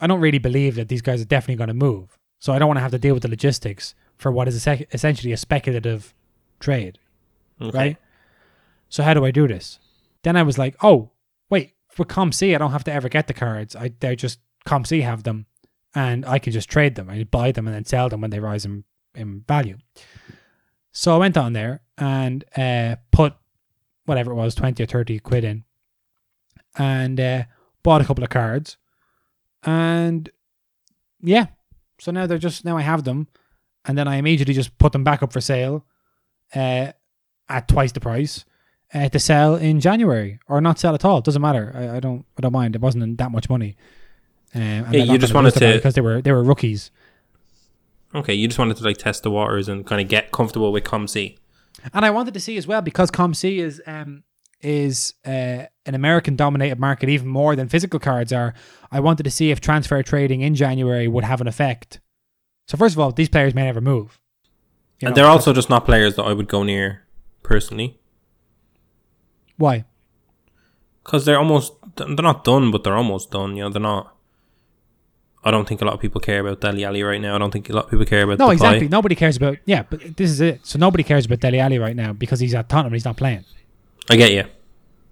I 0.00 0.06
don't 0.06 0.20
really 0.20 0.38
believe 0.38 0.74
that 0.74 0.88
these 0.88 1.02
guys 1.02 1.20
are 1.22 1.26
definitely 1.26 1.56
going 1.56 1.68
to 1.68 1.74
move. 1.74 2.18
So 2.38 2.52
I 2.52 2.58
don't 2.58 2.68
want 2.68 2.76
to 2.78 2.82
have 2.82 2.90
to 2.92 2.98
deal 2.98 3.14
with 3.14 3.22
the 3.22 3.30
logistics 3.30 3.94
for 4.16 4.30
what 4.30 4.46
is 4.48 4.66
esse- 4.66 4.84
essentially 4.92 5.32
a 5.32 5.36
speculative 5.38 6.14
trade, 6.60 6.98
Okay. 7.60 7.76
right? 7.78 7.96
So 8.88 9.02
how 9.02 9.14
do 9.14 9.24
I 9.24 9.30
do 9.30 9.48
this? 9.48 9.78
Then 10.22 10.36
I 10.36 10.42
was 10.42 10.58
like, 10.58 10.76
oh 10.82 11.10
wait, 11.50 11.72
for 11.90 12.04
ComC, 12.04 12.54
I 12.54 12.58
don't 12.58 12.72
have 12.72 12.84
to 12.84 12.92
ever 12.92 13.08
get 13.08 13.26
the 13.26 13.34
cards. 13.34 13.74
I 13.74 13.92
they 14.00 14.16
just 14.16 14.38
ComC 14.66 15.02
have 15.02 15.22
them, 15.22 15.46
and 15.96 16.26
I 16.26 16.38
can 16.38 16.52
just 16.52 16.68
trade 16.68 16.94
them. 16.94 17.08
I 17.08 17.24
buy 17.24 17.50
them 17.52 17.66
and 17.66 17.74
then 17.74 17.86
sell 17.86 18.08
them 18.08 18.20
when 18.20 18.30
they 18.30 18.38
rise 18.38 18.64
in 18.64 18.84
in 19.14 19.42
value. 19.48 19.78
So 20.92 21.14
I 21.14 21.18
went 21.18 21.36
on 21.36 21.54
there 21.54 21.80
and 21.96 22.44
uh, 22.56 22.96
put 23.10 23.34
whatever 24.04 24.30
it 24.30 24.34
was, 24.34 24.54
twenty 24.54 24.82
or 24.82 24.86
thirty 24.86 25.18
quid 25.18 25.42
in, 25.42 25.64
and 26.78 27.18
uh, 27.18 27.42
bought 27.82 28.02
a 28.02 28.04
couple 28.04 28.22
of 28.22 28.30
cards, 28.30 28.76
and 29.64 30.28
yeah, 31.22 31.46
so 31.98 32.12
now 32.12 32.26
they're 32.26 32.38
just 32.38 32.64
now 32.64 32.76
I 32.76 32.82
have 32.82 33.04
them, 33.04 33.28
and 33.86 33.96
then 33.96 34.06
I 34.06 34.16
immediately 34.16 34.54
just 34.54 34.76
put 34.78 34.92
them 34.92 35.02
back 35.02 35.22
up 35.22 35.32
for 35.32 35.40
sale, 35.40 35.86
uh, 36.54 36.92
at 37.48 37.68
twice 37.68 37.92
the 37.92 38.00
price, 38.00 38.44
uh, 38.92 39.08
to 39.08 39.18
sell 39.18 39.56
in 39.56 39.80
January 39.80 40.38
or 40.46 40.60
not 40.60 40.78
sell 40.78 40.94
at 40.94 41.04
all. 41.06 41.22
Doesn't 41.22 41.42
matter. 41.42 41.72
I, 41.74 41.96
I 41.96 42.00
don't 42.00 42.26
I 42.36 42.42
don't 42.42 42.52
mind. 42.52 42.74
It 42.76 42.82
wasn't 42.82 43.16
that 43.16 43.32
much 43.32 43.48
money. 43.48 43.76
Um, 44.54 44.62
Yeah, 44.92 45.04
you 45.04 45.18
just 45.18 45.34
wanted 45.34 45.54
to- 45.54 45.74
because 45.74 45.94
they 45.94 46.00
were 46.00 46.22
they 46.22 46.32
were 46.32 46.42
rookies. 46.42 46.90
Okay, 48.14 48.34
you 48.34 48.48
just 48.48 48.58
wanted 48.58 48.76
to 48.78 48.84
like 48.84 48.96
test 48.96 49.22
the 49.22 49.30
waters 49.30 49.68
and 49.68 49.86
kind 49.86 50.00
of 50.00 50.08
get 50.08 50.32
comfortable 50.32 50.72
with 50.72 50.84
ComC. 50.84 51.36
And 51.92 52.04
I 52.04 52.10
wanted 52.10 52.34
to 52.34 52.40
see 52.40 52.56
as 52.56 52.66
well 52.66 52.80
because 52.80 53.10
ComC 53.10 53.58
is 53.58 53.82
um 53.86 54.22
is 54.62 55.14
uh, 55.26 55.66
an 55.84 55.94
American 55.94 56.34
dominated 56.34 56.78
market 56.80 57.10
even 57.10 57.28
more 57.28 57.54
than 57.54 57.68
physical 57.68 58.00
cards 58.00 58.32
are. 58.32 58.54
I 58.90 59.00
wanted 59.00 59.24
to 59.24 59.30
see 59.30 59.50
if 59.50 59.60
transfer 59.60 60.02
trading 60.02 60.40
in 60.40 60.54
January 60.54 61.06
would 61.06 61.24
have 61.24 61.42
an 61.42 61.46
effect. 61.46 62.00
So 62.66 62.78
first 62.78 62.94
of 62.94 62.98
all, 62.98 63.12
these 63.12 63.28
players 63.28 63.54
may 63.54 63.64
never 63.64 63.82
move. 63.82 64.18
You 64.98 65.08
and 65.08 65.14
know, 65.14 65.22
they're 65.22 65.30
also 65.30 65.52
just 65.52 65.68
not 65.68 65.84
players 65.84 66.16
that 66.16 66.22
I 66.22 66.32
would 66.32 66.48
go 66.48 66.62
near 66.62 67.02
personally 67.42 67.98
why? 69.56 69.84
because 71.04 71.24
they're 71.24 71.38
almost 71.38 71.72
they're 71.96 72.08
not 72.08 72.44
done, 72.44 72.70
but 72.70 72.82
they're 72.84 72.96
almost 72.96 73.30
done. 73.30 73.56
You 73.56 73.64
know, 73.64 73.70
they're 73.70 73.80
not. 73.80 74.15
I 75.46 75.52
don't 75.52 75.66
think 75.68 75.80
a 75.80 75.84
lot 75.84 75.94
of 75.94 76.00
people 76.00 76.20
care 76.20 76.40
about 76.40 76.60
Dele 76.60 76.84
Alli 76.84 77.04
right 77.04 77.20
now. 77.20 77.36
I 77.36 77.38
don't 77.38 77.52
think 77.52 77.70
a 77.70 77.72
lot 77.72 77.84
of 77.84 77.90
people 77.92 78.04
care 78.04 78.22
about 78.24 78.40
No, 78.40 78.50
exactly. 78.50 78.88
Nobody 78.88 79.14
cares 79.14 79.36
about 79.36 79.58
yeah, 79.64 79.84
but 79.88 80.00
this 80.16 80.28
is 80.28 80.40
it. 80.40 80.66
So 80.66 80.76
nobody 80.76 81.04
cares 81.04 81.24
about 81.26 81.38
Dele 81.38 81.60
Alli 81.60 81.78
right 81.78 81.94
now 81.94 82.12
because 82.12 82.40
he's 82.40 82.52
at 82.52 82.68
Tottenham. 82.68 82.86
And 82.86 82.94
he's 82.94 83.04
not 83.04 83.16
playing. 83.16 83.44
I 84.10 84.16
get 84.16 84.32
you, 84.32 84.44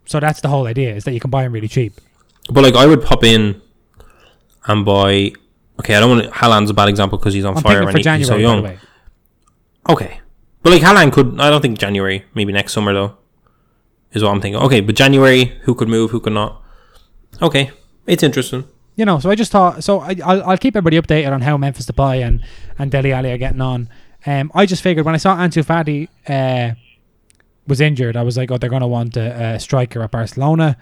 So 0.06 0.18
that's 0.18 0.40
the 0.40 0.48
whole 0.48 0.66
idea 0.66 0.92
is 0.96 1.04
that 1.04 1.12
you 1.12 1.20
can 1.20 1.30
buy 1.30 1.44
him 1.44 1.52
really 1.52 1.68
cheap. 1.68 1.92
but 2.50 2.64
like 2.64 2.74
I 2.74 2.84
would 2.86 3.02
pop 3.04 3.22
in 3.22 3.62
and 4.66 4.84
buy. 4.84 5.32
Okay, 5.80 5.94
I 5.94 6.00
don't 6.00 6.10
want. 6.10 6.24
to, 6.24 6.30
Haaland's 6.30 6.70
a 6.70 6.74
bad 6.74 6.88
example 6.88 7.16
because 7.18 7.34
he's 7.34 7.44
on 7.44 7.56
I'm 7.56 7.62
fire 7.62 7.82
and 7.88 7.96
he- 7.96 8.02
January, 8.02 8.18
he's 8.18 8.28
so 8.28 8.36
young. 8.36 8.78
Okay, 9.88 10.20
but 10.62 10.72
like 10.72 10.82
Haaland 10.82 11.12
could. 11.12 11.38
I 11.40 11.48
don't 11.50 11.60
think 11.62 11.78
January. 11.78 12.24
Maybe 12.34 12.52
next 12.52 12.72
summer 12.72 12.92
though. 12.92 13.16
Is 14.12 14.22
what 14.24 14.30
I'm 14.30 14.40
thinking. 14.40 14.60
Okay, 14.62 14.80
but 14.80 14.96
January, 14.96 15.44
who 15.62 15.74
could 15.74 15.88
move, 15.88 16.10
who 16.10 16.20
could 16.20 16.32
not? 16.32 16.60
Okay, 17.42 17.70
it's 18.06 18.22
interesting. 18.22 18.64
You 18.96 19.04
know, 19.04 19.18
so 19.18 19.30
I 19.30 19.34
just 19.34 19.50
thought. 19.50 19.82
So 19.82 20.00
I, 20.00 20.16
I'll, 20.24 20.50
I'll 20.50 20.58
keep 20.58 20.76
everybody 20.76 21.00
updated 21.00 21.32
on 21.32 21.40
how 21.40 21.56
Memphis 21.56 21.86
Depay 21.86 22.24
and 22.24 22.44
and 22.78 22.90
Dele 22.90 23.12
Alli 23.12 23.32
are 23.32 23.38
getting 23.38 23.60
on. 23.60 23.88
Um, 24.26 24.50
I 24.54 24.66
just 24.66 24.82
figured 24.82 25.04
when 25.04 25.14
I 25.14 25.18
saw 25.18 25.36
Ansu 25.36 25.64
Fati 25.64 26.08
uh, 26.28 26.74
was 27.66 27.80
injured, 27.80 28.16
I 28.16 28.22
was 28.22 28.36
like, 28.36 28.50
oh, 28.50 28.58
they're 28.58 28.70
going 28.70 28.80
to 28.80 28.88
want 28.88 29.16
a, 29.16 29.54
a 29.54 29.60
striker 29.60 30.02
at 30.02 30.10
Barcelona. 30.10 30.76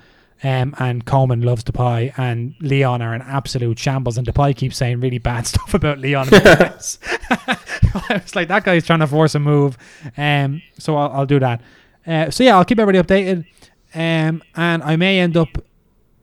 Um, 0.45 0.75
and 0.81 1.07
Koeman 1.07 1.45
loves 1.45 1.63
Depay, 1.63 2.19
and 2.19 2.55
Lyon 2.61 3.01
are 3.01 3.15
an 3.15 3.23
absolute 3.23 3.79
shambles. 3.79 4.19
And 4.19 4.27
Depay 4.27 4.57
keeps 4.57 4.77
saying 4.77 5.01
really 5.01 5.19
bad 5.19 5.47
stuff 5.47 5.73
about 5.75 5.99
Lyon. 5.99 6.29
I 6.33 8.21
was 8.23 8.35
like, 8.35 8.49
that 8.49 8.65
guy's 8.65 8.85
trying 8.85 9.01
to 9.01 9.07
force 9.07 9.35
a 9.35 9.39
move. 9.39 9.79
Um, 10.17 10.63
so 10.79 10.97
I'll, 10.97 11.13
I'll 11.13 11.27
do 11.27 11.39
that. 11.39 11.61
Uh, 12.07 12.31
so 12.31 12.43
yeah, 12.43 12.57
I'll 12.57 12.65
keep 12.65 12.81
everybody 12.81 12.99
updated. 13.07 13.47
Um, 13.95 14.43
and 14.57 14.83
I 14.83 14.97
may 14.97 15.21
end 15.21 15.37
up. 15.37 15.49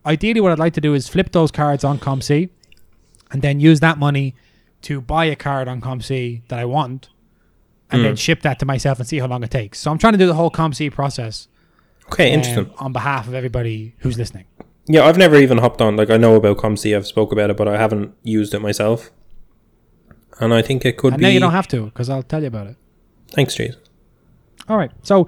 Ideally, 0.10 0.42
what 0.42 0.52
I'd 0.52 0.60
like 0.60 0.74
to 0.74 0.82
do 0.82 0.94
is 0.96 1.08
flip 1.08 1.32
those 1.32 1.52
cards 1.52 1.84
on 1.84 2.00
ComC, 2.00 2.50
and 3.32 3.42
then 3.42 3.60
use 3.60 3.80
that 3.80 3.98
money 3.98 4.36
to 4.82 5.00
buy 5.02 5.26
a 5.26 5.36
card 5.36 5.68
on 5.68 5.80
ComC 5.82 6.42
that 6.50 6.58
I 6.60 6.66
want, 6.66 7.10
and 7.92 8.04
then 8.04 8.14
Mm. 8.16 8.18
ship 8.20 8.42
that 8.42 8.58
to 8.60 8.66
myself 8.66 9.00
and 9.00 9.08
see 9.08 9.20
how 9.20 9.28
long 9.28 9.44
it 9.44 9.52
takes. 9.52 9.80
So 9.80 9.92
I'm 9.92 9.98
trying 10.00 10.14
to 10.14 10.20
do 10.20 10.26
the 10.28 10.34
whole 10.34 10.50
ComC 10.50 10.90
process 10.90 11.48
Okay, 12.12 12.30
um, 12.34 12.40
interesting. 12.40 12.72
on 12.80 12.92
behalf 12.92 13.28
of 13.28 13.34
everybody 13.36 13.94
who's 14.00 14.18
listening. 14.18 14.46
Yeah, 14.88 15.06
I've 15.06 15.18
never 15.18 15.36
even 15.36 15.60
hopped 15.60 15.82
on. 15.82 15.96
Like 15.96 16.10
I 16.10 16.18
know 16.18 16.34
about 16.36 16.58
ComC, 16.58 16.96
I've 16.96 17.06
spoke 17.06 17.32
about 17.32 17.52
it, 17.52 17.58
but 17.58 17.68
I 17.68 17.78
haven't 17.78 18.16
used 18.24 18.54
it 18.56 18.62
myself. 18.62 19.12
And 20.40 20.54
I 20.54 20.62
think 20.64 20.86
it 20.86 20.98
could 20.98 21.14
and 21.14 21.20
be. 21.20 21.26
now 21.26 21.30
you 21.30 21.40
don't 21.40 21.52
have 21.52 21.68
to 21.68 21.86
because 21.86 22.10
I'll 22.10 22.24
tell 22.24 22.42
you 22.42 22.48
about 22.48 22.68
it. 22.68 22.78
Thanks, 23.32 23.54
Jason. 23.54 23.80
All 24.68 24.78
right. 24.78 24.92
So 25.04 25.28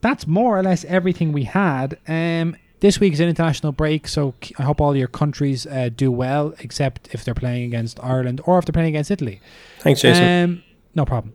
that's 0.00 0.26
more 0.26 0.56
or 0.58 0.62
less 0.62 0.84
everything 0.84 1.32
we 1.32 1.44
had. 1.44 1.98
Um, 2.06 2.54
this 2.82 2.98
week 2.98 3.12
is 3.12 3.20
an 3.20 3.28
international 3.28 3.70
break, 3.70 4.08
so 4.08 4.34
I 4.58 4.64
hope 4.64 4.80
all 4.80 4.96
your 4.96 5.06
countries 5.06 5.66
uh, 5.66 5.88
do 5.94 6.10
well, 6.10 6.52
except 6.58 7.08
if 7.14 7.24
they're 7.24 7.32
playing 7.32 7.62
against 7.62 8.02
Ireland 8.02 8.40
or 8.44 8.58
if 8.58 8.64
they're 8.64 8.72
playing 8.72 8.88
against 8.88 9.08
Italy. 9.08 9.40
Thanks, 9.78 10.00
Jason. 10.00 10.24
Um, 10.24 10.64
no 10.92 11.04
problem. 11.04 11.32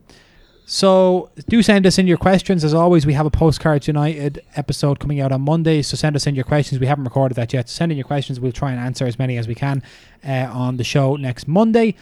So 0.65 1.31
do 1.47 1.63
send 1.63 1.87
us 1.87 1.97
in 1.97 2.05
your 2.05 2.17
questions. 2.17 2.65
As 2.65 2.73
always, 2.73 3.05
we 3.05 3.13
have 3.13 3.25
a 3.25 3.29
Postcards 3.29 3.87
United 3.87 4.43
episode 4.57 4.99
coming 4.99 5.21
out 5.21 5.31
on 5.31 5.39
Monday. 5.39 5.81
So 5.81 5.95
send 5.95 6.17
us 6.17 6.27
in 6.27 6.35
your 6.35 6.43
questions. 6.43 6.81
We 6.81 6.87
haven't 6.87 7.05
recorded 7.05 7.35
that 7.35 7.53
yet. 7.53 7.69
So 7.69 7.77
send 7.77 7.93
in 7.93 7.97
your 7.97 8.05
questions. 8.05 8.41
We'll 8.41 8.51
try 8.51 8.71
and 8.71 8.79
answer 8.81 9.05
as 9.05 9.17
many 9.17 9.37
as 9.37 9.47
we 9.47 9.55
can 9.55 9.81
uh, 10.27 10.49
on 10.51 10.75
the 10.75 10.83
show 10.83 11.15
next 11.15 11.47
Monday. 11.47 11.95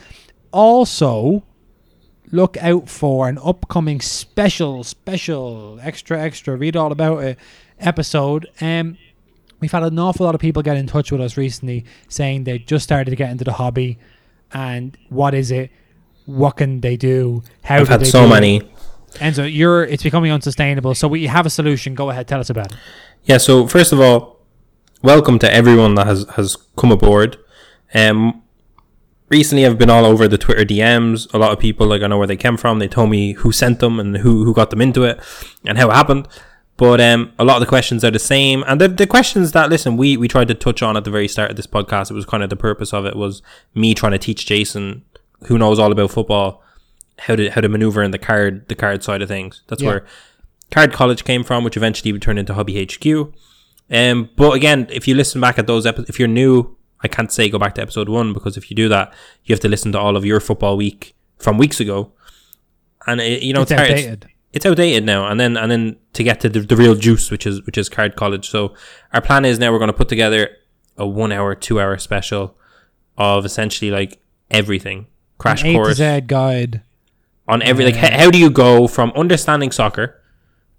Also, 0.51 1.43
look 2.31 2.57
out 2.57 2.89
for 2.89 3.29
an 3.29 3.37
upcoming 3.43 4.01
special, 4.01 4.83
special, 4.83 5.77
extra, 5.83 6.19
extra, 6.19 6.55
read 6.55 6.75
all 6.75 6.91
about 6.91 7.23
it 7.23 7.37
episode. 7.79 8.47
Um, 8.61 8.97
we've 9.59 9.71
had 9.71 9.83
an 9.83 9.97
awful 9.99 10.25
lot 10.25 10.35
of 10.35 10.41
people 10.41 10.61
get 10.61 10.77
in 10.77 10.87
touch 10.87 11.11
with 11.11 11.21
us 11.21 11.37
recently 11.37 11.85
saying 12.07 12.43
they 12.43 12.59
just 12.59 12.83
started 12.83 13.09
to 13.09 13.15
get 13.15 13.29
into 13.31 13.43
the 13.43 13.53
hobby 13.53 13.97
and 14.51 14.97
what 15.09 15.33
is 15.33 15.51
it? 15.51 15.71
What 16.25 16.57
can 16.57 16.81
they 16.81 16.97
do? 16.97 17.43
How 17.63 17.77
I've 17.77 17.85
do 17.87 17.91
had 17.91 18.01
they 18.01 18.05
so 18.05 18.21
do 18.21 18.25
it? 18.25 18.29
many. 18.29 18.61
Enzo, 19.15 19.51
you're 19.51 19.83
it's 19.83 20.03
becoming 20.03 20.31
unsustainable. 20.31 20.93
So 20.95 21.07
we 21.07 21.27
have 21.27 21.45
a 21.45 21.49
solution. 21.49 21.95
Go 21.95 22.09
ahead, 22.09 22.27
tell 22.27 22.39
us 22.39 22.49
about 22.49 22.71
it. 22.73 22.77
Yeah. 23.23 23.37
So 23.37 23.67
first 23.67 23.91
of 23.93 23.99
all, 23.99 24.39
welcome 25.01 25.39
to 25.39 25.53
everyone 25.53 25.95
that 25.95 26.07
has 26.07 26.25
has 26.35 26.57
come 26.77 26.91
aboard. 26.91 27.37
Um, 27.93 28.41
recently 29.29 29.65
I've 29.65 29.77
been 29.77 29.89
all 29.89 30.05
over 30.05 30.27
the 30.27 30.37
Twitter 30.37 30.65
DMs. 30.65 31.31
A 31.33 31.37
lot 31.37 31.51
of 31.51 31.59
people 31.59 31.87
like 31.87 32.01
I 32.01 32.07
know 32.07 32.17
where 32.17 32.27
they 32.27 32.35
came 32.37 32.57
from. 32.57 32.79
They 32.79 32.87
told 32.87 33.09
me 33.09 33.33
who 33.33 33.51
sent 33.51 33.79
them 33.79 33.99
and 33.99 34.17
who 34.17 34.43
who 34.45 34.53
got 34.53 34.69
them 34.69 34.81
into 34.81 35.03
it 35.03 35.19
and 35.65 35.77
how 35.77 35.89
it 35.89 35.93
happened. 35.93 36.27
But 36.77 36.99
um, 36.99 37.31
a 37.39 37.45
lot 37.45 37.55
of 37.55 37.61
the 37.61 37.65
questions 37.67 38.03
are 38.03 38.11
the 38.11 38.19
same, 38.19 38.63
and 38.67 38.81
the, 38.81 38.89
the 38.89 39.07
questions 39.07 39.53
that 39.53 39.69
listen 39.69 39.95
we 39.95 40.17
we 40.17 40.27
tried 40.27 40.49
to 40.49 40.53
touch 40.53 40.81
on 40.83 40.97
at 40.97 41.05
the 41.05 41.11
very 41.11 41.27
start 41.29 41.49
of 41.51 41.55
this 41.55 41.67
podcast. 41.67 42.11
It 42.11 42.15
was 42.15 42.25
kind 42.25 42.43
of 42.43 42.49
the 42.49 42.57
purpose 42.57 42.93
of 42.93 43.05
it 43.05 43.15
was 43.15 43.41
me 43.73 43.93
trying 43.93 44.11
to 44.11 44.17
teach 44.17 44.45
Jason, 44.45 45.03
who 45.47 45.57
knows 45.57 45.79
all 45.79 45.91
about 45.91 46.11
football, 46.11 46.61
how 47.19 47.37
to 47.37 47.49
how 47.49 47.61
to 47.61 47.69
maneuver 47.69 48.03
in 48.03 48.11
the 48.11 48.17
card 48.19 48.67
the 48.67 48.75
card 48.75 49.03
side 49.03 49.21
of 49.21 49.29
things. 49.29 49.61
That's 49.67 49.81
Yeah. 49.81 49.89
where 49.89 50.05
Card 50.71 50.91
College 50.91 51.23
came 51.23 51.43
from, 51.45 51.63
which 51.63 51.77
eventually 51.77 52.11
would 52.11 52.21
turn 52.21 52.37
into 52.37 52.53
Hobby 52.53 52.83
HQ. 52.83 53.31
Um, 53.89 54.29
but 54.35 54.51
again, 54.53 54.87
if 54.91 55.07
you 55.07 55.15
listen 55.15 55.39
back 55.39 55.57
at 55.57 55.67
those 55.67 55.85
episodes, 55.85 56.09
if 56.09 56.19
you're 56.19 56.27
new, 56.27 56.75
I 57.01 57.07
can't 57.07 57.31
say 57.31 57.47
go 57.49 57.59
back 57.59 57.75
to 57.75 57.81
episode 57.83 58.09
one 58.09 58.33
because 58.33 58.57
if 58.57 58.69
you 58.69 58.75
do 58.75 58.89
that, 58.89 59.13
you 59.45 59.53
have 59.53 59.59
to 59.61 59.69
listen 59.69 59.93
to 59.93 59.99
all 59.99 60.17
of 60.17 60.25
your 60.25 60.41
football 60.41 60.75
week 60.75 61.13
from 61.37 61.57
weeks 61.57 61.79
ago, 61.79 62.11
and 63.07 63.21
it, 63.21 63.43
you 63.43 63.53
know 63.53 63.61
it's 63.61 63.71
it's, 63.71 63.79
hard- 63.79 63.91
outdated. 63.91 64.23
it's 64.25 64.34
outdated 64.63 65.03
now 65.03 65.25
and 65.27 65.39
then 65.39 65.57
and 65.57 65.71
then 65.71 65.95
to 66.13 66.21
get 66.23 66.39
to 66.41 66.49
the, 66.49 66.59
the 66.59 66.75
real 66.75 66.93
juice 66.93 67.31
which 67.31 67.47
is 67.47 67.65
which 67.65 67.79
is 67.79 67.89
card 67.89 68.15
college 68.15 68.47
so 68.47 68.75
our 69.11 69.21
plan 69.21 69.43
is 69.43 69.57
now 69.57 69.71
we're 69.71 69.79
going 69.79 69.87
to 69.87 69.93
put 69.97 70.07
together 70.07 70.49
a 70.97 71.07
one 71.07 71.31
hour 71.31 71.55
two 71.55 71.79
hour 71.81 71.97
special 71.97 72.55
of 73.17 73.43
essentially 73.43 73.89
like 73.89 74.19
everything 74.51 75.07
crash 75.39 75.63
An 75.63 75.69
A 75.69 75.73
to 75.73 75.77
course 75.79 75.97
Z 75.97 76.21
guide. 76.27 76.83
on 77.47 77.63
every 77.63 77.85
like 77.85 77.95
Yeah. 77.95 78.05
h- 78.05 78.19
how 78.21 78.29
do 78.29 78.37
you 78.37 78.51
go 78.51 78.87
from 78.87 79.11
understanding 79.15 79.71
soccer 79.71 80.21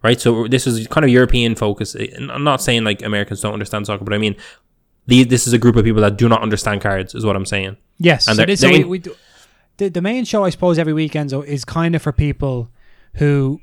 right 0.05 0.21
so 0.21 0.47
this 0.47 0.67
is 0.69 0.87
kind 0.87 1.05
of 1.05 1.11
european 1.11 1.57
focus 1.57 1.97
i'm 2.31 2.45
not 2.45 2.63
saying 2.63 2.85
like 2.85 3.03
americans 3.03 3.41
don't 3.41 3.53
understand 3.55 3.87
soccer 3.87 4.05
but 4.05 4.15
i 4.15 4.19
mean 4.19 4.37
the, 5.09 5.25
this 5.25 5.47
is 5.47 5.53
a 5.53 5.59
group 5.59 5.75
of 5.77 5.85
people 5.85 6.03
that 6.03 6.17
do 6.17 6.29
not 6.29 6.43
understand 6.43 6.81
cards 6.81 7.15
is 7.15 7.25
what 7.27 7.35
i'm 7.35 7.47
saying 7.47 7.77
Yes. 7.99 8.29
And 8.29 8.37
so 8.37 8.45
this, 8.45 8.61
so 8.61 8.69
we, 8.69 8.85
we 8.85 8.99
do, 8.99 9.15
the, 9.79 9.89
the 9.89 10.03
main 10.03 10.27
show, 10.27 10.45
I 10.45 10.51
suppose, 10.51 10.79
every 10.79 10.93
weekend 10.93 11.31
so, 11.31 11.41
is 11.41 11.65
kind 11.65 11.95
of 11.95 12.03
for 12.03 12.13
people 12.13 12.69
who 13.15 13.59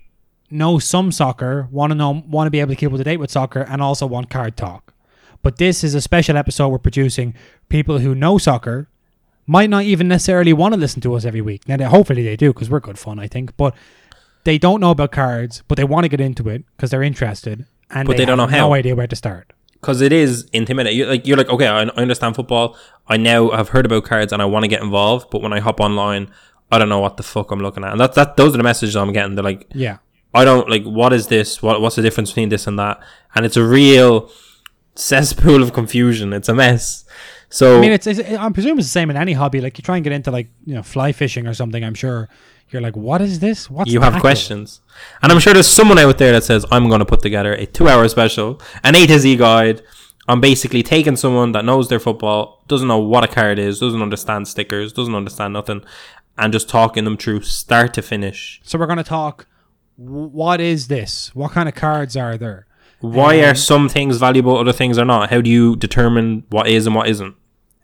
know 0.54 0.80
some 0.80 1.12
soccer, 1.12 1.68
want 1.72 1.92
to 1.92 1.96
know, 1.96 2.24
want 2.28 2.48
to 2.48 2.52
be 2.52 2.60
able 2.60 2.70
to 2.72 2.76
keep 2.76 2.92
up 2.92 2.98
to 2.98 3.04
date 3.04 3.18
with 3.18 3.32
soccer, 3.32 3.62
and 3.62 3.82
also 3.82 4.06
want 4.06 4.30
card 4.30 4.56
talk. 4.56 4.94
But 5.42 5.58
this 5.58 5.84
is 5.84 5.94
a 5.96 6.02
special 6.02 6.38
episode 6.38 6.70
we're 6.70 6.78
producing. 6.80 7.34
People 7.70 8.00
who 8.00 8.16
know 8.16 8.38
soccer 8.38 8.88
might 9.46 9.70
not 9.70 9.84
even 9.84 10.08
necessarily 10.08 10.54
want 10.54 10.74
to 10.74 10.80
listen 10.80 11.02
to 11.02 11.14
us 11.16 11.26
every 11.26 11.42
week. 11.42 11.68
Now, 11.68 11.76
they, 11.78 11.84
hopefully 11.84 12.24
they 12.24 12.38
do 12.38 12.54
because 12.54 12.70
we're 12.70 12.80
good 12.80 12.98
fun, 12.98 13.20
I 13.20 13.28
think. 13.28 13.58
But 13.58 13.76
they 14.46 14.58
don't 14.58 14.80
know 14.80 14.92
about 14.92 15.12
cards, 15.12 15.64
but 15.68 15.76
they 15.76 15.84
want 15.84 16.06
to 16.06 16.10
get 16.10 16.22
into 16.22 16.48
it 16.50 16.64
because 16.78 16.92
they're 16.92 17.04
interested, 17.04 17.66
and 17.90 18.08
But 18.08 18.16
they 18.18 18.26
don't 18.26 18.40
have 18.40 18.50
know 18.52 18.58
how. 18.58 18.68
No 18.70 18.74
idea 18.74 18.96
where 18.96 19.08
to 19.08 19.16
start. 19.16 19.52
because 19.82 20.00
it 20.00 20.14
is 20.14 20.48
intimidating. 20.54 20.98
You're 20.98 21.08
like 21.08 21.28
you're 21.28 21.38
like 21.38 21.50
okay, 21.50 21.68
I, 21.68 21.82
I 21.84 21.88
understand 22.06 22.36
football. 22.36 22.78
I 23.08 23.18
now 23.18 23.50
have 23.52 23.70
heard 23.70 23.86
about 23.86 24.06
cards 24.06 24.32
and 24.32 24.42
I 24.42 24.46
want 24.46 24.64
to 24.64 24.70
get 24.70 24.82
involved. 24.82 25.30
But 25.30 25.42
when 25.42 25.52
I 25.52 25.60
hop 25.60 25.82
online, 25.82 26.30
I 26.72 26.78
don't 26.80 26.88
know 26.90 27.00
what 27.00 27.18
the 27.18 27.24
fuck 27.24 27.52
I'm 27.52 27.60
looking 27.60 27.84
at. 27.84 27.92
And 27.92 28.00
that 28.00 28.14
that 28.16 28.38
those 28.38 28.54
are 28.54 28.58
the 28.58 28.64
messages 28.64 28.96
I'm 28.96 29.12
getting. 29.12 29.36
They're 29.36 29.44
like, 29.44 29.68
Yeah. 29.74 29.98
I 30.34 30.46
don't 30.46 30.70
like 30.70 30.84
what 30.84 31.14
is 31.14 31.28
this? 31.28 31.62
What 31.62 31.82
what's 31.82 31.96
the 31.96 32.02
difference 32.02 32.32
between 32.32 32.50
this 32.50 32.68
and 32.68 32.78
that? 32.80 33.00
And 33.36 33.46
it's 33.46 33.58
a 33.58 33.64
real 33.64 34.32
cesspool 34.96 35.62
of 35.64 35.74
confusion. 35.74 36.34
It's 36.34 36.50
a 36.50 36.54
mess. 36.54 37.06
So 37.50 37.78
I 37.78 37.82
mean, 37.82 37.92
it's, 37.92 38.08
it's 38.08 38.20
I'm 38.38 38.54
presuming 38.54 38.80
it's 38.80 38.88
the 38.88 38.92
same 38.92 39.10
in 39.10 39.18
any 39.18 39.34
hobby. 39.34 39.62
Like 39.62 39.78
you 39.78 39.84
try 39.84 39.96
and 39.98 40.04
get 40.04 40.14
into 40.14 40.32
like 40.32 40.48
you 40.66 40.74
know 40.74 40.84
fly 40.84 41.12
fishing 41.12 41.46
or 41.46 41.54
something. 41.54 41.84
I'm 41.84 41.94
sure 41.94 42.30
you're 42.70 42.82
like, 42.82 42.96
what 42.96 43.22
is 43.22 43.40
this? 43.40 43.70
What's 43.70 43.92
you 43.92 44.02
have 44.02 44.14
tackle?" 44.14 44.22
questions, 44.22 44.82
and 45.22 45.32
I'm 45.32 45.40
sure 45.40 45.54
there's 45.54 45.68
someone 45.68 46.00
out 46.00 46.18
there 46.18 46.32
that 46.32 46.44
says 46.44 46.66
I'm 46.72 46.88
going 46.88 47.00
to 47.00 47.06
put 47.06 47.22
together 47.22 47.54
a 47.54 47.68
two-hour 47.68 48.08
special, 48.10 48.60
an 48.84 48.96
A 48.96 49.06
to 49.06 49.20
Z 49.20 49.36
guide. 49.38 49.84
on 50.28 50.40
basically 50.40 50.84
taking 50.84 51.16
someone 51.18 51.52
that 51.52 51.66
knows 51.66 51.90
their 51.90 52.00
football, 52.00 52.64
doesn't 52.68 52.88
know 52.88 53.00
what 53.00 53.24
a 53.24 53.28
card 53.28 53.60
is, 53.60 53.80
doesn't 53.80 54.02
understand 54.02 54.48
stickers, 54.48 54.94
doesn't 54.94 55.16
understand 55.16 55.54
nothing, 55.54 55.84
and 56.38 56.54
just 56.54 56.70
talking 56.70 57.04
them 57.04 57.18
through 57.18 57.42
start 57.42 57.94
to 57.94 58.02
finish. 58.02 58.62
So 58.64 58.80
we're 58.80 58.86
going 58.88 58.98
to 58.98 59.04
talk. 59.04 59.48
What 59.96 60.60
is 60.60 60.88
this? 60.88 61.34
What 61.36 61.52
kind 61.52 61.70
of 61.70 61.76
cards 61.76 62.16
are 62.18 62.38
there? 62.38 62.66
Why 63.00 63.40
Um, 63.40 63.52
are 63.52 63.56
some 63.56 63.90
things 63.90 64.18
valuable, 64.18 64.58
other 64.58 64.72
things 64.74 64.98
are 64.98 65.06
not? 65.06 65.30
How 65.30 65.42
do 65.42 65.50
you 65.50 65.76
determine 65.76 66.44
what 66.50 66.68
is 66.68 66.86
and 66.88 66.96
what 66.96 67.08
isn't? 67.10 67.36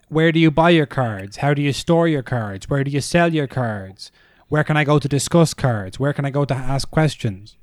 Where 0.08 0.32
do 0.32 0.40
you 0.40 0.50
buy 0.50 0.72
your 0.72 0.86
cards? 0.88 1.38
How 1.38 1.54
do 1.54 1.62
you 1.62 1.72
store 1.74 2.08
your 2.08 2.24
cards? 2.24 2.70
Where 2.70 2.84
do 2.84 2.90
you 2.90 3.02
sell 3.02 3.34
your 3.34 3.46
cards? 3.48 4.12
Where 4.48 4.64
can 4.64 4.76
I 4.78 4.84
go 4.84 4.98
to 4.98 5.08
discuss 5.08 5.54
cards? 5.54 6.00
Where 6.00 6.14
can 6.14 6.26
I 6.26 6.32
go 6.32 6.46
to 6.46 6.56
ask 6.56 6.90
questions? 6.90 7.58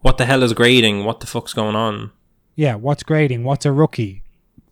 What 0.00 0.16
the 0.18 0.26
hell 0.26 0.44
is 0.44 0.52
grading? 0.52 1.04
What 1.04 1.18
the 1.20 1.26
fuck's 1.26 1.52
going 1.54 1.74
on? 1.74 2.12
Yeah, 2.54 2.76
what's 2.76 3.02
grading? 3.02 3.42
What's 3.42 3.66
a 3.66 3.72
rookie? 3.72 4.22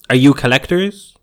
Are 0.08 0.14
you 0.14 0.34
collectors? 0.34 1.16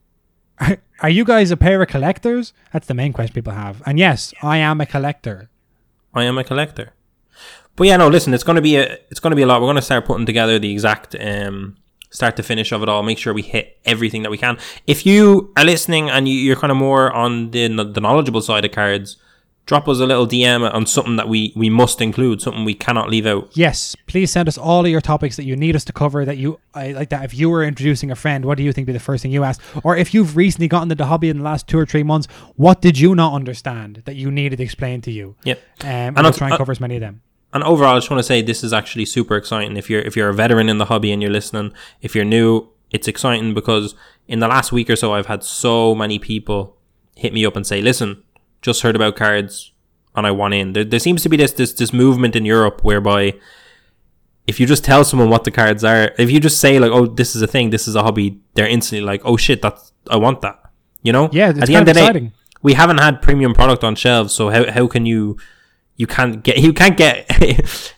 Are, 0.59 0.77
are 1.01 1.09
you 1.09 1.23
guys 1.23 1.51
a 1.51 1.57
pair 1.57 1.81
of 1.81 1.87
collectors? 1.87 2.51
That's 2.73 2.87
the 2.87 2.93
main 2.93 3.13
question 3.13 3.33
people 3.33 3.53
have. 3.53 3.81
And 3.85 3.97
yes, 3.97 4.33
I 4.41 4.57
am 4.57 4.81
a 4.81 4.85
collector. 4.85 5.49
I 6.13 6.23
am 6.25 6.37
a 6.37 6.43
collector. 6.43 6.91
But 7.75 7.87
yeah, 7.87 7.97
no, 7.97 8.07
listen, 8.07 8.33
it's 8.33 8.43
gonna 8.43 8.61
be 8.61 8.75
a 8.77 8.97
it's 9.09 9.19
gonna 9.19 9.35
be 9.35 9.41
a 9.41 9.47
lot. 9.47 9.61
We're 9.61 9.67
gonna 9.67 9.81
start 9.81 10.05
putting 10.05 10.25
together 10.25 10.59
the 10.59 10.71
exact 10.71 11.15
um 11.19 11.75
start 12.11 12.35
to 12.37 12.43
finish 12.43 12.71
of 12.71 12.83
it 12.83 12.89
all. 12.89 13.01
Make 13.03 13.17
sure 13.17 13.33
we 13.33 13.41
hit 13.41 13.77
everything 13.85 14.21
that 14.23 14.29
we 14.29 14.37
can. 14.37 14.57
If 14.85 15.05
you 15.05 15.51
are 15.57 15.65
listening 15.65 16.09
and 16.09 16.27
you, 16.27 16.35
you're 16.35 16.55
kind 16.55 16.71
of 16.71 16.77
more 16.77 17.11
on 17.11 17.51
the 17.51 17.67
the 17.67 18.01
knowledgeable 18.01 18.41
side 18.41 18.63
of 18.65 18.71
cards, 18.71 19.17
drop 19.65 19.87
us 19.87 19.99
a 19.99 20.05
little 20.05 20.27
DM 20.27 20.71
on 20.71 20.85
something 20.85 21.15
that 21.15 21.27
we 21.27 21.51
we 21.55 21.71
must 21.71 21.99
include, 21.99 22.41
something 22.43 22.63
we 22.63 22.75
cannot 22.75 23.09
leave 23.09 23.25
out. 23.25 23.49
Yes, 23.57 23.95
please 24.05 24.29
send 24.29 24.47
us 24.47 24.57
all 24.59 24.85
of 24.85 24.91
your 24.91 25.01
topics 25.01 25.35
that 25.37 25.45
you 25.45 25.55
need 25.55 25.75
us 25.75 25.83
to 25.85 25.93
cover. 25.93 26.23
That 26.25 26.37
you 26.37 26.59
I 26.75 26.91
like 26.91 27.09
that. 27.09 27.25
If 27.25 27.33
you 27.33 27.49
were 27.49 27.63
introducing 27.63 28.11
a 28.11 28.15
friend, 28.15 28.45
what 28.45 28.57
do 28.59 28.63
you 28.63 28.71
think 28.71 28.85
would 28.85 28.93
be 28.93 28.97
the 28.99 29.03
first 29.03 29.23
thing 29.23 29.31
you 29.31 29.43
ask? 29.43 29.59
Or 29.83 29.97
if 29.97 30.13
you've 30.13 30.35
recently 30.37 30.67
gotten 30.67 30.91
into 30.91 31.01
the 31.01 31.07
hobby 31.07 31.29
in 31.29 31.39
the 31.39 31.43
last 31.43 31.67
two 31.67 31.79
or 31.79 31.87
three 31.87 32.03
months, 32.03 32.27
what 32.55 32.81
did 32.81 32.99
you 32.99 33.15
not 33.15 33.33
understand 33.33 34.03
that 34.05 34.15
you 34.15 34.29
needed 34.29 34.59
explained 34.59 35.03
to 35.05 35.11
you? 35.11 35.35
Yep. 35.43 35.59
Um, 35.81 35.87
and 35.89 36.17
I'll- 36.19 36.23
we'll 36.25 36.33
try 36.33 36.47
and 36.49 36.53
uh, 36.53 36.57
cover 36.57 36.71
as 36.71 36.79
many 36.79 36.97
of 36.97 37.01
them. 37.01 37.21
And 37.53 37.63
overall, 37.63 37.95
I 37.95 37.97
just 37.97 38.09
want 38.09 38.19
to 38.19 38.23
say 38.23 38.41
this 38.41 38.63
is 38.63 38.73
actually 38.73 39.05
super 39.05 39.35
exciting. 39.35 39.77
If 39.77 39.89
you're 39.89 40.01
if 40.01 40.15
you're 40.17 40.29
a 40.29 40.33
veteran 40.33 40.69
in 40.69 40.79
the 40.79 40.85
hobby 40.85 41.11
and 41.11 41.21
you're 41.21 41.31
listening, 41.31 41.71
if 42.01 42.15
you're 42.15 42.25
new, 42.25 42.67
it's 42.91 43.07
exciting 43.07 43.53
because 43.53 43.95
in 44.27 44.39
the 44.39 44.47
last 44.47 44.71
week 44.71 44.89
or 44.89 44.95
so, 44.95 45.13
I've 45.13 45.27
had 45.27 45.43
so 45.43 45.93
many 45.93 46.17
people 46.17 46.77
hit 47.15 47.31
me 47.33 47.45
up 47.45 47.55
and 47.55 47.65
say, 47.65 47.81
"Listen, 47.81 48.23
just 48.61 48.81
heard 48.81 48.95
about 48.95 49.15
cards, 49.15 49.71
and 50.15 50.25
I 50.25 50.31
want 50.31 50.55
in." 50.55 50.73
There, 50.73 50.83
there 50.83 50.99
seems 50.99 51.21
to 51.23 51.29
be 51.29 51.37
this 51.37 51.51
this 51.51 51.73
this 51.73 51.93
movement 51.93 52.35
in 52.35 52.43
Europe 52.43 52.83
whereby 52.83 53.35
if 54.47 54.59
you 54.59 54.65
just 54.65 54.83
tell 54.83 55.03
someone 55.05 55.29
what 55.29 55.43
the 55.43 55.51
cards 55.51 55.83
are, 55.83 56.11
if 56.17 56.31
you 56.31 56.39
just 56.39 56.59
say 56.59 56.79
like, 56.79 56.91
"Oh, 56.91 57.05
this 57.05 57.35
is 57.35 57.41
a 57.41 57.47
thing, 57.47 57.69
this 57.69 57.87
is 57.87 57.95
a 57.95 58.01
hobby," 58.03 58.39
they're 58.55 58.67
instantly 58.67 59.05
like, 59.05 59.21
"Oh 59.25 59.37
shit, 59.37 59.61
that's 59.61 59.93
I 60.09 60.17
want 60.17 60.41
that." 60.41 60.59
You 61.03 61.11
know? 61.11 61.29
Yeah, 61.31 61.49
it's 61.49 61.59
At 61.59 61.67
the 61.67 61.73
kind 61.73 61.87
end 61.87 61.89
of 61.89 61.93
the 61.95 61.99
day, 61.99 62.05
exciting. 62.05 62.31
we 62.61 62.73
haven't 62.73 62.97
had 62.99 63.21
premium 63.21 63.53
product 63.53 63.83
on 63.83 63.95
shelves, 63.95 64.33
so 64.33 64.49
how 64.49 64.71
how 64.71 64.87
can 64.87 65.05
you 65.05 65.37
you 65.95 66.07
can't 66.07 66.43
get 66.43 66.57
you 66.57 66.73
can't 66.73 66.97
get 66.97 67.25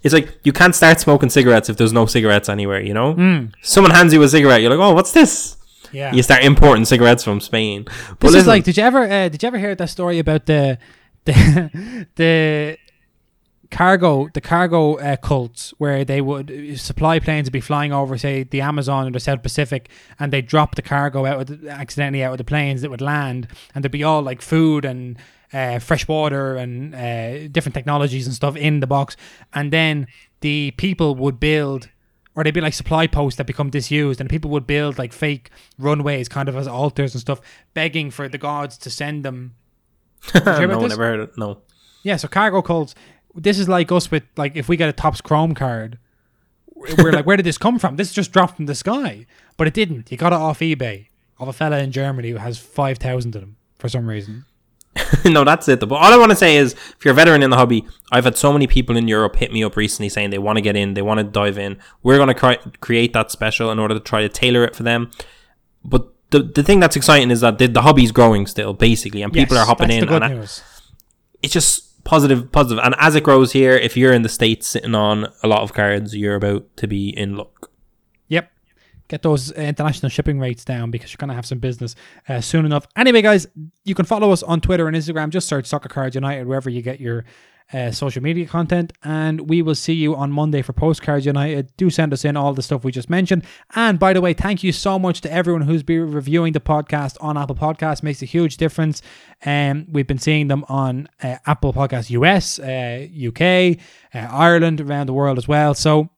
it's 0.03 0.13
like 0.13 0.39
you 0.43 0.51
can't 0.51 0.75
start 0.75 0.99
smoking 0.99 1.29
cigarettes 1.29 1.69
if 1.69 1.77
there's 1.77 1.93
no 1.93 2.05
cigarettes 2.05 2.49
anywhere, 2.49 2.81
you 2.81 2.93
know? 2.93 3.47
Someone 3.61 3.91
hands 3.91 4.13
you 4.13 4.21
a 4.21 4.27
cigarette, 4.27 4.61
you're 4.61 4.69
like, 4.69 4.79
"Oh, 4.79 4.93
what's 4.93 5.13
this?" 5.13 5.57
Yeah. 5.95 6.13
You 6.13 6.23
start 6.23 6.43
importing 6.43 6.83
cigarettes 6.85 7.23
from 7.23 7.39
Spain. 7.39 7.85
But 8.19 8.31
This 8.31 8.35
is 8.35 8.47
like, 8.47 8.65
did 8.65 8.75
you 8.75 8.83
ever, 8.83 9.03
uh, 9.03 9.29
did 9.29 9.41
you 9.41 9.47
ever 9.47 9.57
hear 9.57 9.75
that 9.75 9.89
story 9.89 10.19
about 10.19 10.45
the, 10.45 10.77
the, 11.23 12.07
the 12.15 12.77
cargo, 13.71 14.27
the 14.33 14.41
cargo 14.41 14.95
uh, 14.97 15.15
cults 15.15 15.73
where 15.77 16.03
they 16.03 16.21
would 16.21 16.51
uh, 16.51 16.75
supply 16.75 17.19
planes 17.19 17.45
would 17.47 17.53
be 17.53 17.61
flying 17.61 17.93
over, 17.93 18.17
say, 18.17 18.43
the 18.43 18.61
Amazon 18.61 19.07
or 19.07 19.11
the 19.11 19.19
South 19.21 19.41
Pacific, 19.41 19.89
and 20.19 20.33
they 20.33 20.41
drop 20.41 20.75
the 20.75 20.81
cargo 20.81 21.25
out 21.25 21.47
the, 21.47 21.69
accidentally 21.69 22.23
out 22.23 22.33
of 22.33 22.37
the 22.39 22.43
planes 22.43 22.81
that 22.81 22.91
would 22.91 23.01
land, 23.01 23.47
and 23.73 23.83
there'd 23.83 23.91
be 23.91 24.03
all 24.03 24.21
like 24.21 24.41
food 24.41 24.85
and 24.85 25.17
uh, 25.53 25.79
fresh 25.79 26.07
water 26.07 26.55
and 26.55 26.95
uh, 26.95 27.47
different 27.47 27.73
technologies 27.73 28.25
and 28.25 28.35
stuff 28.35 28.55
in 28.55 28.79
the 28.79 28.87
box, 28.87 29.15
and 29.53 29.71
then 29.71 30.07
the 30.41 30.71
people 30.71 31.15
would 31.15 31.39
build 31.39 31.89
or 32.35 32.43
they'd 32.43 32.53
be 32.53 32.61
like 32.61 32.73
supply 32.73 33.07
posts 33.07 33.37
that 33.37 33.47
become 33.47 33.69
disused, 33.69 34.19
and 34.19 34.29
people 34.29 34.51
would 34.51 34.67
build 34.67 34.97
like 34.97 35.13
fake 35.13 35.49
runways, 35.79 36.27
kind 36.27 36.49
of 36.49 36.57
as 36.57 36.67
altars 36.67 37.13
and 37.13 37.21
stuff, 37.21 37.39
begging 37.73 38.11
for 38.11 38.27
the 38.27 38.37
gods 38.37 38.77
to 38.79 38.89
send 38.89 39.23
them. 39.23 39.55
you 40.35 40.41
hear 40.41 40.65
about 40.65 40.67
no, 40.67 40.79
this? 40.81 40.89
never 40.89 41.03
heard 41.03 41.19
it. 41.21 41.37
No. 41.37 41.61
Yeah, 42.03 42.17
so 42.17 42.27
cargo 42.27 42.61
cults. 42.61 42.93
This 43.33 43.57
is 43.57 43.67
like 43.69 43.91
us 43.91 44.11
with 44.11 44.23
like 44.35 44.55
if 44.55 44.67
we 44.67 44.77
get 44.77 44.89
a 44.89 44.93
Topps 44.93 45.21
Chrome 45.21 45.53
card, 45.53 45.97
we're 46.97 47.11
like, 47.11 47.25
where 47.25 47.37
did 47.37 47.45
this 47.45 47.57
come 47.57 47.79
from? 47.79 47.95
This 47.95 48.11
just 48.11 48.31
dropped 48.31 48.57
from 48.57 48.65
the 48.65 48.75
sky, 48.75 49.25
but 49.57 49.67
it 49.67 49.73
didn't. 49.73 50.11
You 50.11 50.17
got 50.17 50.33
it 50.33 50.37
off 50.37 50.59
eBay 50.59 51.07
of 51.39 51.47
a 51.47 51.53
fella 51.53 51.79
in 51.79 51.91
Germany 51.91 52.29
who 52.29 52.37
has 52.37 52.57
five 52.57 52.97
thousand 52.97 53.35
of 53.35 53.41
them 53.41 53.55
for 53.77 53.87
some 53.87 54.07
reason. 54.07 54.45
no, 55.25 55.43
that's 55.43 55.67
it. 55.67 55.79
But 55.79 55.95
all 55.95 56.13
I 56.13 56.17
want 56.17 56.29
to 56.31 56.35
say 56.35 56.55
is, 56.57 56.73
if 56.73 57.03
you're 57.03 57.11
a 57.11 57.15
veteran 57.15 57.43
in 57.43 57.49
the 57.49 57.57
hobby, 57.57 57.85
I've 58.11 58.23
had 58.23 58.37
so 58.37 58.53
many 58.53 58.67
people 58.67 58.95
in 58.95 59.07
Europe 59.07 59.35
hit 59.35 59.51
me 59.51 59.63
up 59.63 59.75
recently 59.75 60.09
saying 60.09 60.29
they 60.29 60.37
want 60.37 60.57
to 60.57 60.61
get 60.61 60.75
in, 60.75 60.93
they 60.93 61.01
want 61.01 61.19
to 61.19 61.23
dive 61.23 61.57
in. 61.57 61.77
We're 62.03 62.17
going 62.17 62.29
to 62.29 62.33
cri- 62.33 62.59
create 62.79 63.13
that 63.13 63.31
special 63.31 63.71
in 63.71 63.79
order 63.79 63.93
to 63.93 63.99
try 63.99 64.21
to 64.21 64.29
tailor 64.29 64.63
it 64.63 64.75
for 64.75 64.83
them. 64.83 65.11
But 65.83 66.07
the 66.31 66.39
the 66.39 66.63
thing 66.63 66.79
that's 66.79 66.95
exciting 66.95 67.29
is 67.31 67.41
that 67.41 67.57
the, 67.57 67.67
the 67.67 67.81
hobby's 67.81 68.11
growing 68.11 68.47
still, 68.47 68.73
basically, 68.73 69.21
and 69.21 69.31
people 69.33 69.55
Yes, 69.55 69.63
are 69.63 69.67
hopping 69.67 69.91
in. 69.91 70.07
And 70.07 70.23
I- 70.23 70.47
it's 71.43 71.53
just 71.53 72.03
positive, 72.05 72.51
positive. 72.51 72.83
And 72.83 72.95
as 72.97 73.15
it 73.15 73.23
grows 73.23 73.51
here, 73.51 73.73
if 73.73 73.97
you're 73.97 74.13
in 74.13 74.21
the 74.21 74.29
states 74.29 74.67
sitting 74.67 74.95
on 74.95 75.27
a 75.43 75.47
lot 75.47 75.61
of 75.61 75.73
cards, 75.73 76.15
you're 76.15 76.35
about 76.35 76.75
to 76.77 76.87
be 76.87 77.09
in 77.09 77.35
luck. 77.35 77.71
Get 79.07 79.21
those 79.21 79.51
uh, 79.51 79.55
international 79.61 80.09
shipping 80.09 80.39
rates 80.39 80.65
down 80.65 80.91
because 80.91 81.11
you're 81.11 81.17
going 81.17 81.29
to 81.29 81.35
have 81.35 81.45
some 81.45 81.59
business 81.59 81.95
uh, 82.27 82.41
soon 82.41 82.65
enough. 82.65 82.87
Anyway, 82.95 83.21
guys, 83.21 83.47
you 83.83 83.95
can 83.95 84.05
follow 84.05 84.31
us 84.31 84.43
on 84.43 84.61
Twitter 84.61 84.87
and 84.87 84.95
Instagram. 84.95 85.29
Just 85.29 85.47
search 85.47 85.65
Soccer 85.65 85.89
Cards 85.89 86.15
United 86.15 86.47
wherever 86.47 86.69
you 86.69 86.81
get 86.81 86.99
your 86.99 87.25
uh, 87.73 87.91
social 87.91 88.21
media 88.21 88.45
content. 88.45 88.93
And 89.03 89.49
we 89.49 89.61
will 89.61 89.75
see 89.75 89.93
you 89.93 90.15
on 90.15 90.31
Monday 90.31 90.61
for 90.61 90.73
Postcards 90.73 91.25
United. 91.25 91.75
Do 91.77 91.89
send 91.89 92.13
us 92.13 92.25
in 92.25 92.37
all 92.37 92.53
the 92.53 92.61
stuff 92.61 92.83
we 92.83 92.91
just 92.91 93.09
mentioned. 93.09 93.43
And 93.75 93.99
by 93.99 94.13
the 94.13 94.21
way, 94.21 94.33
thank 94.33 94.63
you 94.63 94.71
so 94.71 94.99
much 94.99 95.21
to 95.21 95.31
everyone 95.31 95.63
who's 95.63 95.83
been 95.83 96.11
reviewing 96.11 96.53
the 96.53 96.59
podcast 96.59 97.17
on 97.21 97.37
Apple 97.37 97.55
Podcasts. 97.55 98.03
Makes 98.03 98.21
a 98.21 98.25
huge 98.25 98.57
difference. 98.57 99.01
Um, 99.45 99.87
we've 99.89 100.07
been 100.07 100.19
seeing 100.19 100.47
them 100.47 100.63
on 100.69 101.07
uh, 101.23 101.37
Apple 101.45 101.73
Podcasts 101.73 102.09
US, 102.11 102.59
uh, 102.59 103.07
UK, 103.27 103.79
uh, 104.13 104.31
Ireland, 104.31 104.81
around 104.81 105.07
the 105.07 105.13
world 105.13 105.37
as 105.37 105.47
well. 105.47 105.73
So 105.73 106.09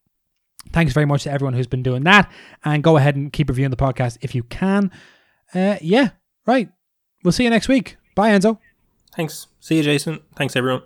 thanks 0.73 0.93
very 0.93 1.05
much 1.05 1.23
to 1.23 1.31
everyone 1.31 1.53
who's 1.53 1.67
been 1.67 1.83
doing 1.83 2.03
that 2.03 2.31
and 2.65 2.83
go 2.83 2.97
ahead 2.97 3.15
and 3.15 3.33
keep 3.33 3.49
reviewing 3.49 3.71
the 3.71 3.77
podcast 3.77 4.17
if 4.21 4.35
you 4.35 4.43
can 4.43 4.91
uh 5.53 5.77
yeah 5.81 6.09
right 6.45 6.69
we'll 7.23 7.31
see 7.31 7.43
you 7.43 7.49
next 7.49 7.67
week 7.67 7.97
bye 8.15 8.29
enzo 8.29 8.57
Thanks. 9.17 9.47
See 9.59 9.77
you, 9.77 9.83
Jason. 9.83 10.19
Thanks, 10.35 10.55
everyone. 10.55 10.83